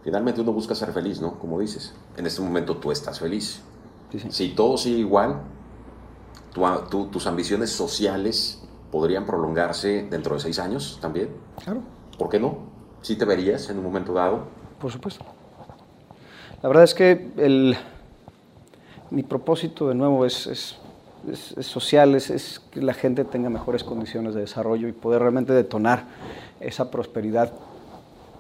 Finalmente 0.03 0.41
uno 0.41 0.51
busca 0.51 0.75
ser 0.75 0.91
feliz, 0.91 1.21
¿no? 1.21 1.39
Como 1.39 1.59
dices, 1.59 1.93
en 2.17 2.25
este 2.25 2.41
momento 2.41 2.77
tú 2.77 2.91
estás 2.91 3.19
feliz. 3.19 3.61
Sí, 4.11 4.19
sí. 4.19 4.27
Si 4.31 4.49
todo 4.49 4.77
sigue 4.77 4.99
igual, 4.99 5.41
tu, 6.53 6.61
tu, 6.89 7.07
tus 7.07 7.25
ambiciones 7.25 7.71
sociales 7.71 8.61
podrían 8.91 9.25
prolongarse 9.25 10.07
dentro 10.09 10.35
de 10.35 10.41
seis 10.41 10.59
años 10.59 10.99
también. 11.01 11.29
Claro. 11.63 11.81
¿Por 12.17 12.29
qué 12.29 12.39
no? 12.39 12.57
¿Sí 13.01 13.15
te 13.15 13.25
verías 13.25 13.69
en 13.69 13.77
un 13.77 13.83
momento 13.83 14.13
dado? 14.13 14.43
Por 14.79 14.91
supuesto. 14.91 15.23
La 16.61 16.69
verdad 16.69 16.83
es 16.83 16.93
que 16.93 17.31
el, 17.37 17.75
mi 19.09 19.23
propósito 19.23 19.89
de 19.89 19.95
nuevo 19.95 20.25
es, 20.25 20.47
es 20.47 20.77
es, 21.31 21.55
es 21.57 21.65
social, 21.65 22.15
es, 22.15 22.29
es, 22.29 22.59
que 22.71 22.81
la 22.81 22.93
gente 22.93 23.25
tenga 23.25 23.49
mejores 23.49 23.83
condiciones 23.83 24.33
de 24.35 24.41
desarrollo 24.41 24.87
y 24.87 24.91
poder 24.91 25.21
realmente 25.21 25.53
detonar 25.53 26.05
esa 26.59 26.91
prosperidad 26.91 27.51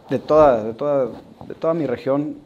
de 0.09 0.19
toda, 0.19 0.63
de 0.63 0.73
toda, 0.73 1.09
de 1.47 1.55
toda 1.55 1.73
mi 1.73 1.85
región 1.85 2.37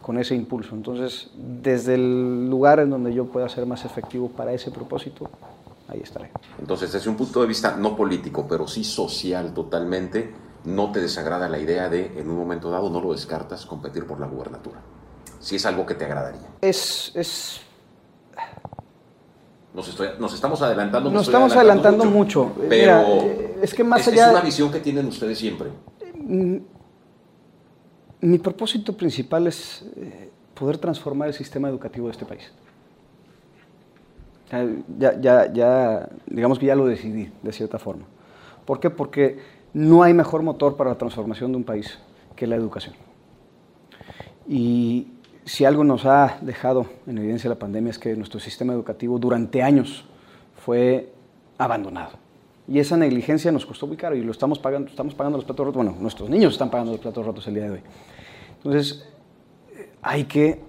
con 0.00 0.18
ese 0.18 0.34
impulso. 0.34 0.74
Entonces, 0.74 1.30
desde 1.34 1.94
el 1.94 2.50
lugar 2.50 2.80
en 2.80 2.90
donde 2.90 3.14
yo 3.14 3.26
pueda 3.26 3.48
ser 3.48 3.66
más 3.66 3.84
efectivo 3.84 4.28
para 4.28 4.52
ese 4.52 4.70
propósito, 4.70 5.30
ahí 5.88 6.00
estaré. 6.02 6.30
Entonces, 6.58 6.92
desde 6.92 7.08
un 7.08 7.16
punto 7.16 7.40
de 7.40 7.46
vista 7.46 7.76
no 7.76 7.96
político, 7.96 8.46
pero 8.48 8.66
sí 8.66 8.84
social 8.84 9.54
totalmente, 9.54 10.34
no 10.64 10.92
te 10.92 11.00
desagrada 11.00 11.48
la 11.48 11.58
idea 11.58 11.88
de, 11.88 12.18
en 12.18 12.28
un 12.28 12.36
momento 12.36 12.70
dado, 12.70 12.90
no 12.90 13.00
lo 13.00 13.12
descartas, 13.12 13.66
competir 13.66 14.06
por 14.06 14.20
la 14.20 14.26
gubernatura. 14.26 14.80
Si 15.40 15.56
es 15.56 15.66
algo 15.66 15.86
que 15.86 15.94
te 15.94 16.04
agradaría. 16.04 16.48
Es, 16.60 17.12
es 17.14 17.60
nos, 19.74 19.88
estoy, 19.88 20.08
nos, 20.18 20.34
estamos 20.34 20.60
adelantando. 20.62 21.10
Nos 21.10 21.26
estamos 21.26 21.54
adelantando, 21.56 22.04
mucho, 22.04 22.44
mucho, 22.44 22.68
Pero 22.68 23.02
Mira, 23.02 23.62
es 23.62 23.72
que 23.72 23.82
más 23.82 24.02
es, 24.02 24.08
allá. 24.08 24.26
Es 24.26 24.32
una 24.32 24.40
visión 24.42 24.70
que 24.70 24.80
tienen 24.80 25.06
ustedes 25.06 25.38
siempre. 25.38 25.68
Mi 28.20 28.38
propósito 28.38 28.96
principal 28.96 29.46
es 29.46 29.84
eh, 29.96 30.30
poder 30.54 30.78
transformar 30.78 31.28
el 31.28 31.34
sistema 31.34 31.68
educativo 31.68 32.06
de 32.06 32.12
este 32.12 32.24
país. 32.24 32.52
Ya, 34.98 35.18
ya, 35.18 35.50
ya, 35.50 36.08
digamos 36.26 36.58
que 36.58 36.66
ya 36.66 36.74
lo 36.74 36.84
decidí, 36.84 37.32
de 37.42 37.52
cierta 37.52 37.78
forma. 37.78 38.04
¿Por 38.66 38.78
qué? 38.80 38.90
Porque 38.90 39.38
no 39.72 40.02
hay 40.02 40.12
mejor 40.12 40.42
motor 40.42 40.76
para 40.76 40.90
la 40.90 40.98
transformación 40.98 41.52
de 41.52 41.56
un 41.56 41.64
país 41.64 41.98
que 42.36 42.46
la 42.46 42.56
educación. 42.56 42.94
Y 44.46 45.08
si 45.44 45.64
algo 45.64 45.84
nos 45.84 46.06
ha 46.06 46.38
dejado 46.40 46.86
en 47.06 47.18
evidencia 47.18 47.50
la 47.50 47.58
pandemia 47.58 47.90
es 47.90 47.98
que 47.98 48.14
nuestro 48.16 48.38
sistema 48.38 48.72
educativo 48.72 49.18
durante 49.18 49.62
años 49.62 50.04
fue 50.54 51.12
abandonado. 51.58 52.12
Y 52.68 52.78
esa 52.78 52.96
negligencia 52.96 53.50
nos 53.50 53.66
costó 53.66 53.86
muy 53.86 53.96
caro 53.96 54.14
y 54.14 54.22
lo 54.22 54.30
estamos 54.30 54.58
pagando, 54.58 54.88
estamos 54.88 55.14
pagando 55.14 55.38
los 55.38 55.44
platos 55.44 55.66
rotos. 55.66 55.84
Bueno, 55.84 55.96
nuestros 56.00 56.30
niños 56.30 56.52
están 56.52 56.70
pagando 56.70 56.92
los 56.92 57.00
platos 57.00 57.26
rotos 57.26 57.46
el 57.48 57.54
día 57.54 57.64
de 57.64 57.70
hoy. 57.70 57.80
Entonces, 58.58 59.04
hay 60.00 60.24
que 60.24 60.60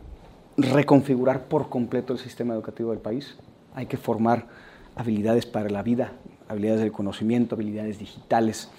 reconfigurar 0.57 1.45
por 1.47 1.69
completo 1.69 2.13
el 2.13 2.19
sistema 2.19 2.55
educativo 2.55 2.91
del 2.91 2.99
país. 2.99 3.35
Hay 3.75 3.85
que 3.85 3.97
formar 3.97 4.47
habilidades 4.95 5.45
para 5.45 5.69
la 5.69 5.83
vida, 5.83 6.13
habilidades 6.47 6.81
del 6.81 6.91
conocimiento, 6.91 7.53
habilidades 7.55 7.99
digitales. 7.99 8.71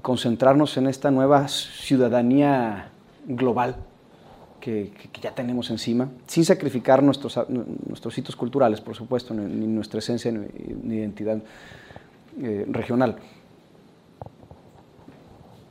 Concentrarnos 0.00 0.76
en 0.78 0.86
esta 0.86 1.10
nueva 1.10 1.48
ciudadanía 1.48 2.90
global 3.26 3.76
que, 4.66 4.90
que, 5.12 5.20
ya 5.20 5.32
tenemos 5.32 5.70
encima, 5.70 6.10
sin 6.26 6.44
sacrificar 6.44 7.00
nuestros, 7.00 7.38
nuestros 7.48 8.18
hitos 8.18 8.34
culturales, 8.34 8.80
por 8.80 8.96
supuesto, 8.96 9.32
ni, 9.32 9.44
ni 9.44 9.68
nuestra 9.68 10.00
esencia 10.00 10.32
ni, 10.32 10.44
ni 10.82 10.96
identidad 10.96 11.40
eh, 12.42 12.66
regional. 12.68 13.14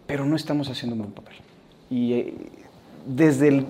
Pero 0.08 0.26
no 0.26 0.38
estamos 0.38 0.70
haciendo 0.70 0.96
un 0.96 1.02
buen 1.02 1.12
papel. 1.12 1.36
Y 1.90 2.14
eh, 2.14 2.34
desde 3.06 3.50
el, 3.50 3.66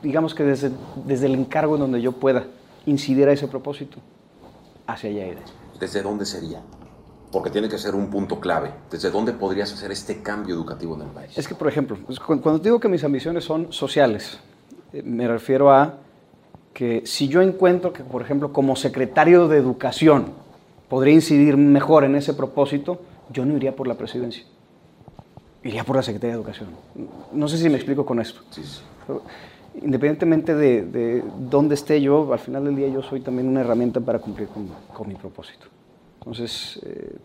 digamos 0.00 0.32
que 0.32 0.44
desde, 0.44 0.70
desde 1.04 1.26
el 1.26 1.34
encargo 1.34 1.74
en 1.74 1.80
donde 1.80 2.00
yo 2.00 2.12
pueda 2.12 2.46
incidir 2.86 3.28
a 3.28 3.32
ese 3.32 3.48
propósito, 3.48 3.98
hacia 4.86 5.10
allá 5.10 5.26
iré. 5.26 5.42
¿Desde 5.80 6.02
dónde 6.02 6.24
sería? 6.24 6.62
Porque 7.32 7.50
tiene 7.50 7.68
que 7.68 7.78
ser 7.78 7.96
un 7.96 8.10
punto 8.10 8.38
clave. 8.38 8.72
¿Desde 8.92 9.10
dónde 9.10 9.32
podrías 9.32 9.72
hacer 9.72 9.90
este 9.90 10.22
cambio 10.22 10.54
educativo 10.54 10.94
en 10.94 11.02
el 11.02 11.08
país? 11.08 11.36
Es 11.36 11.48
que, 11.48 11.56
por 11.56 11.66
ejemplo, 11.66 11.98
pues, 12.06 12.20
cuando 12.20 12.60
digo 12.60 12.78
que 12.78 12.88
mis 12.88 13.02
ambiciones 13.02 13.42
son 13.42 13.72
sociales, 13.72 14.38
me 14.92 15.28
refiero 15.28 15.70
a 15.70 15.94
que 16.72 17.02
si 17.04 17.28
yo 17.28 17.42
encuentro 17.42 17.92
que, 17.92 18.02
por 18.02 18.22
ejemplo, 18.22 18.52
como 18.52 18.76
secretario 18.76 19.48
de 19.48 19.58
Educación 19.58 20.26
podría 20.88 21.14
incidir 21.14 21.56
mejor 21.56 22.04
en 22.04 22.14
ese 22.14 22.34
propósito, 22.34 23.00
yo 23.30 23.44
no 23.44 23.56
iría 23.56 23.74
por 23.74 23.86
la 23.86 23.94
presidencia. 23.94 24.44
Iría 25.62 25.84
por 25.84 25.96
la 25.96 26.02
Secretaría 26.02 26.34
de 26.34 26.40
Educación. 26.40 26.68
No 27.32 27.48
sé 27.48 27.58
si 27.58 27.68
me 27.68 27.76
explico 27.76 28.06
con 28.06 28.20
esto. 28.20 28.40
Sí, 28.50 28.62
sí. 28.62 28.80
Independientemente 29.82 30.54
de, 30.54 30.82
de, 30.82 31.24
dónde 31.38 31.74
esté 31.74 32.00
yo, 32.00 32.32
al 32.32 32.38
final 32.38 32.64
del 32.64 32.76
día 32.76 32.88
yo 32.88 33.02
soy 33.02 33.20
también 33.20 33.48
una 33.48 33.60
herramienta 33.60 34.00
para 34.00 34.18
cumplir 34.18 34.48
con, 34.48 34.68
con 34.94 35.08
mi 35.08 35.14
propósito. 35.14 35.66
Entonces, 36.20 36.80
eh, 36.84 37.16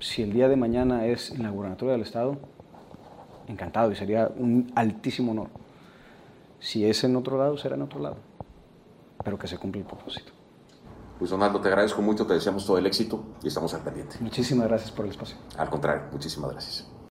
si 0.00 0.22
el 0.22 0.32
día 0.32 0.48
de 0.48 0.56
mañana 0.56 1.06
es 1.06 1.30
en 1.30 1.42
la 1.42 1.50
gubernatura 1.50 1.92
del 1.92 2.02
Estado, 2.02 2.36
encantado 3.48 3.92
y 3.92 3.96
sería 3.96 4.30
un 4.36 4.72
altísimo 4.74 5.32
honor. 5.32 5.48
Si 6.62 6.86
es 6.86 7.02
en 7.02 7.16
otro 7.16 7.36
lado, 7.36 7.58
será 7.58 7.74
en 7.74 7.82
otro 7.82 7.98
lado. 7.98 8.16
Pero 9.24 9.36
que 9.36 9.48
se 9.48 9.58
cumpla 9.58 9.80
el 9.80 9.86
propósito. 9.86 10.32
Pues 11.18 11.30
Donaldo, 11.30 11.60
te 11.60 11.68
agradezco 11.68 12.00
mucho, 12.02 12.24
te 12.24 12.34
deseamos 12.34 12.64
todo 12.64 12.78
el 12.78 12.86
éxito 12.86 13.24
y 13.42 13.48
estamos 13.48 13.74
al 13.74 13.80
pendiente. 13.82 14.16
Muchísimas 14.20 14.68
gracias 14.68 14.92
por 14.92 15.04
el 15.04 15.10
espacio. 15.10 15.36
Al 15.58 15.68
contrario, 15.68 16.04
muchísimas 16.12 16.52
gracias. 16.52 16.86